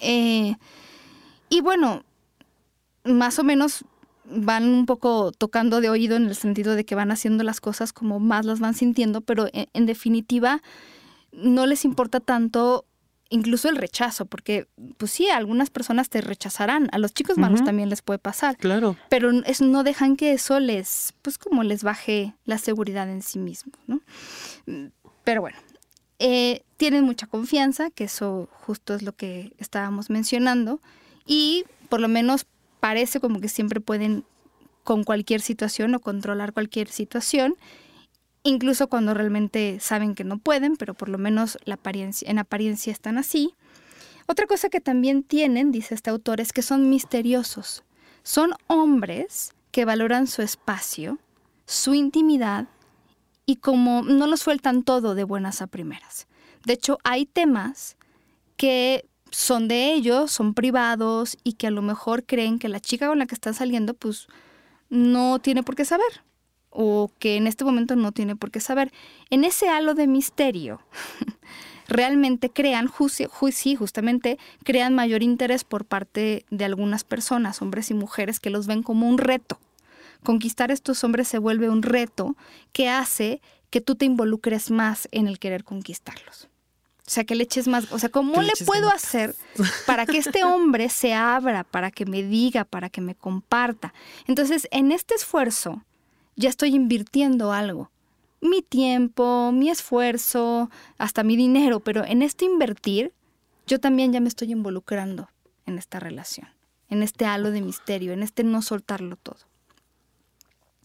Eh, 0.00 0.56
y 1.48 1.60
bueno, 1.60 2.04
más 3.04 3.38
o 3.38 3.44
menos 3.44 3.84
van 4.24 4.64
un 4.64 4.86
poco 4.86 5.32
tocando 5.32 5.80
de 5.80 5.90
oído 5.90 6.16
en 6.16 6.26
el 6.26 6.34
sentido 6.34 6.74
de 6.74 6.84
que 6.84 6.94
van 6.94 7.10
haciendo 7.10 7.44
las 7.44 7.60
cosas 7.60 7.92
como 7.92 8.20
más 8.20 8.46
las 8.46 8.60
van 8.60 8.74
sintiendo, 8.74 9.20
pero 9.20 9.48
en, 9.52 9.86
definitiva 9.86 10.62
no 11.32 11.66
les 11.66 11.84
importa 11.84 12.20
tanto 12.20 12.84
incluso 13.30 13.68
el 13.68 13.76
rechazo, 13.76 14.26
porque 14.26 14.68
pues 14.98 15.10
sí, 15.10 15.28
algunas 15.30 15.70
personas 15.70 16.10
te 16.10 16.20
rechazarán, 16.20 16.88
a 16.92 16.98
los 16.98 17.14
chicos 17.14 17.38
malos 17.38 17.64
también 17.64 17.88
les 17.88 18.02
puede 18.02 18.18
pasar. 18.18 18.58
Claro. 18.58 18.96
Pero 19.08 19.30
es, 19.46 19.62
no 19.62 19.84
dejan 19.84 20.16
que 20.16 20.32
eso 20.32 20.60
les, 20.60 21.14
pues 21.22 21.38
como 21.38 21.62
les 21.62 21.82
baje 21.82 22.34
la 22.44 22.58
seguridad 22.58 23.08
en 23.08 23.22
sí 23.22 23.38
mismos, 23.38 23.78
¿no? 23.86 24.00
Pero 25.24 25.40
bueno, 25.40 25.58
eh, 26.18 26.62
tienen 26.76 27.04
mucha 27.04 27.26
confianza, 27.26 27.90
que 27.90 28.04
eso 28.04 28.48
justo 28.52 28.94
es 28.94 29.02
lo 29.02 29.12
que 29.12 29.52
estábamos 29.58 30.10
mencionando, 30.10 30.80
y 31.26 31.64
por 31.88 32.00
lo 32.00 32.08
menos 32.08 32.46
parece 32.80 33.20
como 33.20 33.40
que 33.40 33.48
siempre 33.48 33.80
pueden 33.80 34.24
con 34.84 35.04
cualquier 35.04 35.40
situación 35.40 35.94
o 35.94 36.00
controlar 36.00 36.52
cualquier 36.52 36.88
situación, 36.88 37.56
incluso 38.42 38.88
cuando 38.88 39.14
realmente 39.14 39.78
saben 39.80 40.14
que 40.14 40.24
no 40.24 40.38
pueden, 40.38 40.76
pero 40.76 40.94
por 40.94 41.08
lo 41.08 41.18
menos 41.18 41.58
en 41.64 42.38
apariencia 42.38 42.92
están 42.92 43.18
así. 43.18 43.54
Otra 44.26 44.46
cosa 44.46 44.68
que 44.68 44.80
también 44.80 45.22
tienen, 45.22 45.72
dice 45.72 45.94
este 45.94 46.10
autor, 46.10 46.40
es 46.40 46.52
que 46.52 46.62
son 46.62 46.88
misteriosos. 46.88 47.84
Son 48.22 48.52
hombres 48.66 49.52
que 49.70 49.84
valoran 49.84 50.26
su 50.26 50.42
espacio, 50.42 51.18
su 51.66 51.94
intimidad 51.94 52.68
y 53.52 53.56
como 53.56 54.00
no 54.00 54.26
lo 54.26 54.38
sueltan 54.38 54.82
todo 54.82 55.14
de 55.14 55.24
buenas 55.24 55.60
a 55.60 55.66
primeras. 55.66 56.26
De 56.64 56.72
hecho, 56.72 56.96
hay 57.04 57.26
temas 57.26 57.98
que 58.56 59.04
son 59.30 59.68
de 59.68 59.92
ellos, 59.92 60.32
son 60.32 60.54
privados 60.54 61.36
y 61.44 61.52
que 61.54 61.66
a 61.66 61.70
lo 61.70 61.82
mejor 61.82 62.24
creen 62.24 62.58
que 62.58 62.70
la 62.70 62.80
chica 62.80 63.08
con 63.08 63.18
la 63.18 63.26
que 63.26 63.34
están 63.34 63.52
saliendo 63.52 63.92
pues 63.92 64.26
no 64.88 65.38
tiene 65.38 65.62
por 65.62 65.76
qué 65.76 65.84
saber. 65.84 66.24
o 66.70 67.10
que 67.18 67.36
en 67.36 67.46
este 67.46 67.66
momento 67.66 67.94
no 67.94 68.12
tiene 68.12 68.36
por 68.36 68.50
qué 68.50 68.60
saber. 68.60 68.90
En 69.28 69.44
ese 69.44 69.68
halo 69.68 69.92
de 69.92 70.06
misterio, 70.06 70.80
realmente 71.88 72.48
crean, 72.48 72.90
sí, 73.52 73.76
justamente 73.76 74.38
crean 74.64 74.94
mayor 74.94 75.22
interés 75.22 75.64
por 75.64 75.84
parte 75.84 76.46
de 76.48 76.64
algunas 76.64 77.04
personas, 77.04 77.60
hombres 77.60 77.90
y 77.90 77.94
mujeres, 77.94 78.40
que 78.40 78.48
los 78.48 78.66
ven 78.66 78.82
como 78.82 79.06
un 79.06 79.18
reto. 79.18 79.58
Conquistar 80.22 80.70
a 80.70 80.74
estos 80.74 81.02
hombres 81.04 81.28
se 81.28 81.38
vuelve 81.38 81.68
un 81.68 81.82
reto 81.82 82.36
que 82.72 82.88
hace 82.88 83.40
que 83.70 83.80
tú 83.80 83.94
te 83.94 84.04
involucres 84.04 84.70
más 84.70 85.08
en 85.12 85.26
el 85.26 85.38
querer 85.38 85.64
conquistarlos. 85.64 86.48
O 87.06 87.10
sea, 87.10 87.24
que 87.24 87.34
le 87.34 87.42
eches 87.44 87.66
más, 87.66 87.90
o 87.90 87.98
sea, 87.98 88.10
¿cómo 88.10 88.40
le, 88.42 88.52
puedo 88.64 88.88
hacer 88.88 89.34
para 89.86 90.06
que 90.06 90.18
este 90.18 90.44
hombre 90.44 90.88
se 90.88 91.14
abra, 91.14 91.64
para 91.64 91.90
que 91.90 92.06
me 92.06 92.22
diga, 92.22 92.64
para 92.64 92.90
que 92.90 93.00
me 93.00 93.14
comparta? 93.14 93.92
Entonces, 94.26 94.68
en 94.70 94.92
este 94.92 95.14
esfuerzo, 95.14 95.82
ya 96.36 96.48
estoy 96.48 96.74
invirtiendo 96.74 97.52
algo. 97.52 97.90
Mi 98.40 98.62
tiempo, 98.62 99.50
mi 99.52 99.68
esfuerzo, 99.68 100.70
hasta 100.98 101.24
mi 101.24 101.36
dinero, 101.36 101.80
pero 101.80 102.04
en 102.04 102.22
este 102.22 102.44
invertir, 102.44 103.12
yo 103.66 103.80
también 103.80 104.12
ya 104.12 104.20
me 104.20 104.28
estoy 104.28 104.52
involucrando 104.52 105.28
en 105.66 105.78
esta 105.78 105.98
relación, 105.98 106.48
en 106.88 107.02
este 107.02 107.24
halo 107.24 107.50
de 107.50 107.62
misterio, 107.62 108.12
en 108.12 108.22
este 108.22 108.44
no 108.44 108.62
soltarlo 108.62 109.16
todo. 109.16 109.51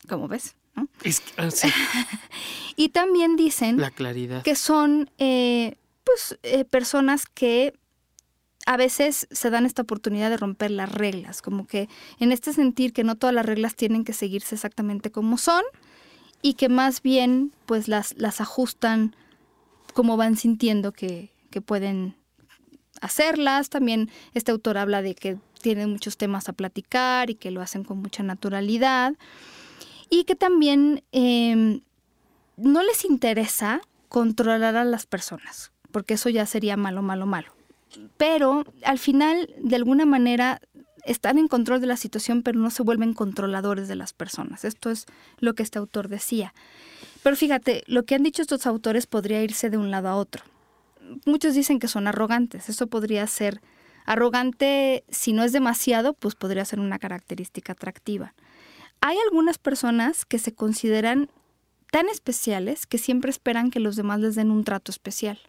¿Cómo 0.08 0.28
ves? 0.28 0.56
Ah, 0.76 0.86
y 2.76 2.90
también 2.90 3.36
dicen 3.36 3.78
la 3.78 3.90
claridad. 3.92 4.44
que 4.44 4.56
son 4.56 5.10
eh, 5.18 5.76
pues, 6.04 6.38
eh, 6.44 6.66
personas 6.66 7.26
que 7.26 7.74
a 8.68 8.78
veces 8.78 9.28
se 9.32 9.50
dan 9.50 9.66
esta 9.66 9.82
oportunidad 9.82 10.30
de 10.30 10.38
romper 10.38 10.72
las 10.72 10.92
reglas, 10.92 11.42
como 11.42 11.66
que 11.66 11.90
en 12.20 12.32
este 12.32 12.54
sentir 12.54 12.94
que 12.94 13.04
no 13.04 13.16
todas 13.16 13.34
las 13.34 13.46
reglas 13.46 13.76
tienen 13.76 14.04
que 14.04 14.14
seguirse 14.14 14.56
exactamente 14.56 15.10
como 15.10 15.38
son 15.38 15.64
y 16.42 16.54
que 16.54 16.70
más 16.70 17.02
bien 17.02 17.54
pues 17.66 17.88
las, 17.88 18.14
las 18.18 18.42
ajustan 18.42 19.16
como 19.94 20.18
van 20.18 20.36
sintiendo 20.38 20.92
que, 20.92 21.32
que 21.50 21.62
pueden 21.62 22.16
hacerlas. 23.02 23.70
También 23.70 24.12
este 24.34 24.52
autor 24.52 24.78
habla 24.78 25.02
de 25.02 25.16
que 25.16 25.38
tienen 25.62 25.90
muchos 25.90 26.18
temas 26.18 26.50
a 26.50 26.54
platicar 26.54 27.30
y 27.30 27.36
que 27.36 27.52
lo 27.52 27.62
hacen 27.62 27.84
con 27.84 28.00
mucha 28.00 28.22
naturalidad 28.22 29.14
y 30.10 30.24
que 30.24 30.36
también 30.36 31.04
em, 31.12 31.82
no 32.56 32.84
les 32.84 33.06
interesa 33.06 33.82
controlar 34.10 34.76
a 34.76 34.86
las 34.86 35.06
personas 35.06 35.72
porque 35.92 36.16
eso 36.16 36.30
ya 36.30 36.46
sería 36.46 36.78
malo, 36.78 37.02
malo, 37.02 37.26
malo. 37.26 37.52
Pero 38.18 38.64
al 38.84 39.00
final, 39.00 39.54
de 39.60 39.76
alguna 39.76 40.06
manera, 40.06 40.62
están 41.06 41.38
en 41.38 41.48
control 41.48 41.82
de 41.82 41.88
la 41.88 41.98
situación, 41.98 42.44
pero 42.44 42.60
no 42.60 42.70
se 42.70 42.84
vuelven 42.84 43.14
controladores 43.14 43.88
de 43.88 43.96
las 43.96 44.14
personas. 44.14 44.66
Esto 44.66 44.90
es 44.92 45.06
lo 45.40 45.56
que 45.56 45.64
este 45.64 45.80
autor 45.80 46.10
decía. 46.10 46.54
Pero 47.24 47.36
fíjate, 47.36 47.84
lo 47.88 48.04
que 48.04 48.16
han 48.16 48.24
dicho 48.24 48.42
estos 48.42 48.68
autores 48.68 49.08
podría 49.08 49.42
irse 49.42 49.70
de 49.70 49.78
un 49.78 49.90
lado 49.90 50.10
a 50.10 50.16
otro. 50.16 50.44
Muchos 51.26 51.56
dicen 51.56 51.80
que 51.80 51.88
son 51.88 52.08
arrogantes. 52.08 52.70
Eso 52.70 52.88
podría 52.88 53.26
ser 53.28 53.62
arrogante, 54.06 55.04
si 55.10 55.34
no 55.34 55.44
es 55.44 55.52
demasiado, 55.52 56.14
pues 56.14 56.36
podría 56.36 56.64
ser 56.66 56.80
una 56.80 57.00
característica 57.00 57.74
atractiva. 57.74 58.34
Hay 59.02 59.18
algunas 59.26 59.58
personas 59.58 60.26
que 60.26 60.40
se 60.40 60.54
consideran 60.54 61.30
tan 61.92 62.10
especiales 62.10 62.86
que 62.86 62.98
siempre 62.98 63.32
esperan 63.32 63.72
que 63.72 63.80
los 63.80 63.96
demás 63.96 64.20
les 64.20 64.36
den 64.36 64.52
un 64.52 64.64
trato 64.64 64.92
especial. 64.92 65.40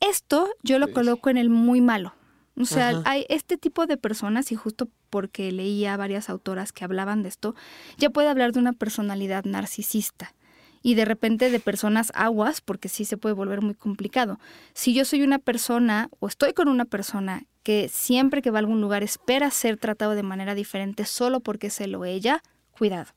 Esto 0.00 0.48
yo 0.62 0.78
lo 0.78 0.92
coloco 0.92 1.30
en 1.30 1.36
el 1.36 1.50
muy 1.50 1.80
malo. 1.80 2.14
O 2.58 2.64
sea, 2.64 3.02
hay 3.04 3.24
este 3.28 3.56
tipo 3.56 3.86
de 3.86 3.96
personas, 3.96 4.52
y 4.52 4.56
justo 4.56 4.88
porque 5.10 5.50
leía 5.52 5.96
varias 5.96 6.28
autoras 6.28 6.72
que 6.72 6.84
hablaban 6.84 7.22
de 7.22 7.28
esto, 7.28 7.54
ya 7.96 8.10
puede 8.10 8.28
hablar 8.28 8.52
de 8.52 8.60
una 8.60 8.72
personalidad 8.72 9.44
narcisista 9.44 10.34
y 10.82 10.94
de 10.94 11.04
repente 11.04 11.50
de 11.50 11.60
personas 11.60 12.12
aguas, 12.14 12.60
porque 12.60 12.88
sí 12.88 13.04
se 13.04 13.16
puede 13.16 13.34
volver 13.34 13.62
muy 13.62 13.74
complicado. 13.74 14.38
Si 14.74 14.94
yo 14.94 15.04
soy 15.04 15.22
una 15.22 15.38
persona 15.38 16.08
o 16.20 16.28
estoy 16.28 16.52
con 16.52 16.68
una 16.68 16.84
persona 16.84 17.44
que 17.62 17.88
siempre 17.88 18.42
que 18.42 18.50
va 18.50 18.58
a 18.58 18.60
algún 18.60 18.80
lugar 18.80 19.02
espera 19.02 19.50
ser 19.50 19.76
tratado 19.76 20.14
de 20.14 20.22
manera 20.22 20.54
diferente 20.54 21.04
solo 21.04 21.40
porque 21.40 21.70
se 21.70 21.86
lo 21.86 22.04
ella, 22.04 22.42
cuidado 22.76 23.12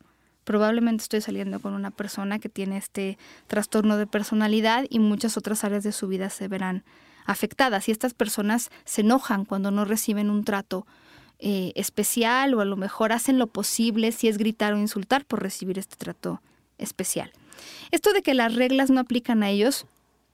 probablemente 0.45 1.01
estoy 1.01 1.19
saliendo 1.19 1.59
con 1.59 1.73
una 1.73 1.91
persona 1.91 2.39
que 2.39 2.47
tiene 2.47 2.77
este 2.77 3.17
trastorno 3.47 3.97
de 3.97 4.07
personalidad 4.07 4.85
y 4.89 4.99
muchas 4.99 5.35
otras 5.35 5.63
áreas 5.65 5.83
de 5.83 5.91
su 5.91 6.07
vida 6.07 6.29
se 6.29 6.47
verán 6.47 6.85
afectadas. 7.25 7.89
Y 7.89 7.91
estas 7.91 8.13
personas 8.13 8.69
se 8.85 9.01
enojan 9.01 9.43
cuando 9.43 9.71
no 9.71 9.83
reciben 9.83 10.29
un 10.29 10.45
trato 10.45 10.85
eh, 11.39 11.73
especial 11.75 12.53
o 12.53 12.61
a 12.61 12.65
lo 12.65 12.77
mejor 12.77 13.11
hacen 13.11 13.37
lo 13.37 13.47
posible 13.47 14.13
si 14.13 14.29
es 14.29 14.37
gritar 14.37 14.73
o 14.73 14.77
insultar 14.77 15.25
por 15.25 15.41
recibir 15.41 15.77
este 15.77 15.97
trato 15.97 16.41
especial. 16.77 17.33
Esto 17.91 18.13
de 18.13 18.21
que 18.21 18.33
las 18.33 18.55
reglas 18.55 18.89
no 18.89 18.99
aplican 18.99 19.43
a 19.43 19.49
ellos 19.49 19.85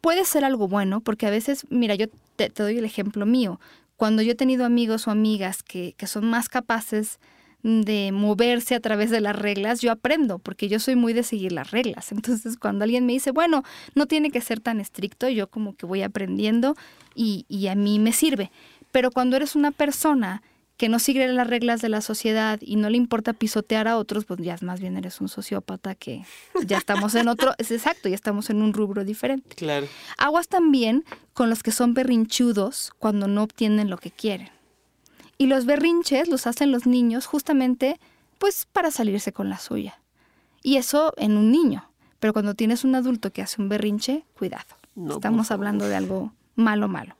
puede 0.02 0.26
ser 0.26 0.44
algo 0.44 0.68
bueno 0.68 1.02
porque 1.02 1.28
a 1.28 1.30
veces, 1.30 1.66
mira, 1.70 1.96
yo 1.96 2.08
te, 2.36 2.50
doy 2.50 2.78
el 2.78 2.86
ejemplo 2.86 3.26
mío. 3.26 3.60
Cuando 3.98 4.22
yo 4.22 4.32
he 4.32 4.36
tenido 4.36 4.66
amigos 4.66 5.08
o 5.08 5.12
amigas 5.12 5.64
que, 5.64 5.94
que 5.98 6.08
son 6.08 6.26
más 6.26 6.50
capaces 6.50 7.20
de 7.64 8.12
moverse 8.12 8.74
a 8.74 8.80
través 8.80 9.12
de 9.12 9.22
las 9.22 9.36
reglas, 9.36 9.82
yo 9.82 9.92
aprendo, 9.92 10.40
porque 10.40 10.68
yo 10.68 10.80
soy 10.80 10.96
muy 10.96 11.14
de 11.14 11.24
seguir 11.24 11.52
las 11.52 11.72
reglas. 11.72 12.12
Entonces, 12.12 12.58
cuando 12.58 12.84
alguien 12.84 13.06
me 13.06 13.14
dice, 13.14 13.32
bueno, 13.32 13.64
no 13.96 14.08
tiene 14.08 14.32
que 14.32 14.42
ser 14.42 14.60
tan 14.60 14.80
estricto, 14.80 15.30
yo 15.30 15.48
como 15.48 15.76
que 15.76 15.86
voy 15.86 16.02
aprendiendo 16.02 16.76
y, 17.16 17.46
y 17.48 17.68
a 17.68 17.76
mí 17.76 18.00
me 18.00 18.14
sirve. 18.14 18.52
Pero 18.92 19.12
cuando 19.12 19.36
eres 19.36 19.56
una 19.56 19.72
persona 19.72 20.42
que 20.82 20.90
no 20.90 20.98
sigue 20.98 21.28
las 21.28 21.46
reglas 21.46 21.80
de 21.80 21.90
la 21.90 22.02
sociedad 22.02 22.58
y 22.60 22.76
no 22.76 22.90
le 22.90 22.98
importa 22.98 23.34
pisotear 23.34 23.88
a 23.88 23.98
otros, 23.98 24.26
pues 24.26 24.40
ya 24.40 24.56
más 24.62 24.80
bien 24.80 24.98
eres 24.98 25.22
un 25.22 25.30
sociópata 25.30 25.94
que 25.94 26.26
ya 26.66 26.80
estamos 26.80 27.14
en 27.14 27.28
otro, 27.28 27.54
es 27.60 27.70
exacto, 27.70 28.10
ya 28.10 28.16
estamos 28.16 28.50
en 28.50 28.64
un 28.64 28.74
rubro 28.74 29.06
diferente. 29.06 29.56
Claro. 29.56 29.86
Aguas 30.18 30.48
también 30.48 31.06
con 31.36 31.52
los 31.52 31.62
que 31.62 31.72
son 31.72 31.94
berrinchudos 31.94 32.94
cuando 32.98 33.28
no 33.28 33.44
obtienen 33.44 33.92
lo 33.92 34.00
que 34.00 34.10
quieren. 34.10 34.50
Y 35.38 35.46
los 35.46 35.68
berrinches 35.68 36.28
los 36.30 36.48
hacen 36.48 36.72
los 36.72 36.88
niños 36.88 37.28
justamente 37.28 38.00
pues 38.40 38.66
para 38.66 38.90
salirse 38.90 39.32
con 39.32 39.50
la 39.50 39.60
suya. 39.60 40.02
Y 40.64 40.78
eso 40.78 41.14
en 41.18 41.38
un 41.38 41.52
niño. 41.52 41.92
Pero 42.20 42.34
cuando 42.34 42.56
tienes 42.56 42.84
un 42.84 42.96
adulto 42.96 43.32
que 43.32 43.44
hace 43.44 43.62
un 43.62 43.70
berrinche, 43.70 44.26
cuidado. 44.36 44.66
Estamos 45.12 45.52
hablando 45.52 45.88
de 45.88 45.96
algo 45.96 46.34
malo, 46.56 46.88
malo. 46.88 47.16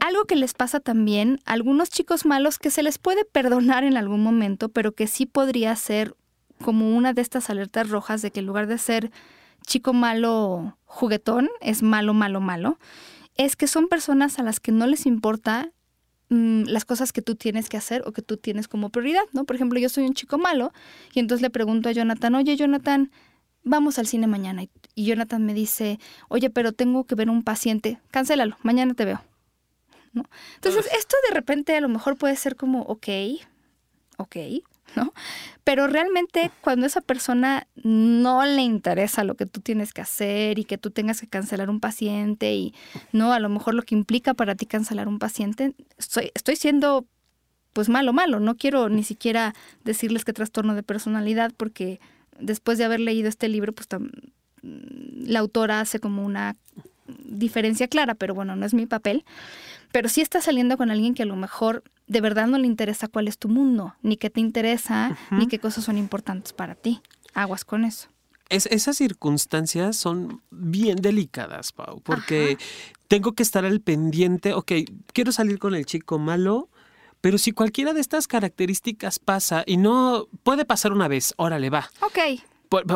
Algo 0.00 0.24
que 0.24 0.36
les 0.36 0.54
pasa 0.54 0.80
también 0.80 1.40
a 1.44 1.52
algunos 1.52 1.90
chicos 1.90 2.24
malos 2.24 2.58
que 2.58 2.70
se 2.70 2.82
les 2.82 2.98
puede 2.98 3.24
perdonar 3.24 3.84
en 3.84 3.96
algún 3.96 4.22
momento, 4.22 4.68
pero 4.68 4.92
que 4.92 5.06
sí 5.06 5.26
podría 5.26 5.74
ser 5.76 6.14
como 6.62 6.96
una 6.96 7.12
de 7.12 7.22
estas 7.22 7.50
alertas 7.50 7.88
rojas 7.88 8.22
de 8.22 8.30
que 8.30 8.40
en 8.40 8.46
lugar 8.46 8.66
de 8.66 8.78
ser 8.78 9.10
chico 9.66 9.92
malo 9.92 10.76
juguetón, 10.86 11.48
es 11.60 11.82
malo, 11.82 12.14
malo, 12.14 12.40
malo, 12.40 12.78
es 13.36 13.54
que 13.54 13.66
son 13.66 13.88
personas 13.88 14.38
a 14.38 14.42
las 14.42 14.60
que 14.60 14.72
no 14.72 14.86
les 14.86 15.06
importa 15.06 15.72
Mm, 16.30 16.64
las 16.64 16.84
cosas 16.84 17.12
que 17.12 17.22
tú 17.22 17.36
tienes 17.36 17.70
que 17.70 17.78
hacer 17.78 18.02
o 18.06 18.12
que 18.12 18.20
tú 18.20 18.36
tienes 18.36 18.68
como 18.68 18.90
prioridad, 18.90 19.22
¿no? 19.32 19.44
Por 19.44 19.56
ejemplo, 19.56 19.78
yo 19.78 19.88
soy 19.88 20.04
un 20.04 20.12
chico 20.12 20.36
malo 20.36 20.72
y 21.14 21.20
entonces 21.20 21.42
le 21.42 21.48
pregunto 21.50 21.88
a 21.88 21.92
Jonathan, 21.92 22.34
oye 22.34 22.54
Jonathan, 22.56 23.10
vamos 23.64 23.98
al 23.98 24.06
cine 24.06 24.26
mañana. 24.26 24.64
Y 24.94 25.04
Jonathan 25.06 25.44
me 25.46 25.54
dice, 25.54 25.98
oye, 26.28 26.50
pero 26.50 26.72
tengo 26.72 27.04
que 27.04 27.14
ver 27.14 27.30
un 27.30 27.42
paciente, 27.42 27.98
cancélalo, 28.10 28.56
mañana 28.62 28.94
te 28.94 29.06
veo. 29.06 29.22
¿No? 30.12 30.24
Entonces, 30.54 30.86
esto 30.92 31.16
de 31.28 31.34
repente 31.34 31.76
a 31.76 31.80
lo 31.80 31.88
mejor 31.88 32.16
puede 32.16 32.36
ser 32.36 32.56
como, 32.56 32.82
ok, 32.82 33.08
ok, 34.16 34.36
¿no? 34.96 35.12
Pero 35.64 35.86
realmente 35.86 36.50
cuando 36.60 36.86
esa 36.86 37.00
persona 37.00 37.66
no 37.76 38.44
le 38.44 38.62
interesa 38.62 39.24
lo 39.24 39.34
que 39.34 39.46
tú 39.46 39.60
tienes 39.60 39.92
que 39.92 40.00
hacer 40.00 40.58
y 40.58 40.64
que 40.64 40.78
tú 40.78 40.90
tengas 40.90 41.20
que 41.20 41.26
cancelar 41.26 41.70
un 41.70 41.80
paciente 41.80 42.54
y 42.54 42.74
no, 43.12 43.32
a 43.32 43.38
lo 43.38 43.48
mejor 43.48 43.74
lo 43.74 43.82
que 43.82 43.94
implica 43.94 44.34
para 44.34 44.54
ti 44.54 44.66
cancelar 44.66 45.08
un 45.08 45.18
paciente, 45.18 45.74
estoy, 45.98 46.30
estoy 46.34 46.56
siendo 46.56 47.06
pues 47.72 47.88
malo, 47.88 48.12
malo. 48.12 48.40
No 48.40 48.56
quiero 48.56 48.88
ni 48.88 49.04
siquiera 49.04 49.54
decirles 49.84 50.24
que 50.24 50.32
trastorno 50.32 50.74
de 50.74 50.82
personalidad 50.82 51.52
porque 51.56 52.00
después 52.38 52.78
de 52.78 52.84
haber 52.84 53.00
leído 53.00 53.28
este 53.28 53.48
libro, 53.48 53.72
pues 53.72 53.88
la 54.62 55.38
autora 55.38 55.80
hace 55.80 56.00
como 56.00 56.24
una 56.24 56.56
diferencia 57.06 57.88
clara, 57.88 58.14
pero 58.14 58.34
bueno, 58.34 58.56
no 58.56 58.66
es 58.66 58.74
mi 58.74 58.86
papel. 58.86 59.24
Pero 59.92 60.08
si 60.08 60.20
estás 60.20 60.44
saliendo 60.44 60.76
con 60.76 60.90
alguien 60.90 61.14
que 61.14 61.22
a 61.22 61.26
lo 61.26 61.36
mejor 61.36 61.82
de 62.06 62.20
verdad 62.20 62.46
no 62.46 62.58
le 62.58 62.66
interesa 62.66 63.08
cuál 63.08 63.28
es 63.28 63.38
tu 63.38 63.48
mundo, 63.48 63.94
ni 64.02 64.16
qué 64.16 64.30
te 64.30 64.40
interesa, 64.40 65.16
ni 65.30 65.46
qué 65.46 65.58
cosas 65.58 65.84
son 65.84 65.98
importantes 65.98 66.52
para 66.52 66.74
ti. 66.74 67.00
Aguas 67.34 67.64
con 67.64 67.84
eso. 67.84 68.08
esas 68.48 68.96
circunstancias 68.96 69.96
son 69.96 70.42
bien 70.50 70.96
delicadas, 70.96 71.72
Pau, 71.72 72.00
porque 72.00 72.58
tengo 73.06 73.32
que 73.32 73.42
estar 73.42 73.64
al 73.64 73.80
pendiente, 73.80 74.54
ok, 74.54 74.72
quiero 75.12 75.32
salir 75.32 75.58
con 75.58 75.74
el 75.74 75.86
chico 75.86 76.18
malo, 76.18 76.68
pero 77.20 77.36
si 77.36 77.52
cualquiera 77.52 77.92
de 77.92 78.00
estas 78.00 78.26
características 78.28 79.18
pasa 79.18 79.64
y 79.66 79.76
no 79.76 80.28
puede 80.42 80.64
pasar 80.64 80.92
una 80.92 81.08
vez, 81.08 81.34
órale, 81.36 81.68
va. 81.68 81.90
Ok. 82.00 82.40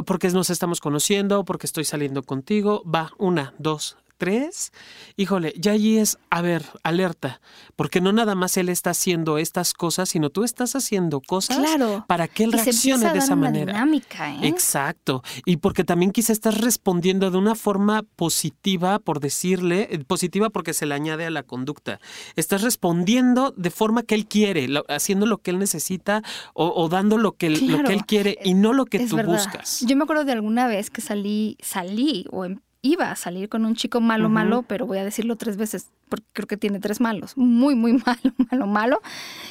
porque 0.07 0.29
nos 0.29 0.51
estamos 0.51 0.81
conociendo, 0.81 1.45
porque 1.45 1.67
estoy 1.67 1.85
saliendo 1.85 2.23
contigo, 2.23 2.83
va, 2.85 3.13
una, 3.19 3.55
dos, 3.59 3.97
tres, 4.23 4.73
híjole, 5.17 5.53
ya 5.59 5.73
allí 5.73 5.99
es, 5.99 6.17
a 6.31 6.43
ver, 6.43 6.65
alerta, 6.85 7.41
porque 7.75 8.01
no 8.01 8.13
nada 8.13 8.37
más 8.37 8.57
él 8.57 8.69
está 8.69 8.91
haciendo 8.91 9.37
estas 9.37 9.75
cosas, 9.75 10.11
sino 10.11 10.31
tú 10.31 10.45
estás 10.45 10.77
haciendo 10.77 11.21
cosas 11.21 11.57
Claro. 11.59 12.05
para 12.07 12.29
que 12.29 12.45
él 12.45 12.51
Y 12.55 12.59
se 12.59 12.65
reaccione 12.67 12.95
empieza 13.07 13.11
a 13.11 13.13
de 13.15 13.19
dar 13.19 13.25
esa 13.25 13.35
una 13.35 13.43
manera. 13.43 13.73
dinámica, 13.73 14.33
¿eh? 14.37 14.47
Exacto. 14.47 15.25
Y 15.45 15.57
porque 15.57 15.83
también 15.83 16.13
quizá 16.13 16.33
estás 16.33 16.61
respondiendo 16.61 17.33
de 17.33 17.37
una 17.39 17.57
forma 17.57 18.05
positiva, 18.15 19.01
por 19.01 19.19
decirle, 19.19 19.89
eh, 19.91 19.99
positiva 20.07 20.51
porque 20.51 20.73
se 20.73 20.87
le 20.87 20.95
añade 20.95 21.27
a 21.27 21.31
la 21.31 21.43
conducta. 21.43 21.99
Estás 22.37 22.63
respondiendo 22.63 23.53
de 23.57 23.71
forma 23.73 24.05
que 24.05 24.15
él 24.15 24.27
quiere, 24.27 24.69
lo- 24.69 24.85
haciendo 24.89 25.27
lo 25.27 25.39
que 25.39 25.51
él 25.51 25.59
necesita 25.59 26.23
o, 26.55 26.69
o 26.69 26.89
dando 26.89 27.19
lo 27.19 27.33
que, 27.33 27.49
él- 27.49 27.61
lo 27.67 27.67
Claro, 27.75 27.89
que 27.89 27.95
él 27.95 28.07
quiere 28.07 28.39
y 28.45 28.55
no 28.55 28.73
lo 28.73 28.85
que 28.85 28.99
Es 28.99 29.11
tú 29.11 29.17
verdad. 29.17 29.33
buscas. 29.35 29.81
Yo 29.85 29.97
me 29.97 30.05
acuerdo 30.05 30.25
de 30.25 30.31
alguna 30.33 30.69
vez 30.69 30.91
que 30.91 31.01
salí, 31.01 31.57
salí 31.61 32.25
o 32.31 32.45
em- 32.45 32.61
iba 32.83 33.11
a 33.11 33.17
salir 33.17 33.49
con 33.49 33.65
un 33.65 33.77
chico 33.77 34.01
malo, 34.01 34.29
malo, 34.29 34.63
pero 34.63 34.87
voy 34.87 34.99
a 34.99 35.05
decirlo 35.05 35.37
tres 35.37 35.57
veces 35.57 35.91
porque 36.09 36.27
creo 36.33 36.49
que 36.49 36.57
tiene 36.57 36.81
tres 36.81 37.01
malos. 37.01 37.37
Muy, 37.37 37.77
muy 37.77 37.93
malo, 38.07 38.35
malo, 38.51 38.67
malo. 38.67 39.01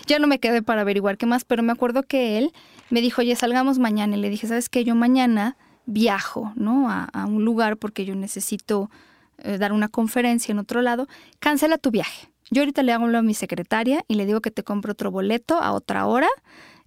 Ya 0.06 0.20
no 0.20 0.28
me 0.28 0.40
quedé 0.40 0.62
para 0.62 0.82
averiguar 0.82 1.18
qué 1.18 1.26
más, 1.26 1.46
pero 1.46 1.64
me 1.64 1.72
acuerdo 1.72 2.04
que 2.04 2.38
él 2.38 2.52
me 2.90 3.02
dijo, 3.02 3.22
oye, 3.22 3.36
salgamos 3.36 3.80
mañana. 3.80 4.18
Y 4.18 4.20
le 4.20 4.30
dije, 4.30 4.48
¿sabes 4.48 4.68
qué? 4.68 4.84
Yo 4.84 4.96
mañana 4.96 5.56
viajo, 5.86 6.52
¿no? 6.56 6.90
A, 6.90 7.06
a 7.06 7.26
un 7.26 7.46
lugar 7.46 7.78
porque 7.78 8.06
yo 8.06 8.16
necesito 8.16 8.92
eh, 9.38 9.58
dar 9.58 9.72
una 9.72 9.88
conferencia 9.88 10.52
en 10.52 10.60
otro 10.60 10.82
lado. 10.82 11.08
Cancela 11.40 11.78
tu 11.78 11.90
viaje. 11.90 12.30
Yo 12.52 12.62
ahorita 12.62 12.84
le 12.84 12.92
hago 12.92 13.06
a 13.06 13.22
mi 13.22 13.34
secretaria 13.34 14.04
y 14.10 14.16
le 14.16 14.26
digo 14.26 14.42
que 14.42 14.52
te 14.52 14.62
compre 14.62 14.92
otro 14.92 15.10
boleto 15.10 15.58
a 15.58 15.72
otra 15.72 16.06
hora 16.06 16.28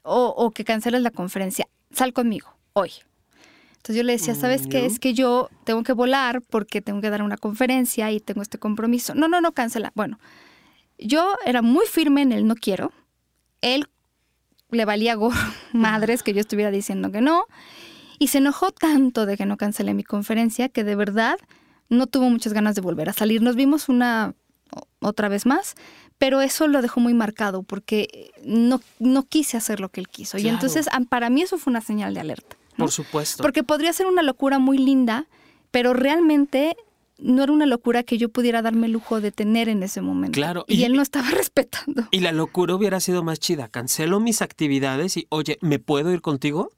o, 0.02 0.26
o 0.26 0.50
que 0.50 0.62
canceles 0.62 1.00
la 1.00 1.10
conferencia. 1.10 1.66
Sal 1.90 2.12
conmigo, 2.12 2.54
hoy. 2.74 2.90
Entonces 3.84 3.96
yo 3.96 4.02
le 4.04 4.14
decía, 4.14 4.34
¿sabes 4.34 4.66
qué? 4.66 4.80
Mm, 4.80 4.86
Es 4.86 4.98
que 4.98 5.12
yo 5.12 5.50
tengo 5.64 5.82
que 5.82 5.92
volar 5.92 6.40
porque 6.40 6.80
tengo 6.80 7.02
que 7.02 7.10
dar 7.10 7.20
una 7.22 7.36
conferencia 7.36 8.10
y 8.12 8.18
tengo 8.18 8.40
este 8.40 8.56
compromiso. 8.56 9.14
No, 9.14 9.28
no, 9.28 9.42
no, 9.42 9.52
cancela. 9.52 9.92
Bueno, 9.94 10.18
yo 10.98 11.36
era 11.44 11.60
muy 11.60 11.84
firme 11.84 12.22
en 12.22 12.32
el 12.32 12.46
no 12.46 12.54
quiero. 12.54 12.92
Él 13.60 13.86
le 14.70 14.86
valía 14.86 15.14
gorro, 15.16 15.36
madres 15.74 16.22
que 16.22 16.32
yo 16.32 16.40
estuviera 16.40 16.70
diciendo 16.70 17.12
que 17.12 17.20
no. 17.20 17.44
Y 18.18 18.28
se 18.28 18.38
enojó 18.38 18.70
tanto 18.72 19.26
de 19.26 19.36
que 19.36 19.44
no 19.44 19.58
cancelé 19.58 19.92
mi 19.92 20.02
conferencia 20.02 20.70
que 20.70 20.82
de 20.82 20.96
verdad 20.96 21.36
no 21.90 22.06
tuvo 22.06 22.30
muchas 22.30 22.54
ganas 22.54 22.74
de 22.74 22.80
volver 22.80 23.10
a 23.10 23.12
salir. 23.12 23.42
Nos 23.42 23.54
vimos 23.54 23.90
una 23.90 24.32
otra 25.00 25.28
vez 25.28 25.44
más, 25.44 25.74
pero 26.16 26.40
eso 26.40 26.68
lo 26.68 26.80
dejó 26.80 27.00
muy 27.00 27.12
marcado 27.12 27.62
porque 27.62 28.30
no, 28.46 28.80
no 28.98 29.24
quise 29.24 29.58
hacer 29.58 29.78
lo 29.80 29.90
que 29.90 30.00
él 30.00 30.08
quiso. 30.08 30.38
Y 30.38 30.42
Claro. 30.44 30.54
entonces 30.56 30.88
ah, 30.90 31.00
para 31.06 31.28
mí 31.28 31.42
eso 31.42 31.58
fue 31.58 31.70
una 31.70 31.82
señal 31.82 32.14
de 32.14 32.20
alerta. 32.20 32.56
¿No? 32.76 32.84
Por 32.84 32.90
supuesto. 32.92 33.42
Porque 33.42 33.62
podría 33.62 33.92
ser 33.92 34.06
una 34.06 34.22
locura 34.22 34.58
muy 34.58 34.78
linda, 34.78 35.26
pero 35.70 35.92
realmente 35.94 36.76
no 37.18 37.42
era 37.44 37.52
una 37.52 37.66
locura 37.66 38.02
que 38.02 38.18
yo 38.18 38.28
pudiera 38.28 38.60
darme 38.62 38.86
el 38.86 38.92
lujo 38.92 39.20
de 39.20 39.30
tener 39.30 39.68
en 39.68 39.82
ese 39.82 40.00
momento. 40.00 40.34
Claro, 40.34 40.64
Y, 40.66 40.80
y- 40.80 40.84
él 40.84 40.94
no 40.94 41.02
estaba 41.02 41.28
respetando. 41.30 42.04
Y 42.10 42.20
la 42.20 42.32
locura 42.32 42.74
hubiera 42.74 42.98
sido 43.00 43.22
más 43.22 43.38
chida. 43.38 43.68
Cancelo 43.68 44.18
mis 44.20 44.42
actividades 44.42 45.16
y, 45.16 45.26
oye, 45.30 45.58
¿me 45.60 45.78
puedo 45.78 46.12
ir 46.12 46.20
contigo? 46.20 46.70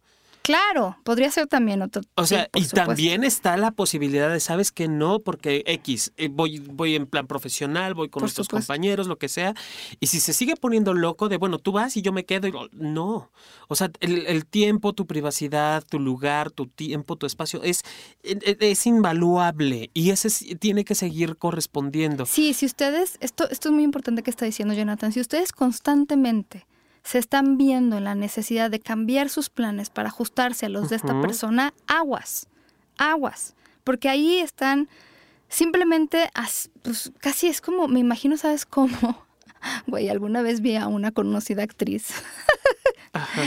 Claro, 0.47 0.97
podría 1.03 1.29
ser 1.33 1.49
también 1.49 1.83
otro. 1.83 2.03
O 2.15 2.25
sea, 2.25 2.43
y 2.55 2.63
supuesto. 2.63 2.77
también 2.77 3.25
está 3.25 3.57
la 3.57 3.73
posibilidad 3.73 4.31
de, 4.31 4.39
¿sabes 4.39 4.71
que 4.71 4.87
No, 4.87 5.19
porque 5.19 5.65
X, 5.67 6.13
eh, 6.17 6.29
voy, 6.31 6.61
voy 6.61 6.95
en 6.95 7.09
plan 7.09 7.27
profesional, 7.27 7.95
voy 7.95 8.07
con 8.09 8.21
Por 8.21 8.23
nuestros 8.23 8.47
supuesto. 8.47 8.73
compañeros, 8.73 9.09
lo 9.09 9.19
que 9.19 9.29
sea. 9.29 9.55
Y 9.99 10.07
si 10.07 10.21
se 10.21 10.33
sigue 10.33 10.55
poniendo 10.55 10.95
loco 10.95 11.29
de, 11.29 11.37
bueno, 11.37 11.59
tú 11.59 11.73
vas 11.73 11.97
y 11.97 12.03
yo 12.03 12.13
me 12.13 12.25
quedo, 12.25 12.47
y, 12.47 12.53
no. 12.71 13.33
O 13.67 13.75
sea, 13.75 13.91
el, 13.99 14.25
el 14.29 14.47
tiempo, 14.47 14.93
tu 14.93 15.09
privacidad, 15.09 15.83
tu 15.83 15.99
lugar, 15.99 16.53
tu 16.53 16.69
tiempo, 16.69 17.17
tu 17.17 17.27
espacio, 17.27 17.65
es, 17.65 17.83
es, 18.23 18.39
es 18.61 18.87
invaluable 18.87 19.91
y 19.95 20.11
ese 20.11 20.31
sí 20.31 20.55
tiene 20.55 20.85
que 20.85 20.95
seguir 20.95 21.39
correspondiendo. 21.39 22.25
Sí, 22.25 22.55
si 22.55 22.67
ustedes, 22.67 23.19
esto, 23.19 23.51
esto 23.51 23.71
es 23.71 23.75
muy 23.75 23.83
importante 23.83 24.23
que 24.23 24.31
está 24.31 24.45
diciendo 24.45 24.75
Jonathan, 24.75 25.11
si 25.11 25.19
ustedes 25.19 25.51
constantemente 25.51 26.69
se 27.07 27.19
están 27.19 27.57
viendo 27.57 27.97
en 27.97 28.03
la 28.03 28.17
necesidad 28.17 28.69
de 28.69 28.81
cambiar 28.81 29.29
sus 29.29 29.49
planes 29.49 29.91
para 29.91 30.09
ajustarse 30.09 30.67
a 30.67 30.69
los 30.69 30.89
de 30.89 30.97
esta 30.97 31.21
persona, 31.21 31.73
aguas, 31.87 32.49
aguas, 32.99 33.55
porque 33.85 34.09
ahí 34.09 34.41
están 34.41 34.89
simplemente, 35.49 36.29
pues, 36.83 37.13
casi 37.21 37.47
es 37.47 37.61
como, 37.61 37.87
me 37.87 38.01
imagino, 38.01 38.37
¿sabes 38.37 38.67
cómo? 38.67 39.25
Güey, 39.87 40.09
alguna 40.09 40.43
vez 40.43 40.61
vi 40.61 40.77
a 40.77 40.87
una 40.87 41.11
conocida 41.13 41.63
actriz 41.63 42.09
Ajá. 43.13 43.43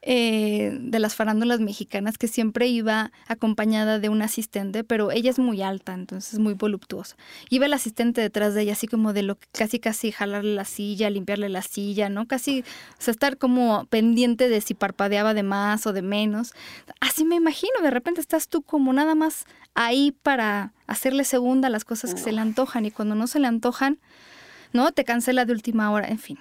Eh, 0.00 0.78
de 0.80 1.00
las 1.00 1.16
farándulas 1.16 1.58
mexicanas 1.58 2.18
que 2.18 2.28
siempre 2.28 2.68
iba 2.68 3.10
acompañada 3.26 3.98
de 3.98 4.08
un 4.08 4.22
asistente, 4.22 4.84
pero 4.84 5.10
ella 5.10 5.30
es 5.30 5.40
muy 5.40 5.60
alta, 5.60 5.92
entonces 5.92 6.38
muy 6.38 6.54
voluptuosa. 6.54 7.16
Iba 7.50 7.66
el 7.66 7.72
asistente 7.72 8.20
detrás 8.20 8.54
de 8.54 8.62
ella, 8.62 8.74
así 8.74 8.86
como 8.86 9.12
de 9.12 9.22
lo 9.22 9.36
que 9.36 9.48
casi 9.50 9.80
casi 9.80 10.12
jalarle 10.12 10.54
la 10.54 10.64
silla, 10.64 11.10
limpiarle 11.10 11.48
la 11.48 11.62
silla, 11.62 12.08
¿no? 12.08 12.26
Casi, 12.26 12.60
o 12.60 13.02
sea, 13.02 13.10
estar 13.10 13.38
como 13.38 13.86
pendiente 13.86 14.48
de 14.48 14.60
si 14.60 14.74
parpadeaba 14.74 15.34
de 15.34 15.42
más 15.42 15.84
o 15.86 15.92
de 15.92 16.02
menos. 16.02 16.54
Así 17.00 17.24
me 17.24 17.34
imagino, 17.34 17.72
de 17.82 17.90
repente 17.90 18.20
estás 18.20 18.48
tú 18.48 18.62
como 18.62 18.92
nada 18.92 19.16
más 19.16 19.46
ahí 19.74 20.12
para 20.22 20.72
hacerle 20.86 21.24
segunda 21.24 21.68
a 21.68 21.70
las 21.70 21.84
cosas 21.84 22.14
que 22.14 22.20
se 22.20 22.32
le 22.32 22.40
antojan 22.40 22.86
y 22.86 22.92
cuando 22.92 23.16
no 23.16 23.26
se 23.26 23.40
le 23.40 23.48
antojan, 23.48 23.98
¿no? 24.72 24.92
Te 24.92 25.04
cancela 25.04 25.44
de 25.44 25.52
última 25.52 25.90
hora, 25.90 26.08
en 26.08 26.18
fin. 26.18 26.38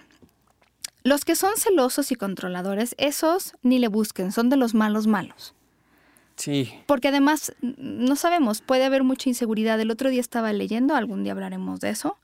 Los 1.07 1.23
que 1.23 1.37
son 1.37 1.53
celosos 1.55 2.11
y 2.11 2.15
controladores, 2.15 2.93
esos 2.97 3.53
ni 3.61 3.79
le 3.79 3.87
busquen, 3.87 4.33
son 4.33 4.49
de 4.49 4.57
los 4.57 4.73
malos 4.73 5.07
malos. 5.07 5.53
Sí. 6.35 6.69
Porque 6.85 7.07
además, 7.07 7.53
no 7.61 8.17
sabemos, 8.17 8.59
puede 8.59 8.83
haber 8.83 9.05
mucha 9.05 9.29
inseguridad. 9.29 9.79
El 9.79 9.89
otro 9.89 10.09
día 10.09 10.19
estaba 10.19 10.51
leyendo, 10.51 10.95
algún 10.95 11.23
día 11.23 11.31
hablaremos 11.31 11.79
de 11.79 11.91
eso, 11.91 12.17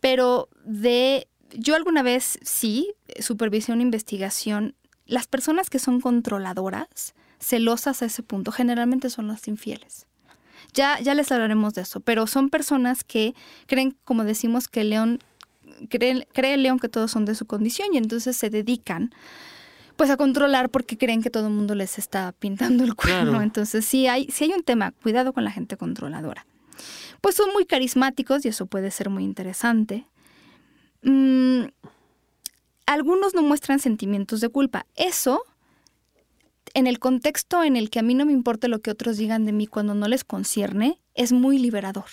pero 0.00 0.48
de, 0.64 1.28
yo 1.52 1.76
alguna 1.76 2.02
vez 2.02 2.40
sí, 2.42 2.94
supervisé 3.20 3.70
una 3.70 3.82
investigación. 3.82 4.74
Las 5.06 5.28
personas 5.28 5.70
que 5.70 5.78
son 5.78 6.00
controladoras, 6.00 7.14
celosas 7.38 8.02
a 8.02 8.06
ese 8.06 8.24
punto, 8.24 8.50
generalmente 8.50 9.08
son 9.08 9.28
las 9.28 9.46
infieles. 9.46 10.08
Ya, 10.72 10.98
ya 10.98 11.14
les 11.14 11.30
hablaremos 11.30 11.74
de 11.74 11.82
eso, 11.82 12.00
pero 12.00 12.26
son 12.26 12.50
personas 12.50 13.04
que 13.04 13.36
creen, 13.68 13.96
como 14.04 14.24
decimos, 14.24 14.66
que 14.66 14.80
el 14.80 14.90
león 14.90 15.20
cree, 15.88 16.26
cree 16.32 16.54
el 16.54 16.62
león 16.62 16.78
que 16.78 16.88
todos 16.88 17.10
son 17.10 17.24
de 17.24 17.34
su 17.34 17.46
condición 17.46 17.88
y 17.92 17.98
entonces 17.98 18.36
se 18.36 18.50
dedican 18.50 19.12
pues 19.96 20.08
a 20.08 20.16
controlar 20.16 20.70
porque 20.70 20.96
creen 20.96 21.22
que 21.22 21.28
todo 21.28 21.48
el 21.48 21.52
mundo 21.52 21.74
les 21.74 21.98
está 21.98 22.32
pintando 22.32 22.84
el 22.84 22.94
cuerno. 22.94 23.32
Claro. 23.32 23.42
Entonces 23.42 23.84
sí 23.84 24.06
hay, 24.06 24.28
sí 24.30 24.44
hay 24.44 24.52
un 24.52 24.62
tema, 24.62 24.92
cuidado 24.92 25.34
con 25.34 25.44
la 25.44 25.50
gente 25.50 25.76
controladora. 25.76 26.46
Pues 27.20 27.34
son 27.34 27.52
muy 27.52 27.66
carismáticos 27.66 28.44
y 28.44 28.48
eso 28.48 28.64
puede 28.64 28.90
ser 28.90 29.10
muy 29.10 29.24
interesante. 29.24 30.06
Mm, 31.02 31.64
algunos 32.86 33.34
no 33.34 33.42
muestran 33.42 33.78
sentimientos 33.78 34.40
de 34.40 34.48
culpa. 34.48 34.86
Eso, 34.96 35.42
en 36.72 36.86
el 36.86 36.98
contexto 36.98 37.62
en 37.62 37.76
el 37.76 37.90
que 37.90 37.98
a 37.98 38.02
mí 38.02 38.14
no 38.14 38.24
me 38.24 38.32
importa 38.32 38.68
lo 38.68 38.80
que 38.80 38.90
otros 38.90 39.18
digan 39.18 39.44
de 39.44 39.52
mí 39.52 39.66
cuando 39.66 39.94
no 39.94 40.08
les 40.08 40.24
concierne, 40.24 40.98
es 41.14 41.32
muy 41.32 41.58
liberador. 41.58 42.06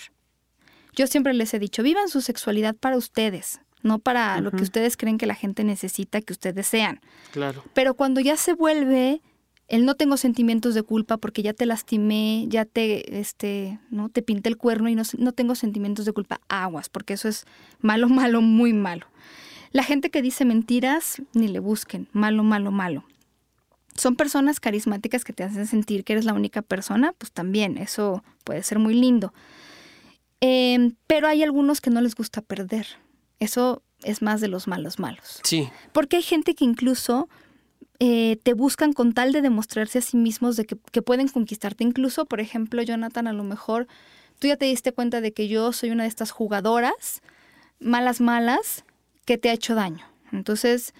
Yo 0.98 1.06
siempre 1.06 1.32
les 1.32 1.54
he 1.54 1.60
dicho, 1.60 1.84
vivan 1.84 2.08
su 2.08 2.20
sexualidad 2.20 2.74
para 2.74 2.96
ustedes, 2.96 3.60
no 3.84 4.00
para 4.00 4.40
lo 4.40 4.50
que 4.50 4.64
ustedes 4.64 4.96
creen 4.96 5.16
que 5.16 5.26
la 5.26 5.36
gente 5.36 5.62
necesita 5.62 6.20
que 6.20 6.32
ustedes 6.32 6.66
sean. 6.66 7.00
Claro. 7.30 7.62
Pero 7.72 7.94
cuando 7.94 8.20
ya 8.20 8.36
se 8.36 8.52
vuelve 8.52 9.22
el 9.68 9.84
no 9.84 9.94
tengo 9.94 10.16
sentimientos 10.16 10.74
de 10.74 10.82
culpa 10.82 11.16
porque 11.16 11.42
ya 11.42 11.52
te 11.52 11.66
lastimé, 11.66 12.46
ya 12.48 12.64
te, 12.64 13.20
este, 13.20 13.78
¿no? 13.90 14.08
Te 14.08 14.22
pinté 14.22 14.48
el 14.48 14.56
cuerno 14.56 14.88
y 14.88 14.96
no, 14.96 15.04
no 15.18 15.30
tengo 15.30 15.54
sentimientos 15.54 16.04
de 16.04 16.12
culpa, 16.12 16.40
aguas, 16.48 16.88
porque 16.88 17.14
eso 17.14 17.28
es 17.28 17.44
malo, 17.78 18.08
malo, 18.08 18.42
muy 18.42 18.72
malo. 18.72 19.06
La 19.70 19.84
gente 19.84 20.10
que 20.10 20.20
dice 20.20 20.44
mentiras, 20.44 21.22
ni 21.32 21.46
le 21.46 21.60
busquen, 21.60 22.08
malo, 22.10 22.42
malo, 22.42 22.72
malo. 22.72 23.04
Son 23.94 24.16
personas 24.16 24.58
carismáticas 24.58 25.22
que 25.22 25.32
te 25.32 25.44
hacen 25.44 25.68
sentir 25.68 26.02
que 26.02 26.14
eres 26.14 26.24
la 26.24 26.34
única 26.34 26.60
persona, 26.60 27.12
pues 27.12 27.30
también, 27.30 27.78
eso 27.78 28.24
puede 28.42 28.64
ser 28.64 28.80
muy 28.80 28.94
lindo. 28.94 29.32
Eh, 30.40 30.92
pero 31.06 31.28
hay 31.28 31.42
algunos 31.42 31.80
que 31.80 31.90
no 31.90 32.00
les 32.00 32.14
gusta 32.14 32.42
perder. 32.42 32.86
Eso 33.40 33.82
es 34.02 34.22
más 34.22 34.40
de 34.40 34.48
los 34.48 34.68
malos 34.68 34.98
malos. 34.98 35.40
Sí. 35.42 35.68
Porque 35.92 36.16
hay 36.16 36.22
gente 36.22 36.54
que 36.54 36.64
incluso 36.64 37.28
eh, 37.98 38.38
te 38.42 38.54
buscan 38.54 38.92
con 38.92 39.12
tal 39.12 39.32
de 39.32 39.42
demostrarse 39.42 39.98
a 39.98 40.02
sí 40.02 40.16
mismos 40.16 40.56
de 40.56 40.64
que, 40.64 40.76
que 40.92 41.02
pueden 41.02 41.28
conquistarte. 41.28 41.84
Incluso, 41.84 42.26
por 42.26 42.40
ejemplo, 42.40 42.82
Jonathan, 42.82 43.26
a 43.26 43.32
lo 43.32 43.44
mejor 43.44 43.88
tú 44.38 44.46
ya 44.46 44.56
te 44.56 44.66
diste 44.66 44.92
cuenta 44.92 45.20
de 45.20 45.32
que 45.32 45.48
yo 45.48 45.72
soy 45.72 45.90
una 45.90 46.04
de 46.04 46.08
estas 46.08 46.30
jugadoras, 46.30 47.22
malas, 47.80 48.20
malas, 48.20 48.84
que 49.24 49.38
te 49.38 49.50
ha 49.50 49.52
hecho 49.52 49.74
daño. 49.74 50.06
Entonces, 50.32 50.94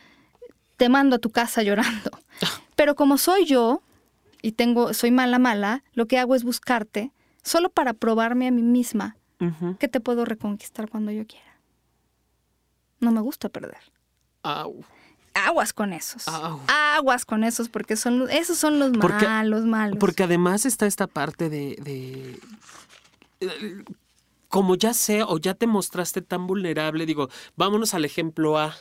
te 0.76 0.88
mando 0.88 1.16
a 1.16 1.18
tu 1.18 1.30
casa 1.30 1.62
llorando. 1.62 2.10
Pero 2.76 2.94
como 2.94 3.18
soy 3.18 3.44
yo 3.44 3.82
y 4.42 4.52
tengo, 4.52 4.92
soy 4.94 5.10
mala, 5.10 5.38
mala, 5.38 5.84
lo 5.92 6.06
que 6.06 6.18
hago 6.18 6.34
es 6.34 6.44
buscarte 6.44 7.12
solo 7.42 7.70
para 7.70 7.94
probarme 7.94 8.48
a 8.48 8.50
mí 8.50 8.62
misma 8.62 9.16
Que 9.78 9.88
te 9.88 10.00
puedo 10.00 10.24
reconquistar 10.24 10.88
cuando 10.88 11.10
yo 11.12 11.26
quiera. 11.26 11.46
No 13.00 13.12
me 13.12 13.20
gusta 13.20 13.48
perder 13.48 13.78
Au. 14.42 14.84
aguas 15.34 15.72
con 15.72 15.92
esos. 15.92 16.26
Au. 16.26 16.60
Aguas 16.66 17.24
con 17.24 17.44
esos, 17.44 17.68
porque 17.68 17.94
son 17.96 18.28
esos 18.30 18.58
son 18.58 18.78
los 18.80 18.90
Porque- 18.98 19.26
malos, 19.26 19.64
malos. 19.64 19.98
Porque 20.00 20.24
además 20.24 20.66
está 20.66 20.86
esta 20.86 21.06
parte 21.06 21.48
de, 21.48 21.76
de- 21.82 22.40
eh, 23.40 23.84
como 24.48 24.74
ya 24.74 24.94
sé 24.94 25.22
o 25.22 25.38
ya 25.38 25.54
te 25.54 25.66
mostraste 25.68 26.22
tan 26.22 26.46
vulnerable, 26.48 27.06
digo, 27.06 27.28
vámonos 27.56 27.94
al 27.94 28.04
ejemplo 28.04 28.58
A, 28.58 28.74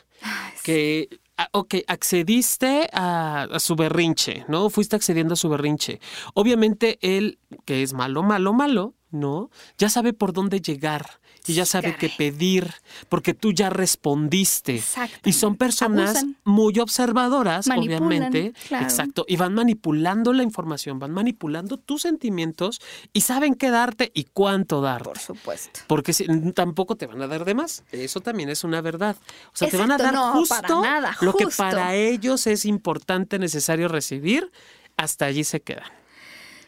que 0.64 1.10
Ah, 1.39 1.49
ok, 1.51 1.76
accediste 1.88 2.89
a, 2.93 3.47
su 3.60 3.76
berrinche, 3.76 4.43
¿no? 4.47 4.72
Fuiste 4.72 4.95
accediendo 4.95 5.34
a 5.36 5.38
su 5.38 5.49
berrinche. 5.49 5.99
Obviamente 6.34 6.97
él, 7.03 7.38
que 7.64 7.84
es 7.84 7.93
malo, 7.93 8.24
malo, 8.24 8.53
malo, 8.53 8.95
¿no? 9.12 9.49
Ya 9.78 9.89
sabe 9.89 10.14
por 10.14 10.34
dónde 10.34 10.62
llegar 10.62 11.20
y 11.47 11.53
ya 11.53 11.66
sabe 11.66 11.95
qué 11.95 12.10
pedir, 12.10 12.74
porque 13.08 13.34
tú 13.34 13.53
ya 13.53 13.70
respondiste. 13.70 14.84
Y 15.24 15.34
son 15.34 15.55
personas 15.55 16.26
muy 16.43 16.78
observadoras, 16.80 17.68
obviamente. 17.70 18.53
Exacto. 18.70 19.26
Y 19.28 19.38
van 19.38 19.53
manipulando 19.53 20.34
la 20.34 20.43
información, 20.43 20.99
van 20.99 21.12
manipulando 21.12 21.78
tus 21.78 22.01
sentimientos 22.01 22.82
y 23.14 23.22
saben 23.22 23.55
qué 23.55 23.70
darte 23.70 24.12
y 24.14 24.26
cuánto 24.26 24.82
darte. 24.82 25.05
Por 25.05 25.20
supuesto. 25.20 25.80
Porque 25.88 26.12
si, 26.12 26.26
tampoco 26.51 26.97
te 26.97 27.08
van 27.08 27.22
a 27.22 27.28
dar 27.28 27.45
de 27.45 27.55
más. 27.55 27.84
Eso 27.91 28.20
también 28.20 28.49
es 28.49 28.64
una 28.66 28.82
verdad. 28.82 29.16
O 29.53 29.55
sea, 29.55 29.70
te 29.70 29.78
van 29.78 29.91
a 29.91 29.97
dar 29.97 30.16
justo, 30.16 30.84
lo 31.22 31.34
que 31.34 31.47
para 31.47 31.95
ellos 31.95 32.45
es 32.47 32.66
importante, 32.66 33.39
necesario 33.39 33.88
recibir. 33.88 34.51
Hasta 34.97 35.26
allí 35.26 35.43
se 35.43 35.62
quedan. 35.62 35.97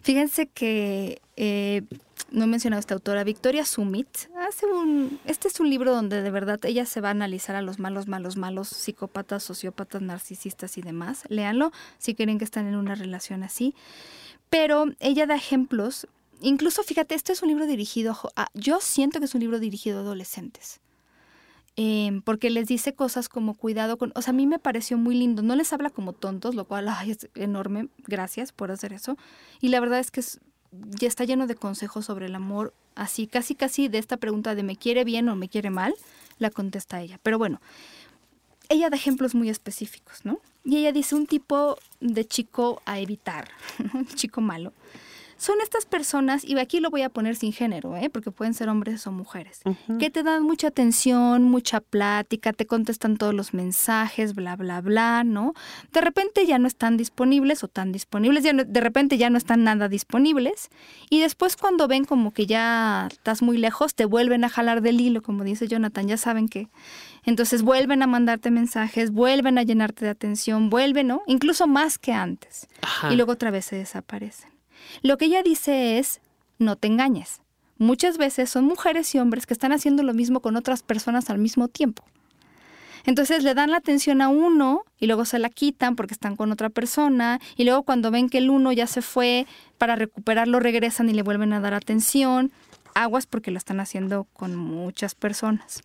Fíjense 0.01 0.47
que 0.47 1.21
eh, 1.35 1.83
no 2.31 2.43
he 2.43 2.47
mencionado 2.47 2.79
a 2.79 2.81
esta 2.81 2.93
autora, 2.93 3.23
Victoria 3.23 3.65
Sumit, 3.65 4.07
hace 4.47 4.65
un, 4.65 5.19
este 5.25 5.47
es 5.47 5.59
un 5.59 5.69
libro 5.69 5.93
donde 5.93 6.21
de 6.21 6.31
verdad 6.31 6.59
ella 6.63 6.85
se 6.85 7.01
va 7.01 7.09
a 7.09 7.11
analizar 7.11 7.55
a 7.55 7.61
los 7.61 7.79
malos, 7.79 8.07
malos, 8.07 8.37
malos, 8.37 8.69
psicópatas, 8.69 9.43
sociópatas, 9.43 10.01
narcisistas 10.01 10.77
y 10.77 10.81
demás. 10.81 11.23
Léanlo 11.29 11.71
si 11.97 12.15
quieren 12.15 12.37
que 12.37 12.45
están 12.45 12.67
en 12.67 12.75
una 12.75 12.95
relación 12.95 13.43
así. 13.43 13.75
Pero 14.49 14.85
ella 14.99 15.27
da 15.27 15.35
ejemplos, 15.35 16.07
incluso 16.41 16.83
fíjate, 16.83 17.15
este 17.15 17.33
es 17.33 17.41
un 17.41 17.49
libro 17.49 17.67
dirigido 17.67 18.17
a, 18.35 18.47
yo 18.53 18.79
siento 18.81 19.19
que 19.19 19.25
es 19.25 19.35
un 19.35 19.41
libro 19.41 19.59
dirigido 19.59 19.99
a 19.99 20.01
adolescentes. 20.01 20.79
Em, 21.81 22.21
porque 22.21 22.49
les 22.49 22.67
dice 22.67 22.93
cosas 22.93 23.29
como 23.29 23.53
cuidado 23.53 23.97
con, 23.97 24.11
o 24.13 24.21
sea, 24.21 24.31
a 24.31 24.35
mí 24.35 24.45
me 24.45 24.59
pareció 24.59 24.97
muy 24.97 25.15
lindo, 25.15 25.41
no 25.43 25.55
les 25.55 25.71
habla 25.71 25.89
como 25.89 26.11
tontos, 26.11 26.53
lo 26.53 26.65
cual 26.65 26.89
es 27.07 27.29
enorme, 27.35 27.87
gracias 28.05 28.51
por 28.51 28.69
hacer 28.69 28.91
eso. 28.91 29.15
Y 29.61 29.69
la 29.69 29.79
verdad 29.79 29.99
es 29.99 30.11
que 30.11 30.21
ya 30.71 31.07
está 31.07 31.23
lleno 31.23 31.47
de 31.47 31.55
consejos 31.55 32.03
sobre 32.03 32.25
el 32.25 32.35
amor, 32.35 32.73
así 32.95 33.27
casi 33.27 33.55
casi 33.55 33.87
de 33.87 33.97
esta 33.97 34.17
pregunta 34.17 34.55
de 34.55 34.63
me 34.63 34.75
quiere 34.75 35.05
bien 35.05 35.29
o 35.29 35.37
me 35.37 35.47
quiere 35.47 35.69
mal, 35.69 35.93
la 36.37 36.49
contesta 36.49 36.99
ella. 36.99 37.17
Pero 37.23 37.37
bueno, 37.37 37.61
ella 38.67 38.89
da 38.89 38.97
ejemplos 38.97 39.33
muy 39.33 39.47
específicos, 39.47 40.25
¿no? 40.25 40.41
Y 40.65 40.79
ella 40.79 40.91
dice 40.91 41.15
un 41.15 41.27
tipo 41.27 41.77
de 42.01 42.25
chico 42.25 42.81
a 42.85 42.99
evitar, 42.99 43.47
un 43.93 44.05
chico 44.05 44.41
malo, 44.41 44.73
son 45.39 45.61
estas 45.61 45.85
personas, 45.85 46.43
y 46.43 46.59
aquí 46.59 46.81
lo 46.81 46.89
voy 46.89 47.01
a 47.01 47.09
poner 47.09 47.37
sin 47.37 47.53
género, 47.53 47.95
¿eh? 47.95 48.09
porque 48.09 48.29
pueden 48.29 48.53
ser 48.53 48.67
hombres 48.67 49.07
o 49.07 49.11
mujeres, 49.11 49.61
que 49.97 50.09
te 50.09 50.21
dan 50.21 50.43
mucha 50.43 50.67
atención, 50.67 51.43
mucha 51.43 51.79
plática, 51.79 52.51
te 52.51 52.67
contestan 52.67 53.15
todos 53.15 53.33
los 53.33 53.53
mensajes, 53.53 54.35
bla, 54.35 54.57
bla, 54.57 54.81
bla, 54.81 55.23
¿no? 55.23 55.53
De 55.93 56.01
repente 56.01 56.45
ya 56.45 56.59
no 56.59 56.67
están 56.67 56.97
disponibles 56.97 57.63
o 57.63 57.69
tan 57.69 57.93
disponibles, 57.93 58.43
ya 58.43 58.51
de 58.51 58.81
repente 58.81 59.17
ya 59.17 59.29
no 59.29 59.37
están 59.37 59.63
nada 59.63 59.87
disponibles, 59.87 60.69
y 61.09 61.21
después 61.21 61.55
cuando 61.55 61.87
ven 61.87 62.03
como 62.03 62.33
que 62.33 62.45
ya 62.45 63.07
estás 63.09 63.41
muy 63.41 63.57
lejos, 63.57 63.95
te 63.95 64.03
vuelven 64.03 64.43
a 64.43 64.49
jalar 64.49 64.81
del 64.81 64.99
hilo, 64.99 65.21
como 65.21 65.45
dice 65.45 65.67
Jonathan, 65.67 66.07
ya 66.07 66.17
saben 66.17 66.49
que... 66.49 66.67
Entonces 67.23 67.63
vuelven 67.63 68.01
a 68.01 68.07
mandarte 68.07 68.49
mensajes, 68.49 69.11
vuelven 69.11 69.57
a 69.57 69.63
llenarte 69.63 70.05
de 70.05 70.11
atención, 70.11 70.69
vuelven, 70.69 71.07
¿no? 71.07 71.21
Incluso 71.27 71.67
más 71.67 71.97
que 71.97 72.13
antes. 72.13 72.67
Y 73.11 73.15
luego 73.15 73.33
otra 73.33 73.51
vez 73.51 73.65
se 73.65 73.75
desaparecen. 73.75 74.58
Lo 75.01 75.17
que 75.17 75.25
ella 75.25 75.43
dice 75.43 75.99
es, 75.99 76.21
no 76.57 76.75
te 76.75 76.87
engañes. 76.87 77.41
Muchas 77.77 78.17
veces 78.17 78.49
son 78.49 78.65
mujeres 78.65 79.13
y 79.15 79.19
hombres 79.19 79.45
que 79.45 79.53
están 79.53 79.71
haciendo 79.71 80.03
lo 80.03 80.13
mismo 80.13 80.41
con 80.41 80.57
otras 80.57 80.83
personas 80.83 81.29
al 81.29 81.37
mismo 81.37 81.67
tiempo. 81.69 82.03
Entonces 83.05 83.43
le 83.43 83.53
dan 83.53 83.71
la 83.71 83.77
atención 83.77 84.21
a 84.21 84.27
uno 84.27 84.83
y 84.99 85.07
luego 85.07 85.23
se 85.25 85.39
la 85.39 85.49
quitan 85.49 85.95
porque 85.95 86.13
están 86.13 86.35
con 86.35 86.51
otra 86.51 86.69
persona 86.69 87.39
y 87.55 87.63
luego 87.63 87.83
cuando 87.83 88.11
ven 88.11 88.29
que 88.29 88.39
el 88.39 88.49
uno 88.49 88.71
ya 88.71 88.87
se 88.87 89.01
fue 89.01 89.47
para 89.77 89.95
recuperarlo 89.95 90.59
regresan 90.59 91.09
y 91.09 91.13
le 91.13 91.23
vuelven 91.23 91.53
a 91.53 91.61
dar 91.61 91.73
atención. 91.73 92.51
Aguas 92.95 93.25
porque 93.25 93.51
lo 93.51 93.57
están 93.57 93.79
haciendo 93.79 94.25
con 94.33 94.55
muchas 94.55 95.15
personas. 95.15 95.81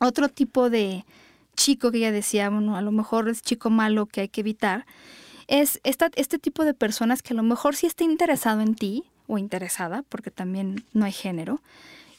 Otro 0.00 0.28
tipo 0.28 0.70
de 0.70 1.04
chico 1.54 1.90
que 1.90 1.98
ella 1.98 2.12
decía, 2.12 2.48
bueno, 2.48 2.76
a 2.76 2.80
lo 2.80 2.92
mejor 2.92 3.28
es 3.28 3.42
chico 3.42 3.70
malo 3.70 4.06
que 4.06 4.22
hay 4.22 4.28
que 4.28 4.40
evitar, 4.40 4.86
es 5.48 5.80
este 5.84 6.38
tipo 6.38 6.64
de 6.64 6.74
personas 6.74 7.22
que 7.22 7.34
a 7.34 7.36
lo 7.36 7.42
mejor 7.42 7.76
sí 7.76 7.86
está 7.86 8.04
interesado 8.04 8.60
en 8.60 8.74
ti 8.74 9.04
o 9.26 9.38
interesada, 9.38 10.02
porque 10.08 10.30
también 10.30 10.84
no 10.92 11.04
hay 11.04 11.12
género, 11.12 11.60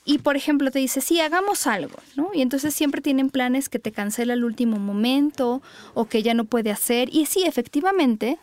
y 0.05 0.17
por 0.17 0.35
ejemplo 0.35 0.69
te 0.69 0.79
dice, 0.79 0.99
sí, 0.99 1.19
hagamos 1.21 1.65
algo, 1.65 1.95
¿no? 2.15 2.31
Y 2.33 2.41
entonces 2.41 2.73
siempre 2.73 3.01
tienen 3.01 3.29
planes 3.29 3.69
que 3.69 3.79
te 3.79 3.91
cancela 3.91 4.33
al 4.33 4.43
último 4.43 4.77
momento 4.77 5.61
o 5.93 6.05
que 6.05 6.23
ya 6.23 6.33
no 6.33 6.43
puede 6.43 6.71
hacer. 6.71 7.07
Y 7.13 7.25
sí, 7.25 7.43
efectivamente, 7.45 8.37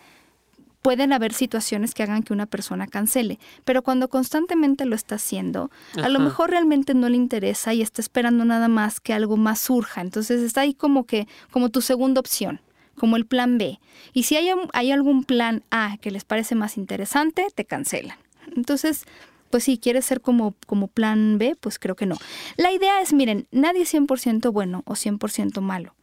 pueden 0.81 1.13
haber 1.13 1.35
situaciones 1.35 1.93
que 1.93 2.03
hagan 2.03 2.23
que 2.23 2.33
una 2.33 2.47
persona 2.47 2.87
cancele, 2.87 3.39
pero 3.67 3.83
cuando 3.83 4.09
constantemente 4.09 4.87
lo 4.87 4.95
está 4.95 5.17
haciendo, 5.17 5.71
a 6.03 6.09
lo 6.09 6.21
mejor 6.21 6.51
realmente 6.51 6.95
no 6.95 7.11
le 7.11 7.17
interesa 7.17 7.75
y 7.75 7.83
está 7.83 8.01
esperando 8.01 8.47
nada 8.47 8.69
más 8.69 8.99
que 8.99 9.13
algo 9.13 9.37
más 9.37 9.61
surja. 9.61 10.01
Entonces 10.01 10.41
está 10.41 10.63
ahí 10.63 10.73
como 10.73 11.05
que, 11.05 11.29
como 11.51 11.69
tu 11.69 11.83
segunda 11.83 12.21
opción 12.21 12.61
como 13.01 13.17
el 13.17 13.25
plan 13.25 13.57
B. 13.57 13.81
Y 14.13 14.25
si 14.25 14.37
hay, 14.37 14.51
hay 14.75 14.93
algún 14.93 15.25
plan 15.25 15.65
A 15.71 15.97
que 16.03 16.11
les 16.11 16.27
parece 16.27 16.55
más 16.55 16.77
interesante, 16.77 17.47
te 17.55 17.65
cancelan. 17.65 18.19
Entonces, 18.55 19.07
pues 19.49 19.65
si 19.65 19.79
quieres 19.79 20.05
ser 20.05 20.21
como, 20.21 20.55
como 20.67 20.87
plan 20.87 21.39
B, 21.39 21.57
pues 21.59 21.79
creo 21.79 21.97
que 21.97 22.05
no. 22.05 22.19
La 22.59 22.73
idea 22.73 23.01
es, 23.01 23.15
miren, 23.15 23.49
nadie 23.53 23.85
es 23.85 23.95
100% 23.95 24.53
bueno 24.53 24.83
o 24.85 24.97
100% 24.97 25.63
malo. 25.63 25.95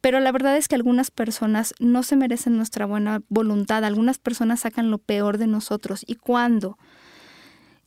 Pero 0.00 0.18
la 0.18 0.32
verdad 0.32 0.56
es 0.56 0.66
que 0.66 0.76
algunas 0.76 1.10
personas 1.10 1.74
no 1.78 2.02
se 2.02 2.16
merecen 2.16 2.56
nuestra 2.56 2.86
buena 2.86 3.20
voluntad, 3.28 3.84
algunas 3.84 4.16
personas 4.16 4.60
sacan 4.60 4.90
lo 4.90 4.96
peor 4.96 5.36
de 5.36 5.46
nosotros. 5.46 6.04
Y 6.06 6.14
cuando 6.14 6.78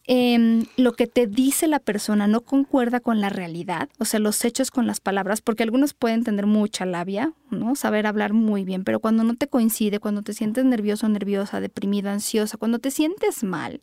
Em, 0.05 0.65
lo 0.75 0.91
que 0.93 1.07
te 1.07 1.27
dice 1.27 1.65
la 1.67 1.79
persona 1.79 2.27
no 2.27 2.41
concuerda 2.41 2.99
con 2.99 3.21
la 3.21 3.29
realidad, 3.29 3.87
o 3.99 4.05
sea, 4.05 4.19
los 4.19 4.43
hechos 4.43 4.69
con 4.69 4.85
las 4.85 4.99
palabras, 4.99 5.39
porque 5.39 5.63
algunos 5.63 5.93
pueden 5.93 6.25
tener 6.25 6.45
mucha 6.45 6.85
labia, 6.85 7.31
¿no? 7.51 7.75
Saber 7.75 8.05
hablar 8.05 8.33
muy 8.33 8.65
bien, 8.65 8.83
pero 8.83 8.99
cuando 8.99 9.23
no 9.23 9.35
te 9.35 9.47
coincide, 9.47 9.99
cuando 9.99 10.21
te 10.21 10.33
sientes 10.33 10.65
nervioso, 10.65 11.07
nerviosa, 11.07 11.61
deprimida, 11.61 12.11
ansiosa, 12.11 12.57
cuando 12.57 12.79
te 12.79 12.91
sientes 12.91 13.45
mal 13.45 13.79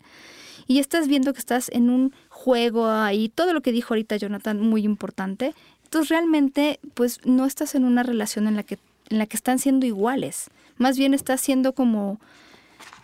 y 0.67 0.79
estás 0.79 1.09
viendo 1.09 1.33
que 1.33 1.39
estás 1.39 1.71
en 1.71 1.89
un 1.89 2.13
juego 2.29 2.87
ahí, 2.87 3.31
todo 3.31 3.55
lo 3.55 3.63
que 3.63 3.73
dijo 3.73 3.95
ahorita 3.95 4.19
Jonathan, 4.19 4.61
muy 4.61 4.85
importante, 4.85 5.55
entonces 5.85 6.11
realmente 6.11 6.81
pues 6.93 7.21
no 7.25 7.47
estás 7.47 7.75
en 7.75 7.85
una 7.85 8.03
relación 8.03 8.47
en 8.47 8.57
la 8.57 8.63
que 8.63 8.79
en 9.09 9.19
la 9.19 9.27
que 9.27 9.37
están 9.37 9.59
siendo 9.59 9.87
iguales, 9.87 10.51
más 10.77 10.99
bien 10.99 11.15
estás 11.15 11.41
siendo 11.41 11.73
como 11.73 12.21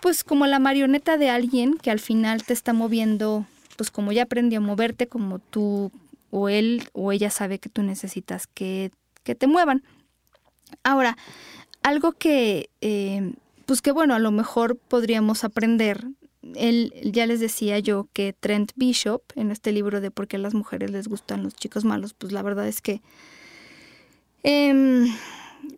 pues 0.01 0.25
como 0.25 0.47
la 0.47 0.59
marioneta 0.59 1.17
de 1.17 1.31
alguien 1.31 1.75
que 1.79 1.91
al 1.91 2.01
final 2.01 2.45
te 2.45 2.53
está 2.53 2.73
moviendo, 2.73 3.47
pues 3.77 3.91
como 3.91 4.13
ya 4.13 4.25
aprendió 4.25 4.59
a 4.59 4.63
moverte, 4.63 5.07
como 5.07 5.39
tú 5.39 5.91
o 6.31 6.49
él 6.49 6.89
o 6.93 7.13
ella 7.13 7.31
sabe 7.31 7.59
que 7.59 7.69
tú 7.69 7.83
necesitas 7.83 8.47
que, 8.47 8.91
que 9.23 9.35
te 9.35 9.47
muevan. 9.47 9.83
Ahora, 10.83 11.17
algo 11.83 12.13
que, 12.13 12.71
eh, 12.81 13.33
pues 13.65 13.83
que 13.83 13.93
bueno, 13.93 14.15
a 14.15 14.19
lo 14.19 14.31
mejor 14.31 14.77
podríamos 14.77 15.45
aprender. 15.45 16.05
Él, 16.55 16.93
ya 17.03 17.27
les 17.27 17.41
decía 17.41 17.79
yo 17.79 18.09
que 18.13 18.33
Trent 18.33 18.73
Bishop, 18.77 19.23
en 19.35 19.51
este 19.51 19.73
libro 19.73 20.01
de 20.01 20.11
por 20.11 20.29
qué 20.29 20.37
a 20.37 20.41
las 20.41 20.55
mujeres 20.55 20.91
les 20.91 21.09
gustan 21.09 21.43
los 21.43 21.55
chicos 21.55 21.85
malos, 21.85 22.15
pues 22.15 22.33
la 22.33 22.43
verdad 22.43 22.69
es 22.69 22.81
que 22.81 23.01
em, 24.43 25.13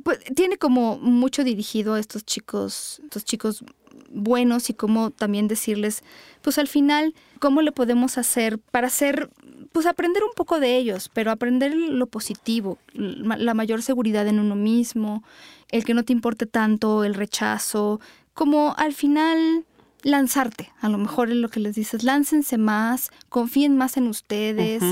pues, 0.04 0.18
tiene 0.34 0.58
como 0.58 0.98
mucho 0.98 1.44
dirigido 1.44 1.94
a 1.94 2.00
estos 2.00 2.24
chicos, 2.24 3.00
estos 3.04 3.24
chicos 3.24 3.64
buenos 4.10 4.70
y 4.70 4.74
cómo 4.74 5.10
también 5.10 5.48
decirles, 5.48 6.02
pues 6.42 6.58
al 6.58 6.68
final, 6.68 7.14
cómo 7.40 7.62
le 7.62 7.72
podemos 7.72 8.18
hacer 8.18 8.58
para 8.58 8.86
hacer, 8.86 9.30
pues 9.72 9.86
aprender 9.86 10.22
un 10.22 10.32
poco 10.34 10.60
de 10.60 10.76
ellos, 10.76 11.10
pero 11.12 11.30
aprender 11.30 11.74
lo 11.74 12.06
positivo, 12.06 12.78
la 12.94 13.54
mayor 13.54 13.82
seguridad 13.82 14.26
en 14.26 14.40
uno 14.40 14.56
mismo, 14.56 15.22
el 15.70 15.84
que 15.84 15.94
no 15.94 16.04
te 16.04 16.12
importe 16.12 16.46
tanto, 16.46 17.04
el 17.04 17.14
rechazo, 17.14 18.00
como 18.34 18.74
al 18.76 18.94
final 18.94 19.64
lanzarte, 20.02 20.72
a 20.80 20.88
lo 20.88 20.98
mejor 20.98 21.30
es 21.30 21.36
lo 21.36 21.48
que 21.48 21.60
les 21.60 21.74
dices, 21.74 22.04
láncense 22.04 22.56
más, 22.56 23.10
confíen 23.28 23.76
más 23.76 23.96
en 23.96 24.06
ustedes, 24.06 24.82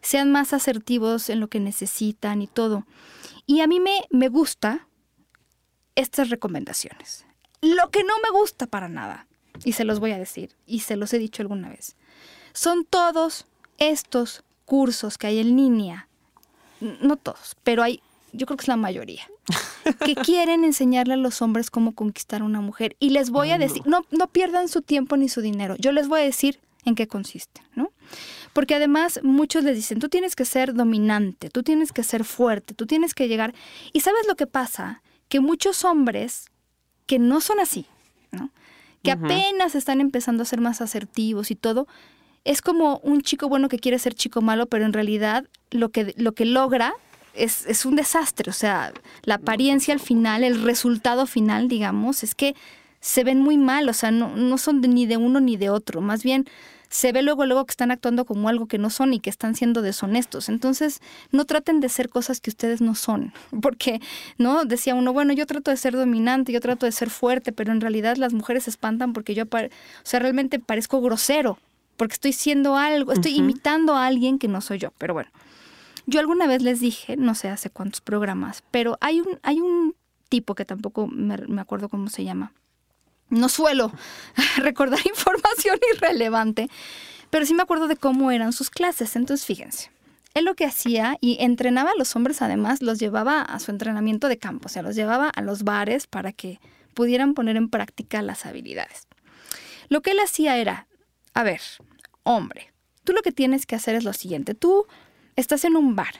sean 0.00 0.32
más 0.32 0.52
asertivos 0.52 1.28
en 1.28 1.40
lo 1.40 1.48
que 1.48 1.60
necesitan 1.60 2.42
y 2.42 2.46
todo. 2.46 2.86
Y 3.46 3.60
a 3.60 3.66
mí 3.66 3.78
me, 3.78 4.04
me 4.10 4.28
gusta 4.28 4.88
estas 5.94 6.30
recomendaciones. 6.30 7.23
Lo 7.64 7.90
que 7.90 8.04
no 8.04 8.14
me 8.22 8.30
gusta 8.30 8.66
para 8.66 8.88
nada, 8.88 9.26
y 9.64 9.72
se 9.72 9.84
los 9.84 9.98
voy 9.98 10.12
a 10.12 10.18
decir, 10.18 10.50
y 10.66 10.80
se 10.80 10.96
los 10.96 11.14
he 11.14 11.18
dicho 11.18 11.40
alguna 11.40 11.70
vez, 11.70 11.96
son 12.52 12.84
todos 12.84 13.46
estos 13.78 14.44
cursos 14.66 15.16
que 15.16 15.28
hay 15.28 15.38
en 15.38 15.56
línea, 15.56 16.08
no 16.80 17.16
todos, 17.16 17.56
pero 17.62 17.82
hay, 17.82 18.02
yo 18.32 18.46
creo 18.46 18.58
que 18.58 18.64
es 18.64 18.68
la 18.68 18.76
mayoría, 18.76 19.26
que 20.04 20.14
quieren 20.24 20.62
enseñarle 20.62 21.14
a 21.14 21.16
los 21.16 21.40
hombres 21.40 21.70
cómo 21.70 21.92
conquistar 21.94 22.42
a 22.42 22.44
una 22.44 22.60
mujer. 22.60 22.96
Y 23.00 23.10
les 23.10 23.30
voy 23.30 23.50
a 23.50 23.58
decir, 23.58 23.82
no, 23.86 24.04
no 24.10 24.28
pierdan 24.28 24.68
su 24.68 24.82
tiempo 24.82 25.16
ni 25.16 25.30
su 25.30 25.40
dinero, 25.40 25.76
yo 25.78 25.92
les 25.92 26.06
voy 26.06 26.20
a 26.20 26.24
decir 26.24 26.60
en 26.84 26.94
qué 26.94 27.08
consiste, 27.08 27.62
¿no? 27.74 27.92
Porque 28.52 28.74
además 28.74 29.20
muchos 29.22 29.64
les 29.64 29.74
dicen, 29.74 30.00
tú 30.00 30.10
tienes 30.10 30.36
que 30.36 30.44
ser 30.44 30.74
dominante, 30.74 31.48
tú 31.48 31.62
tienes 31.62 31.92
que 31.92 32.02
ser 32.02 32.24
fuerte, 32.24 32.74
tú 32.74 32.86
tienes 32.86 33.14
que 33.14 33.26
llegar. 33.26 33.54
¿Y 33.94 34.00
sabes 34.00 34.26
lo 34.28 34.36
que 34.36 34.46
pasa? 34.46 35.02
Que 35.30 35.40
muchos 35.40 35.82
hombres 35.84 36.50
que 37.06 37.18
no 37.18 37.40
son 37.40 37.60
así, 37.60 37.86
¿no? 38.30 38.50
que 39.04 39.10
apenas 39.10 39.74
están 39.74 40.00
empezando 40.00 40.42
a 40.42 40.46
ser 40.46 40.60
más 40.60 40.80
asertivos 40.80 41.50
y 41.50 41.54
todo, 41.54 41.86
es 42.44 42.62
como 42.62 42.98
un 42.98 43.20
chico 43.20 43.48
bueno 43.48 43.68
que 43.68 43.78
quiere 43.78 43.98
ser 43.98 44.14
chico 44.14 44.40
malo, 44.40 44.66
pero 44.66 44.86
en 44.86 44.94
realidad 44.94 45.44
lo 45.70 45.90
que, 45.90 46.14
lo 46.16 46.32
que 46.32 46.46
logra 46.46 46.94
es, 47.34 47.66
es 47.66 47.84
un 47.84 47.96
desastre. 47.96 48.50
O 48.50 48.54
sea, 48.54 48.92
la 49.22 49.36
apariencia 49.36 49.92
al 49.92 50.00
final, 50.00 50.42
el 50.42 50.62
resultado 50.62 51.26
final, 51.26 51.68
digamos, 51.68 52.22
es 52.22 52.34
que 52.34 52.54
se 53.00 53.24
ven 53.24 53.40
muy 53.40 53.58
mal, 53.58 53.88
o 53.90 53.92
sea, 53.92 54.10
no, 54.10 54.34
no 54.36 54.56
son 54.56 54.80
ni 54.80 55.04
de 55.04 55.18
uno 55.18 55.38
ni 55.40 55.58
de 55.58 55.68
otro, 55.68 56.00
más 56.00 56.22
bien 56.22 56.46
se 56.88 57.12
ve 57.12 57.22
luego 57.22 57.46
luego 57.46 57.64
que 57.64 57.72
están 57.72 57.90
actuando 57.90 58.24
como 58.24 58.48
algo 58.48 58.66
que 58.66 58.78
no 58.78 58.90
son 58.90 59.14
y 59.14 59.20
que 59.20 59.30
están 59.30 59.54
siendo 59.54 59.82
deshonestos. 59.82 60.48
Entonces, 60.48 61.00
no 61.32 61.44
traten 61.44 61.80
de 61.80 61.88
ser 61.88 62.08
cosas 62.08 62.40
que 62.40 62.50
ustedes 62.50 62.80
no 62.80 62.94
son, 62.94 63.32
porque 63.62 64.00
no 64.38 64.64
decía 64.64 64.94
uno, 64.94 65.12
bueno, 65.12 65.32
yo 65.32 65.46
trato 65.46 65.70
de 65.70 65.76
ser 65.76 65.94
dominante, 65.94 66.52
yo 66.52 66.60
trato 66.60 66.86
de 66.86 66.92
ser 66.92 67.10
fuerte, 67.10 67.52
pero 67.52 67.72
en 67.72 67.80
realidad 67.80 68.16
las 68.16 68.32
mujeres 68.32 68.64
se 68.64 68.70
espantan 68.70 69.12
porque 69.12 69.34
yo, 69.34 69.44
o 69.44 69.68
sea, 70.02 70.20
realmente 70.20 70.58
parezco 70.58 71.00
grosero, 71.00 71.58
porque 71.96 72.14
estoy 72.14 72.32
siendo 72.32 72.76
algo, 72.76 73.12
estoy 73.12 73.36
imitando 73.36 73.94
a 73.94 74.06
alguien 74.06 74.38
que 74.38 74.48
no 74.48 74.60
soy 74.60 74.78
yo, 74.78 74.92
pero 74.98 75.14
bueno. 75.14 75.30
Yo 76.06 76.20
alguna 76.20 76.46
vez 76.46 76.62
les 76.62 76.80
dije, 76.80 77.16
no 77.16 77.34
sé 77.34 77.48
hace 77.48 77.70
cuántos 77.70 78.02
programas, 78.02 78.62
pero 78.70 78.98
hay 79.00 79.20
un 79.20 79.38
hay 79.42 79.60
un 79.60 79.94
tipo 80.28 80.54
que 80.54 80.66
tampoco 80.66 81.06
me 81.06 81.60
acuerdo 81.60 81.88
cómo 81.88 82.08
se 82.10 82.24
llama, 82.24 82.52
no 83.34 83.48
suelo 83.48 83.92
recordar 84.56 85.00
información 85.06 85.78
irrelevante, 85.94 86.68
pero 87.30 87.46
sí 87.46 87.54
me 87.54 87.62
acuerdo 87.62 87.88
de 87.88 87.96
cómo 87.96 88.30
eran 88.30 88.52
sus 88.52 88.70
clases. 88.70 89.16
Entonces, 89.16 89.46
fíjense, 89.46 89.90
él 90.34 90.44
lo 90.44 90.54
que 90.54 90.64
hacía 90.64 91.16
y 91.20 91.36
entrenaba 91.40 91.90
a 91.92 91.96
los 91.96 92.14
hombres, 92.16 92.42
además, 92.42 92.82
los 92.82 92.98
llevaba 92.98 93.42
a 93.42 93.60
su 93.60 93.70
entrenamiento 93.70 94.28
de 94.28 94.38
campo, 94.38 94.66
o 94.66 94.68
sea, 94.68 94.82
los 94.82 94.96
llevaba 94.96 95.28
a 95.28 95.42
los 95.42 95.62
bares 95.62 96.06
para 96.06 96.32
que 96.32 96.60
pudieran 96.94 97.34
poner 97.34 97.56
en 97.56 97.68
práctica 97.68 98.22
las 98.22 98.46
habilidades. 98.46 99.06
Lo 99.88 100.02
que 100.02 100.12
él 100.12 100.20
hacía 100.20 100.56
era, 100.56 100.88
a 101.34 101.42
ver, 101.42 101.60
hombre, 102.22 102.72
tú 103.04 103.12
lo 103.12 103.22
que 103.22 103.32
tienes 103.32 103.66
que 103.66 103.76
hacer 103.76 103.94
es 103.94 104.04
lo 104.04 104.12
siguiente, 104.12 104.54
tú 104.54 104.86
estás 105.36 105.64
en 105.64 105.76
un 105.76 105.94
bar, 105.94 106.14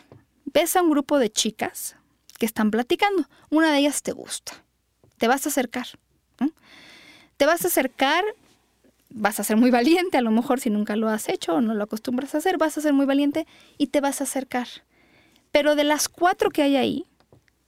ves 0.44 0.76
a 0.76 0.82
un 0.82 0.90
grupo 0.90 1.18
de 1.18 1.30
chicas 1.30 1.96
que 2.38 2.46
están 2.46 2.70
platicando, 2.70 3.28
una 3.50 3.72
de 3.72 3.78
ellas 3.78 4.02
te 4.02 4.12
gusta, 4.12 4.52
te 5.18 5.28
vas 5.28 5.46
a 5.46 5.48
acercar. 5.48 5.86
Te 7.45 7.49
vas 7.49 7.62
a 7.62 7.68
acercar, 7.68 8.24
vas 9.11 9.38
a 9.38 9.45
ser 9.45 9.59
muy 9.59 9.70
valiente, 9.70 10.16
a 10.16 10.22
lo 10.22 10.30
mejor 10.30 10.61
si 10.61 10.70
nunca 10.70 10.97
lo 10.97 11.11
has 11.11 11.28
hecho 11.28 11.57
o 11.57 11.61
no 11.61 11.74
lo 11.74 11.84
acostumbras 11.84 12.34
a 12.34 12.38
hacer, 12.38 12.57
vas 12.57 12.78
a 12.78 12.80
ser 12.80 12.95
muy 12.95 13.05
valiente 13.05 13.47
y 13.76 13.88
te 13.88 14.01
vas 14.01 14.22
a 14.22 14.24
acercar. 14.24 14.66
Pero 15.53 15.76
de 15.76 15.84
las 15.84 16.09
cuatro 16.09 16.49
que 16.49 16.62
hay 16.62 16.76
ahí, 16.76 17.05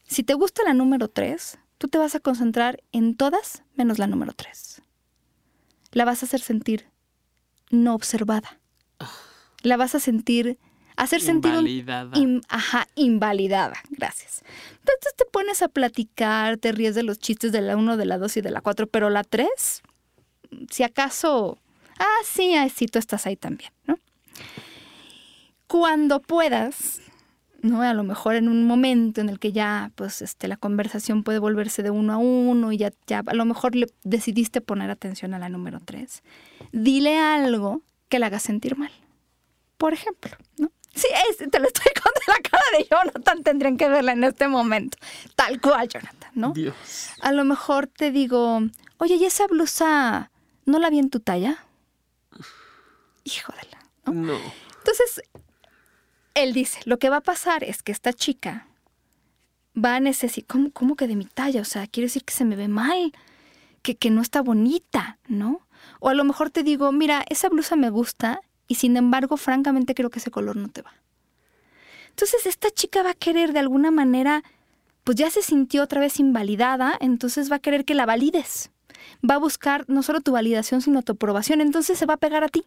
si 0.07 0.23
te 0.23 0.33
gusta 0.33 0.63
la 0.65 0.73
número 0.73 1.09
tres, 1.09 1.59
tú 1.77 1.89
te 1.89 1.99
vas 1.99 2.15
a 2.15 2.21
concentrar 2.21 2.83
en 2.93 3.17
todas 3.19 3.65
menos 3.75 3.99
la 3.99 4.07
número 4.07 4.33
tres. 4.33 4.81
La 5.93 6.07
vas 6.07 6.23
a 6.23 6.25
hacer 6.25 6.41
sentir 6.41 6.87
no 7.69 7.95
observada. 7.95 8.59
La 9.61 9.77
vas 9.77 9.95
a 9.95 10.01
sentir 10.01 10.59
hacer 10.97 11.21
sentir 11.21 11.53
invalidada. 11.53 12.13
ajá, 12.49 12.87
invalidada, 12.95 13.77
gracias. 13.91 14.43
Entonces 14.79 15.15
te 15.17 15.25
pones 15.27 15.63
a 15.63 15.69
platicar, 15.69 16.57
te 16.57 16.73
ríes 16.73 16.95
de 16.95 17.03
los 17.03 17.19
chistes 17.19 17.53
de 17.53 17.61
la 17.61 17.77
1, 17.77 17.97
de 17.97 18.07
la 18.07 18.19
2 18.19 18.39
y 18.39 18.41
de 18.41 18.51
la 18.51 18.61
4, 18.61 18.87
pero 18.87 19.11
la 19.11 19.25
3, 19.25 19.83
si 20.71 20.83
acaso, 20.83 21.59
ah, 21.99 22.23
sí, 22.25 22.55
sí, 22.75 22.87
tú 22.87 22.99
estás 22.99 23.27
ahí 23.27 23.37
también, 23.37 23.71
¿no? 23.87 23.99
Cuando 25.67 26.21
puedas, 26.21 27.01
¿no? 27.61 27.83
A 27.83 27.93
lo 27.93 28.05
mejor 28.05 28.37
en 28.37 28.49
un 28.49 28.65
momento 28.65 29.21
en 29.21 29.29
el 29.29 29.39
que 29.39 29.53
ya, 29.53 29.91
pues, 29.97 30.23
este, 30.23 30.49
la 30.49 30.57
conversación 30.57 31.25
puede 31.25 31.41
volverse 31.41 31.83
de 31.83 31.91
uno 31.91 32.13
a 32.13 32.17
uno 32.17 32.73
y 32.73 32.79
ya, 32.79 32.93
ya 33.07 33.23
a 33.27 33.35
lo 33.35 33.45
mejor 33.45 33.75
le 33.75 33.87
decidiste 34.05 34.61
poner 34.61 34.91
atención 34.91 35.35
a 35.35 35.39
la 35.39 35.49
número 35.49 35.81
3, 35.85 36.23
dile 36.73 37.19
algo 37.19 37.83
que 38.09 38.19
la 38.19 38.27
haga 38.27 38.39
sentir 38.39 38.77
mal. 38.77 38.93
Por 39.77 39.93
ejemplo, 39.93 40.37
¿no? 40.57 40.71
Sí, 40.97 41.09
te 41.51 41.59
lo 41.61 41.67
estoy 41.67 41.93
contando 42.03 42.21
la 42.29 42.49
cara 42.49 42.65
de 42.77 42.89
Jonathan, 42.91 43.43
tendrían 43.43 43.77
que 43.77 43.89
verla 43.89 44.13
en 44.13 44.25
este 44.25 44.49
momento. 44.49 44.97
Tal 45.35 45.61
cual, 45.61 45.89
Jonathan, 45.89 46.31
¿no? 46.35 46.53
Dios. 46.53 47.11
A 47.21 47.33
lo 47.33 47.45
mejor 47.45 47.87
te 47.87 48.11
digo, 48.11 48.61
oye, 48.97 49.17
¿y 49.17 49.25
esa 49.27 49.47
blusa 49.47 50.31
no 50.65 50.79
la 50.79 50.89
vi 50.89 50.99
en 50.99 51.11
tu 51.11 51.21
talla? 51.21 51.65
Híjole, 53.25 53.61
¿no? 54.07 54.13
No. 54.13 54.41
Entonces, 54.79 55.23
él 56.35 56.55
dice, 56.55 56.81
lo 56.87 56.99
que 56.99 57.11
va 57.11 57.19
a 57.19 57.23
pasar 57.23 57.63
es 57.63 57.83
que 57.83 57.93
esta 57.93 58.15
chica 58.15 58.67
va 59.77 59.97
a 59.97 60.01
necesitar, 60.01 60.47
¿cómo, 60.47 60.71
¿cómo, 60.73 60.97
que 60.97 61.07
de 61.07 61.17
mi 61.17 61.27
talla? 61.27 61.61
O 61.61 61.65
sea, 61.65 61.87
quiere 61.87 62.07
decir 62.07 62.25
que 62.25 62.33
se 62.33 62.47
me 62.47 62.57
ve 62.57 62.69
mal, 62.69 63.13
que, 63.83 63.97
que 63.97 64.11
no 64.11 64.23
está 64.23 64.41
bonita, 64.41 65.19
¿no? 65.29 65.67
O 66.01 66.09
a 66.09 66.15
lo 66.15 66.25
mejor 66.25 66.49
te 66.51 66.63
digo, 66.63 66.91
mira, 66.93 67.23
esa 67.29 67.51
blusa 67.51 67.77
me 67.77 67.91
gusta 67.91 68.41
y 68.69 68.77
sin 68.77 68.97
embargo, 68.97 69.37
francamente 69.37 69.95
creo 69.95 70.11
que 70.11 70.19
ese 70.19 70.31
color 70.31 70.57
no 70.57 70.69
te 70.69 70.83
va. 70.83 70.95
Entonces 72.11 72.47
esta 72.47 72.71
chica 72.71 73.03
va 73.03 73.11
a 73.11 73.15
querer 73.15 73.53
de 73.53 73.59
alguna 73.59 73.91
manera, 73.91 74.43
pues 75.05 75.17
ya 75.17 75.31
se 75.31 75.43
sintió 75.43 75.83
otra 75.83 76.01
vez 76.01 76.19
invalidada, 76.19 76.97
entonces 77.01 77.51
va 77.51 77.57
a 77.57 77.61
querer 77.61 77.85
que 77.85 77.95
la 77.95 78.07
valides. 78.07 78.71
Va 79.29 79.35
a 79.35 79.39
buscar 79.39 79.85
no 79.89 80.03
solo 80.03 80.21
tu 80.21 80.33
validación, 80.33 80.81
sino 80.81 81.03
tu 81.03 81.13
aprobación, 81.13 81.61
entonces 81.61 81.99
se 81.99 82.07
va 82.07 82.15
a 82.15 82.19
pegar 82.19 82.43
a 82.43 82.49
ti 82.49 82.65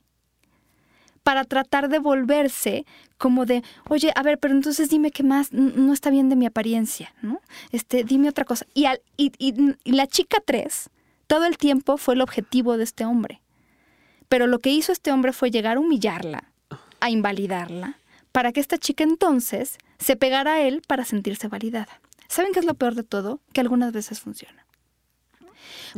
para 1.23 1.43
tratar 1.43 1.89
de 1.89 1.99
volverse 1.99 2.85
como 3.17 3.45
de, 3.45 3.63
oye, 3.87 4.11
a 4.15 4.23
ver, 4.23 4.39
pero 4.39 4.53
entonces 4.53 4.89
dime 4.89 5.11
qué 5.11 5.23
más 5.23 5.51
no 5.51 5.93
está 5.93 6.09
bien 6.09 6.29
de 6.29 6.35
mi 6.35 6.45
apariencia, 6.45 7.13
¿no? 7.21 7.41
Este, 7.71 8.03
dime 8.03 8.29
otra 8.29 8.45
cosa. 8.45 8.65
Y, 8.73 8.85
al, 8.85 9.01
y, 9.17 9.31
y 9.37 9.91
la 9.91 10.07
chica 10.07 10.37
3, 10.45 10.89
todo 11.27 11.45
el 11.45 11.57
tiempo 11.57 11.97
fue 11.97 12.13
el 12.13 12.21
objetivo 12.21 12.77
de 12.77 12.83
este 12.83 13.05
hombre. 13.05 13.41
Pero 14.29 14.45
lo 14.45 14.59
que 14.59 14.69
hizo 14.69 14.91
este 14.91 15.11
hombre 15.11 15.33
fue 15.33 15.51
llegar 15.51 15.77
a 15.77 15.79
humillarla, 15.79 16.43
a 16.99 17.09
invalidarla, 17.09 17.97
para 18.31 18.51
que 18.51 18.59
esta 18.59 18.77
chica 18.77 19.03
entonces 19.03 19.79
se 19.97 20.15
pegara 20.15 20.53
a 20.53 20.61
él 20.61 20.83
para 20.87 21.03
sentirse 21.03 21.47
validada. 21.47 21.99
¿Saben 22.27 22.53
qué 22.53 22.59
es 22.59 22.65
lo 22.65 22.75
peor 22.75 22.93
de 22.93 23.03
todo? 23.03 23.41
Que 23.53 23.61
algunas 23.61 23.91
veces 23.91 24.19
funciona. 24.19 24.65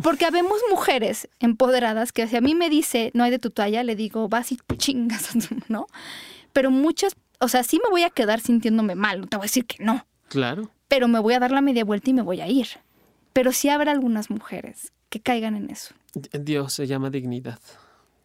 Porque 0.01 0.25
habemos 0.25 0.61
mujeres 0.69 1.27
empoderadas 1.41 2.13
que 2.13 2.25
si 2.25 2.37
a 2.37 2.41
mí 2.41 2.55
me 2.55 2.69
dice 2.69 3.11
no 3.13 3.25
hay 3.25 3.31
de 3.31 3.39
tu 3.39 3.49
talla, 3.49 3.83
le 3.83 3.97
digo 3.97 4.29
vas 4.29 4.53
y 4.53 4.57
chingas, 4.77 5.31
¿no? 5.67 5.87
Pero 6.53 6.71
muchas, 6.71 7.17
o 7.39 7.49
sea, 7.49 7.63
sí 7.63 7.81
me 7.83 7.89
voy 7.89 8.03
a 8.03 8.09
quedar 8.09 8.39
sintiéndome 8.39 8.95
mal, 8.95 9.19
no 9.19 9.27
te 9.27 9.35
voy 9.35 9.43
a 9.43 9.47
decir 9.47 9.65
que 9.65 9.83
no. 9.83 10.05
Claro. 10.29 10.71
Pero 10.87 11.09
me 11.09 11.19
voy 11.19 11.33
a 11.33 11.39
dar 11.39 11.51
la 11.51 11.59
media 11.59 11.83
vuelta 11.83 12.09
y 12.09 12.13
me 12.13 12.21
voy 12.21 12.39
a 12.39 12.47
ir. 12.47 12.67
Pero 13.33 13.51
sí 13.51 13.67
habrá 13.67 13.91
algunas 13.91 14.29
mujeres 14.29 14.93
que 15.09 15.19
caigan 15.19 15.57
en 15.57 15.69
eso. 15.69 15.93
Dios 16.13 16.73
se 16.73 16.87
llama 16.87 17.09
dignidad 17.09 17.59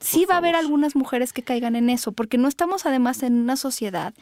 sí 0.00 0.24
va 0.24 0.34
a 0.34 0.38
haber 0.38 0.54
algunas 0.54 0.96
mujeres 0.96 1.32
que 1.32 1.42
caigan 1.42 1.76
en 1.76 1.90
eso, 1.90 2.12
porque 2.12 2.38
no 2.38 2.48
estamos 2.48 2.86
además 2.86 3.22
en 3.22 3.34
una 3.34 3.56
sociedad 3.56 4.14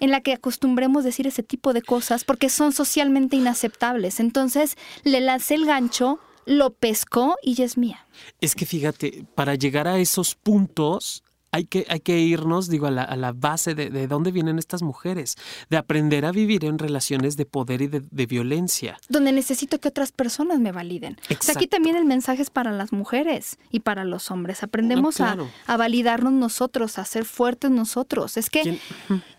en 0.00 0.10
la 0.10 0.20
que 0.20 0.32
acostumbremos 0.32 1.04
decir 1.04 1.26
ese 1.26 1.42
tipo 1.42 1.72
de 1.72 1.82
cosas 1.82 2.24
porque 2.24 2.48
son 2.48 2.72
socialmente 2.72 3.36
inaceptables. 3.36 4.20
Entonces 4.20 4.76
le 5.04 5.20
lancé 5.20 5.54
el 5.54 5.66
gancho, 5.66 6.18
lo 6.44 6.70
pescó 6.72 7.36
y 7.42 7.54
ya 7.54 7.64
es 7.64 7.76
mía. 7.76 8.06
Es 8.40 8.54
que 8.54 8.66
fíjate, 8.66 9.24
para 9.34 9.54
llegar 9.54 9.86
a 9.86 9.98
esos 9.98 10.34
puntos 10.34 11.22
hay 11.52 11.66
que, 11.66 11.84
hay 11.90 12.00
que 12.00 12.18
irnos, 12.18 12.70
digo, 12.70 12.86
a 12.86 12.90
la, 12.90 13.02
a 13.02 13.14
la 13.14 13.32
base 13.32 13.74
de, 13.74 13.90
de, 13.90 14.06
dónde 14.08 14.32
vienen 14.32 14.58
estas 14.58 14.82
mujeres, 14.82 15.36
de 15.68 15.76
aprender 15.76 16.24
a 16.24 16.32
vivir 16.32 16.64
en 16.64 16.78
relaciones 16.78 17.36
de 17.36 17.44
poder 17.44 17.82
y 17.82 17.88
de, 17.88 18.00
de 18.00 18.26
violencia. 18.26 18.98
Donde 19.10 19.32
necesito 19.32 19.78
que 19.78 19.88
otras 19.88 20.12
personas 20.12 20.60
me 20.60 20.72
validen. 20.72 21.18
O 21.30 21.42
sea, 21.42 21.54
aquí 21.54 21.66
también 21.66 21.96
el 21.96 22.06
mensaje 22.06 22.40
es 22.40 22.48
para 22.48 22.72
las 22.72 22.92
mujeres 22.92 23.58
y 23.70 23.80
para 23.80 24.04
los 24.04 24.30
hombres. 24.30 24.62
Aprendemos 24.62 25.20
no, 25.20 25.26
claro. 25.26 25.50
a, 25.66 25.74
a, 25.74 25.76
validarnos 25.76 26.32
nosotros, 26.32 26.98
a 26.98 27.04
ser 27.04 27.26
fuertes 27.26 27.70
nosotros. 27.70 28.38
Es 28.38 28.48
que 28.48 28.62
¿Quién? 28.62 28.80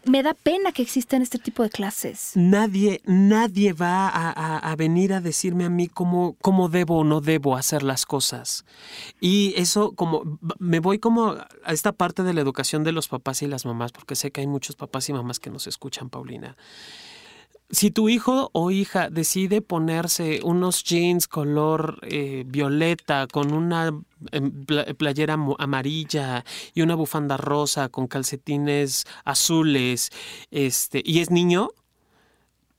me 0.05 0.21
da 0.21 0.35
pena 0.35 0.71
que 0.71 0.83
existan 0.83 1.23
este 1.23 1.39
tipo 1.39 1.63
de 1.63 1.71
clases. 1.71 2.33
Nadie, 2.35 3.01
nadie 3.05 3.73
va 3.73 4.07
a, 4.07 4.29
a, 4.29 4.59
a 4.59 4.75
venir 4.75 5.13
a 5.13 5.19
decirme 5.19 5.65
a 5.65 5.69
mí 5.69 5.87
cómo, 5.87 6.37
cómo 6.43 6.69
debo 6.69 6.99
o 6.99 7.03
no 7.03 7.21
debo 7.21 7.57
hacer 7.57 7.81
las 7.81 8.05
cosas. 8.05 8.65
Y 9.19 9.55
eso 9.57 9.93
como, 9.93 10.39
me 10.59 10.79
voy 10.79 10.99
como 10.99 11.31
a 11.31 11.73
esta 11.73 11.91
parte 11.91 12.02
parte 12.03 12.23
de 12.23 12.33
la 12.33 12.41
educación 12.41 12.83
de 12.83 12.91
los 12.91 13.07
papás 13.07 13.43
y 13.43 13.47
las 13.47 13.65
mamás, 13.65 13.93
porque 13.93 14.15
sé 14.15 14.29
que 14.29 14.41
hay 14.41 14.47
muchos 14.47 14.75
papás 14.75 15.07
y 15.07 15.13
mamás 15.13 15.39
que 15.39 15.49
nos 15.49 15.67
escuchan, 15.67 16.09
Paulina. 16.09 16.57
Si 17.69 17.91
tu 17.91 18.09
hijo 18.09 18.49
o 18.51 18.71
hija 18.71 19.09
decide 19.09 19.61
ponerse 19.61 20.41
unos 20.43 20.83
jeans 20.83 21.29
color 21.29 21.99
eh, 22.01 22.43
violeta 22.45 23.25
con 23.31 23.53
una 23.53 23.97
eh, 24.33 24.93
playera 24.95 25.37
amarilla 25.59 26.43
y 26.73 26.81
una 26.81 26.95
bufanda 26.95 27.37
rosa 27.37 27.87
con 27.87 28.07
calcetines 28.07 29.05
azules, 29.23 30.09
este, 30.51 31.01
y 31.05 31.19
es 31.19 31.31
niño, 31.31 31.69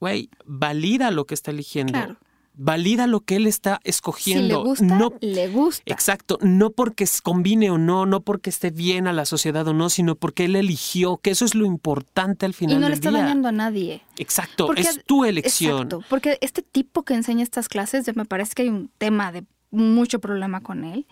güey, 0.01 0.29
valida 0.45 1.11
lo 1.11 1.25
que 1.25 1.33
está 1.33 1.51
eligiendo. 1.51 1.95
Claro. 1.95 2.19
Valida 2.57 3.07
lo 3.07 3.21
que 3.21 3.37
él 3.37 3.47
está 3.47 3.81
escogiendo. 3.85 4.43
Si 4.57 4.63
le 4.63 4.69
gusta, 4.69 4.85
no, 4.85 5.13
le 5.21 5.49
gusta. 5.49 5.83
Exacto, 5.93 6.39
no 6.41 6.71
porque 6.71 7.07
combine 7.23 7.71
o 7.71 7.79
no, 7.79 8.07
no 8.07 8.21
porque 8.21 8.51
esté 8.51 8.71
bien 8.71 9.07
a 9.07 9.13
la 9.13 9.25
sociedad 9.27 9.67
o 9.67 9.75
no, 9.75 9.91
sino 9.91 10.15
porque 10.15 10.45
él 10.45 10.57
eligió, 10.57 11.17
que 11.19 11.31
eso 11.31 11.45
es 11.45 11.55
lo 11.55 11.67
importante 11.67 12.47
al 12.47 12.55
final 12.55 12.77
y 12.77 12.81
no 12.81 12.83
del 12.83 12.91
le 12.91 12.95
está 12.95 13.11
día. 13.11 13.21
dañando 13.23 13.49
a 13.49 13.53
nadie. 13.53 14.03
Exacto, 14.19 14.67
Porque- 14.67 14.83
es 14.83 15.05
tu 15.05 15.25
elección. 15.25 15.73
Exacto, 15.73 16.03
porque 16.09 16.39
este 16.41 16.63
tipo 16.63 17.03
que 17.03 17.15
enseña 17.15 17.43
estas 17.43 17.69
clases, 17.69 18.15
me 18.15 18.25
parece 18.25 18.55
que 18.55 18.63
hay 18.63 18.69
un 18.69 18.91
tema 18.99 19.33
de 19.33 19.45
mucho 19.71 20.21
problema 20.21 20.61
con 20.61 20.85
él. 20.85 21.07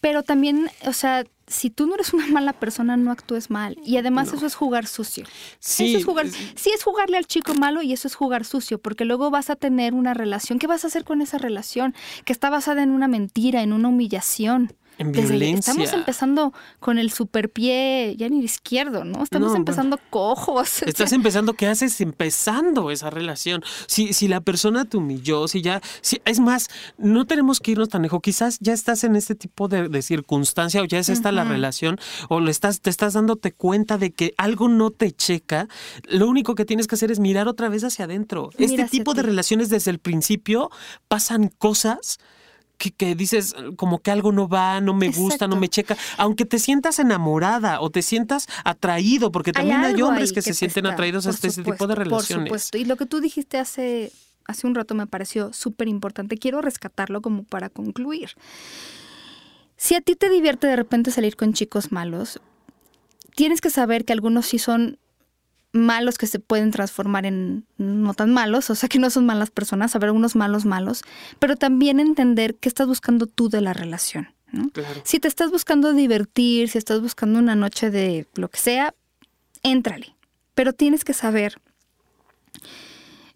Pero 0.00 0.22
también, 0.22 0.70
o 0.86 0.92
sea, 0.92 1.24
si 1.48 1.70
tú 1.70 1.86
no 1.86 1.94
eres 1.94 2.12
una 2.12 2.26
mala 2.26 2.52
persona, 2.52 2.96
no 2.96 3.10
actúes 3.10 3.50
mal. 3.50 3.76
Y 3.84 3.96
además 3.96 4.32
eso 4.32 4.46
es 4.46 4.54
jugar 4.54 4.86
sucio. 4.86 5.26
Sí, 5.58 5.88
Eso 5.88 5.98
es 5.98 6.04
jugar, 6.04 6.28
sí 6.28 6.70
es 6.74 6.82
jugarle 6.82 7.16
al 7.16 7.26
chico 7.26 7.54
malo 7.54 7.82
y 7.82 7.92
eso 7.92 8.08
es 8.08 8.14
jugar 8.14 8.44
sucio, 8.44 8.78
porque 8.78 9.04
luego 9.04 9.30
vas 9.30 9.50
a 9.50 9.56
tener 9.56 9.94
una 9.94 10.14
relación. 10.14 10.58
¿Qué 10.58 10.66
vas 10.66 10.84
a 10.84 10.88
hacer 10.88 11.04
con 11.04 11.20
esa 11.20 11.38
relación? 11.38 11.94
Que 12.24 12.32
está 12.32 12.50
basada 12.50 12.82
en 12.82 12.90
una 12.90 13.08
mentira, 13.08 13.62
en 13.62 13.72
una 13.72 13.88
humillación. 13.88 14.74
En 14.98 15.12
violencia. 15.12 15.72
estamos 15.72 15.92
empezando 15.92 16.52
con 16.80 16.98
el 16.98 17.10
superpie 17.10 18.14
ya 18.16 18.28
ni 18.28 18.42
izquierdo, 18.42 19.04
¿no? 19.04 19.22
Estamos 19.22 19.52
No, 19.52 19.56
empezando 19.56 19.98
cojos. 20.10 20.82
Estás 20.82 21.12
empezando, 21.12 21.54
¿qué 21.54 21.66
haces 21.68 22.00
empezando 22.00 22.90
esa 22.90 23.10
relación? 23.10 23.62
Si, 23.86 24.12
si 24.12 24.28
la 24.28 24.40
persona 24.40 24.84
te 24.84 24.96
humilló, 24.96 25.48
si 25.48 25.62
ya, 25.62 25.80
si, 26.00 26.20
es 26.24 26.40
más, 26.40 26.68
no 26.96 27.26
tenemos 27.26 27.60
que 27.60 27.72
irnos 27.72 27.88
tan 27.88 28.02
lejos. 28.02 28.20
Quizás 28.22 28.58
ya 28.60 28.72
estás 28.72 29.04
en 29.04 29.16
este 29.16 29.34
tipo 29.34 29.68
de, 29.68 29.88
de 29.88 30.02
circunstancia 30.02 30.82
o 30.82 30.84
ya 30.84 30.98
es 30.98 31.08
esta 31.08 31.32
la 31.32 31.44
relación 31.44 31.98
o 32.28 32.40
le 32.40 32.50
estás, 32.50 32.80
te 32.80 32.90
estás 32.90 33.12
dándote 33.14 33.52
cuenta 33.52 33.98
de 33.98 34.10
que 34.12 34.34
algo 34.36 34.68
no 34.68 34.90
te 34.90 35.12
checa. 35.12 35.68
Lo 36.08 36.26
único 36.28 36.54
que 36.54 36.64
tienes 36.64 36.86
que 36.86 36.96
hacer 36.96 37.10
es 37.10 37.20
mirar 37.20 37.48
otra 37.48 37.68
vez 37.68 37.84
hacia 37.84 38.06
adentro. 38.06 38.50
Mira 38.58 38.84
este 38.84 38.98
tipo 38.98 39.14
de 39.14 39.22
relaciones 39.22 39.68
desde 39.70 39.90
el 39.90 39.98
principio 39.98 40.70
pasan 41.08 41.48
cosas. 41.58 42.18
Que, 42.78 42.92
que 42.92 43.16
dices 43.16 43.56
como 43.76 43.98
que 43.98 44.12
algo 44.12 44.30
no 44.30 44.48
va, 44.48 44.80
no 44.80 44.94
me 44.94 45.10
gusta, 45.10 45.48
no 45.48 45.56
me 45.56 45.68
checa, 45.68 45.96
aunque 46.16 46.44
te 46.44 46.60
sientas 46.60 47.00
enamorada 47.00 47.80
o 47.80 47.90
te 47.90 48.02
sientas 48.02 48.46
atraído, 48.64 49.32
porque 49.32 49.52
también 49.52 49.80
hay, 49.80 50.00
hombres 50.00 50.32
que 50.32 50.42
se 50.42 50.50
te 50.50 50.54
sienten 50.54 50.86
está, 50.86 50.94
atraídos 50.94 51.26
a 51.26 51.30
este, 51.30 51.48
este 51.48 51.60
supuesto, 51.62 51.84
tipo 51.84 51.86
de 51.88 51.94
relaciones. 51.96 52.48
Por 52.48 52.60
supuesto. 52.60 52.78
Y 52.78 52.84
lo 52.84 52.96
que 52.96 53.06
tú 53.06 53.20
dijiste 53.20 53.58
hace, 53.58 54.12
hace 54.46 54.66
un 54.66 54.76
rato 54.76 54.94
me 54.94 55.08
pareció 55.08 55.52
súper 55.52 55.88
importante. 55.88 56.38
Quiero 56.38 56.62
rescatarlo 56.62 57.20
como 57.20 57.42
para 57.42 57.68
concluir. 57.68 58.30
Si 59.76 59.94
a 59.94 60.00
ti 60.00 60.16
te 60.16 60.28
divierte 60.28 60.66
de 60.66 60.76
repente 60.76 61.10
salir 61.10 61.36
con 61.36 61.52
chicos 61.52 61.92
malos, 61.92 62.40
tienes 63.34 63.60
que 63.60 63.70
saber 63.70 64.04
que 64.04 64.12
algunos 64.12 64.46
sí 64.46 64.58
son 64.58 64.98
malos 65.84 66.18
que 66.18 66.26
se 66.26 66.38
pueden 66.38 66.70
transformar 66.70 67.26
en 67.26 67.64
no 67.76 68.14
tan 68.14 68.32
malos, 68.32 68.70
o 68.70 68.74
sea 68.74 68.88
que 68.88 68.98
no 68.98 69.10
son 69.10 69.26
malas 69.26 69.50
personas, 69.50 69.94
haber 69.94 70.08
algunos 70.08 70.36
malos 70.36 70.64
malos, 70.64 71.02
pero 71.38 71.56
también 71.56 72.00
entender 72.00 72.56
qué 72.56 72.68
estás 72.68 72.86
buscando 72.86 73.26
tú 73.26 73.48
de 73.48 73.60
la 73.60 73.72
relación. 73.72 74.28
¿no? 74.52 74.70
Claro. 74.70 75.00
Si 75.04 75.20
te 75.20 75.28
estás 75.28 75.50
buscando 75.50 75.92
divertir, 75.92 76.68
si 76.68 76.78
estás 76.78 77.00
buscando 77.00 77.38
una 77.38 77.54
noche 77.54 77.90
de 77.90 78.26
lo 78.34 78.48
que 78.48 78.58
sea, 78.58 78.94
éntrale. 79.62 80.14
Pero 80.54 80.72
tienes 80.72 81.04
que 81.04 81.12
saber 81.12 81.60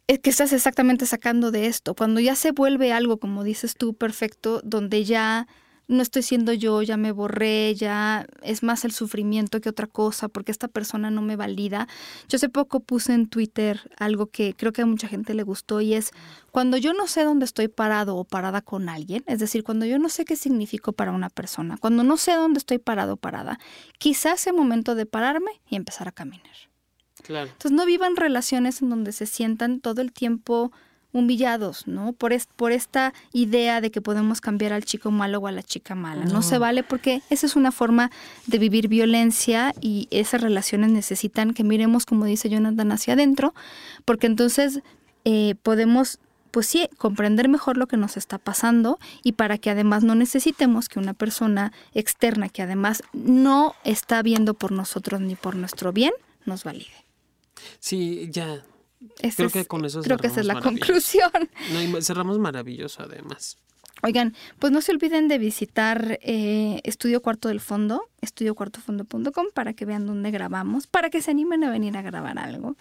eh, 0.09 0.19
que 0.19 0.31
estás 0.31 0.53
exactamente 0.53 1.07
sacando 1.07 1.51
de 1.51 1.67
esto. 1.67 1.95
Cuando 1.95 2.21
ya 2.21 2.35
se 2.35 2.53
vuelve 2.53 2.93
algo, 2.93 3.19
como 3.19 3.45
dices 3.45 3.77
tú, 3.77 3.95
perfecto, 3.95 4.61
donde 4.65 5.05
ya 5.05 5.47
no 5.89 6.03
estoy 6.03 6.23
siendo 6.23 6.53
yo, 6.53 6.83
ya 6.83 6.97
me 6.97 7.13
borré, 7.13 7.75
ya 7.75 8.27
es 8.43 8.63
más 8.63 8.85
el 8.85 8.93
sufrimiento 8.93 9.61
que 9.61 9.69
otra 9.69 9.87
cosa, 9.87 10.29
porque 10.29 10.53
esta 10.53 10.69
persona 10.69 11.11
no 11.11 11.23
me 11.23 11.37
valida. 11.37 11.89
Yo 12.29 12.37
hace 12.37 12.49
poco 12.49 12.81
puse 12.81 13.13
en 13.13 13.29
Twitter 13.29 13.81
algo 13.99 14.27
que 14.27 14.55
creo 14.55 14.73
que 14.73 14.83
a 14.83 14.87
mucha 14.87 15.09
gente 15.09 15.35
le 15.35 15.43
gustó 15.43 15.81
y 15.81 15.95
es 15.95 16.11
cuando 16.51 16.77
yo 16.77 16.93
no 16.95 17.07
sé 17.07 17.25
dónde 17.25 17.45
estoy 17.45 17.69
parado 17.69 18.17
o 18.17 18.25
parada 18.25 18.61
con 18.63 18.89
alguien, 18.89 19.25
es 19.27 19.39
decir, 19.39 19.65
cuando 19.65 19.87
yo 19.87 19.99
no 19.99 20.09
sé 20.09 20.25
qué 20.25 20.37
significo 20.37 20.93
para 20.93 21.13
una 21.13 21.31
persona, 21.31 21.77
cuando 21.79 22.05
no 22.05 22.17
sé 22.17 22.33
dónde 22.35 22.59
estoy 22.59 22.79
parado 22.79 23.15
o 23.15 23.17
parada, 23.17 23.59
quizás 23.99 24.41
sea 24.41 24.53
momento 24.53 24.95
de 24.95 25.07
pararme 25.07 25.61
y 25.69 25.77
empezar 25.77 26.09
a 26.09 26.13
caminar. 26.13 26.57
Claro. 27.23 27.51
Entonces 27.51 27.73
no 27.73 27.87
vivan 27.87 28.17
relaciones 28.17 28.83
en 28.83 28.91
donde 28.91 29.13
se 29.13 29.27
sientan 29.27 29.81
todo 29.81 30.01
el 30.01 30.13
tiempo 30.13 30.73
humillados, 31.13 31.87
¿no? 31.87 32.13
Por, 32.13 32.33
es- 32.33 32.47
por 32.57 32.73
esta 32.73 33.13
idea 33.33 33.81
de 33.81 33.91
que 33.91 34.01
podemos 34.01 34.41
cambiar 34.41 34.73
al 34.73 34.85
chico 34.85 35.11
malo 35.11 35.39
o 35.41 35.47
a 35.47 35.53
la 35.53 35.63
chica 35.63 35.95
mala. 35.95 36.25
No. 36.25 36.33
No. 36.35 36.43
se 36.43 36.59
vale 36.59 36.83
porque 36.83 37.23
esa 37.31 37.47
es 37.47 37.55
una 37.57 37.71
forma 37.73 38.11
de 38.47 38.59
vivir 38.59 38.89
violencia 38.89 39.75
y 39.81 40.09
esas 40.11 40.41
relaciones 40.41 40.91
necesitan 40.91 41.53
que 41.55 41.65
miremos, 41.65 42.07
como 42.07 42.25
dice 42.25 42.49
Jonathan, 42.49 42.93
hacia 42.93 43.15
adentro, 43.15 43.55
porque 44.05 44.27
entonces 44.27 44.81
eh, 45.25 45.55
podemos, 45.63 46.19
pues 46.51 46.67
sí, 46.67 46.89
comprender 46.99 47.49
mejor 47.49 47.77
lo 47.77 47.87
que 47.87 47.97
nos 47.97 48.17
está 48.17 48.39
pasando 48.39 48.99
y 49.23 49.33
para 49.33 49.59
que 49.59 49.71
además 49.71 50.03
no 50.05 50.15
necesitemos 50.15 50.89
que 50.89 50.99
una 50.99 51.15
persona 51.15 51.73
externa 51.95 52.49
que 52.49 52.63
además 52.63 53.03
no 53.13 53.75
está 53.85 54.23
viendo 54.23 54.55
por 54.55 54.73
nosotros 54.73 55.21
ni 55.21 55.35
por 55.35 55.57
nuestro 55.57 55.93
bien, 55.93 56.13
nos 56.47 56.65
valide. 56.65 56.91
Sí, 57.79 58.29
ya. 58.33 58.65
Ese 59.21 59.37
Creo 59.37 59.51
que 59.51 59.65
con 59.67 59.85
eso 59.85 60.03
creo 60.03 60.19
que 60.19 60.27
esa 60.27 60.41
es 60.41 60.47
la 60.47 60.61
conclusión. 60.61 61.31
No, 61.73 61.83
y 61.83 62.03
cerramos 62.03 62.39
maravilloso 62.39 63.03
además. 63.03 63.57
Oigan, 64.05 64.35
pues 64.59 64.73
no 64.73 64.81
se 64.81 64.91
olviden 64.91 65.29
de 65.29 65.39
visitar 65.39 66.19
eh, 66.23 66.81
Estudio 66.83 67.23
Cuarto 67.23 67.47
del 67.47 67.61
Fondo, 67.61 68.09
estudiocuartofondo.com, 68.21 69.47
para 69.55 69.75
que 69.75 69.85
vean 69.85 70.07
dónde 70.07 70.33
grabamos, 70.33 70.89
para 70.89 71.09
que 71.09 71.23
se 71.23 71.31
animen 71.31 71.63
a 71.63 71.71
venir 71.71 71.97
a 71.97 72.03
grabar 72.03 72.37
algo. 72.37 72.75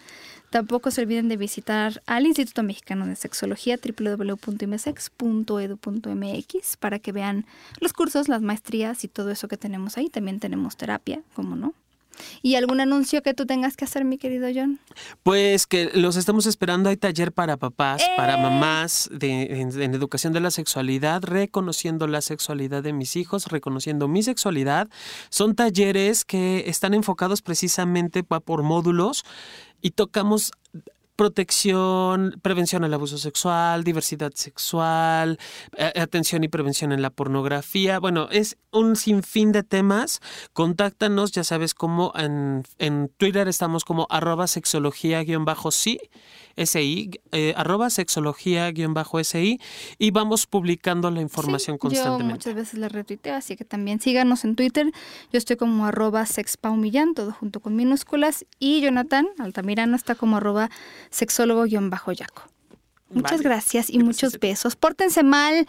Tampoco 0.49 0.89
se 0.89 1.01
olviden 1.01 1.29
de 1.29 1.37
visitar 1.37 2.01
al 2.07 2.25
Instituto 2.25 2.63
Mexicano 2.63 3.05
de 3.05 3.15
Sexología, 3.15 3.77
www.imesex.edu.mx, 3.77 6.77
para 6.77 6.97
que 6.97 7.11
vean 7.11 7.45
los 7.79 7.93
cursos, 7.93 8.27
las 8.27 8.41
maestrías 8.41 9.03
y 9.03 9.07
todo 9.07 9.29
eso 9.29 9.47
que 9.47 9.57
tenemos 9.57 9.99
ahí. 9.99 10.09
También 10.09 10.39
tenemos 10.39 10.75
terapia, 10.75 11.21
como 11.35 11.55
no. 11.55 11.75
¿Y 12.41 12.55
algún 12.55 12.81
anuncio 12.81 13.21
que 13.21 13.33
tú 13.33 13.45
tengas 13.45 13.77
que 13.77 13.85
hacer, 13.85 14.05
mi 14.05 14.17
querido 14.17 14.47
John? 14.53 14.79
Pues 15.23 15.67
que 15.67 15.91
los 15.93 16.15
estamos 16.15 16.45
esperando. 16.45 16.89
Hay 16.89 16.97
taller 16.97 17.31
para 17.31 17.57
papás, 17.57 18.03
para 18.17 18.35
¡Eh! 18.35 18.41
mamás, 18.41 19.09
de, 19.11 19.61
en, 19.61 19.81
en 19.81 19.93
educación 19.93 20.33
de 20.33 20.39
la 20.39 20.51
sexualidad, 20.51 21.23
reconociendo 21.23 22.07
la 22.07 22.21
sexualidad 22.21 22.83
de 22.83 22.93
mis 22.93 23.15
hijos, 23.15 23.47
reconociendo 23.47 24.07
mi 24.07 24.23
sexualidad. 24.23 24.89
Son 25.29 25.55
talleres 25.55 26.25
que 26.25 26.63
están 26.67 26.93
enfocados 26.93 27.41
precisamente 27.41 28.23
por 28.23 28.63
módulos 28.63 29.23
y 29.81 29.91
tocamos 29.91 30.51
protección, 31.21 32.39
prevención 32.41 32.83
al 32.83 32.91
abuso 32.95 33.19
sexual, 33.19 33.83
diversidad 33.83 34.31
sexual, 34.33 35.37
eh, 35.77 35.91
atención 36.01 36.43
y 36.43 36.47
prevención 36.47 36.91
en 36.91 37.03
la 37.03 37.11
pornografía. 37.11 37.99
Bueno, 37.99 38.27
es 38.31 38.57
un 38.71 38.95
sinfín 38.95 39.51
de 39.51 39.61
temas. 39.61 40.19
Contáctanos, 40.53 41.31
ya 41.31 41.43
sabes 41.43 41.75
cómo 41.75 42.11
en, 42.15 42.63
en 42.79 43.09
Twitter 43.17 43.47
estamos 43.47 43.85
como 43.85 44.07
arroba 44.09 44.47
sexología-sí, 44.47 45.99
SI, 46.57 47.11
eh, 47.31 47.53
arroba 47.55 47.89
sexología-si 47.89 49.59
y 49.97 50.11
vamos 50.11 50.47
publicando 50.47 51.11
la 51.11 51.21
información 51.21 51.75
Sí, 51.75 51.77
Yo 51.77 51.79
constantemente. 51.79 52.33
muchas 52.33 52.55
veces 52.55 52.79
la 52.79 52.89
retuiteo, 52.89 53.35
así 53.35 53.55
que 53.55 53.65
también 53.65 53.99
síganos 53.99 54.43
en 54.43 54.55
Twitter. 54.55 54.87
Yo 55.31 55.37
estoy 55.37 55.55
como 55.55 55.85
arroba 55.85 56.25
sexpaumillán, 56.25 57.13
todo 57.13 57.31
junto 57.31 57.59
con 57.59 57.75
minúsculas. 57.75 58.45
Y 58.59 58.81
Jonathan 58.81 59.27
Altamirano 59.37 59.95
está 59.95 60.15
como 60.15 60.37
arroba 60.37 60.69
sexólogo-yaco. 61.11 62.43
Muchas 63.09 63.31
Vale. 63.39 63.43
gracias 63.43 63.89
y 63.89 63.99
muchos 63.99 64.39
besos. 64.39 64.75
Pórtense 64.75 65.21
mal, 65.23 65.67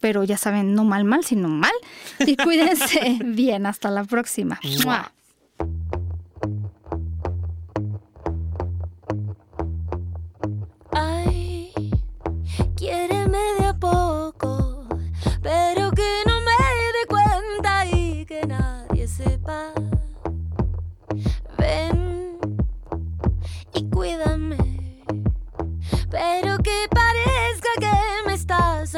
pero 0.00 0.24
ya 0.24 0.36
saben, 0.36 0.74
no 0.74 0.84
mal, 0.84 1.04
mal, 1.04 1.24
sino 1.24 1.48
mal. 1.48 1.72
Y 2.26 2.36
cuídense 2.36 3.18
bien. 3.24 3.66
Hasta 3.66 3.90
la 3.90 4.04
próxima. 4.04 4.58
Mua. 4.84 5.12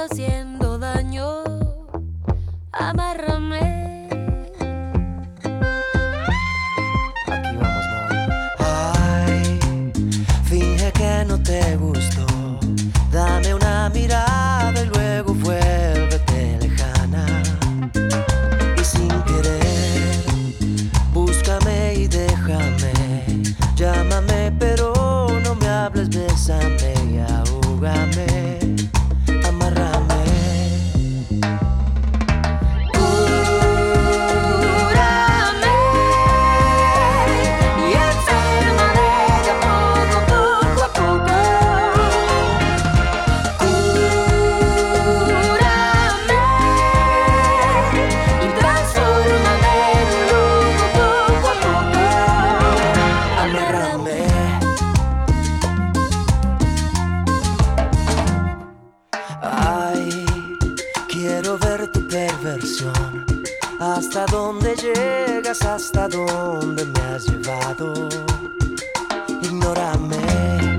Haciendo 0.04 0.78
daño. 0.78 1.44
Amárrame. 2.72 3.81
es 65.52 65.62
hasta 65.66 66.08
dónde 66.08 66.86
me 66.86 67.00
has 67.00 67.26
llevado. 67.26 68.08
Ignórame, 69.42 70.78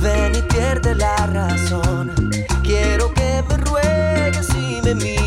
ven 0.00 0.36
y 0.36 0.42
pierde 0.42 0.94
la 0.94 1.16
razón. 1.26 2.12
Quiero 2.62 3.12
que 3.12 3.42
me 3.48 3.56
ruegues 3.56 4.48
y 4.54 4.80
me 4.82 4.94
mires. 4.94 5.23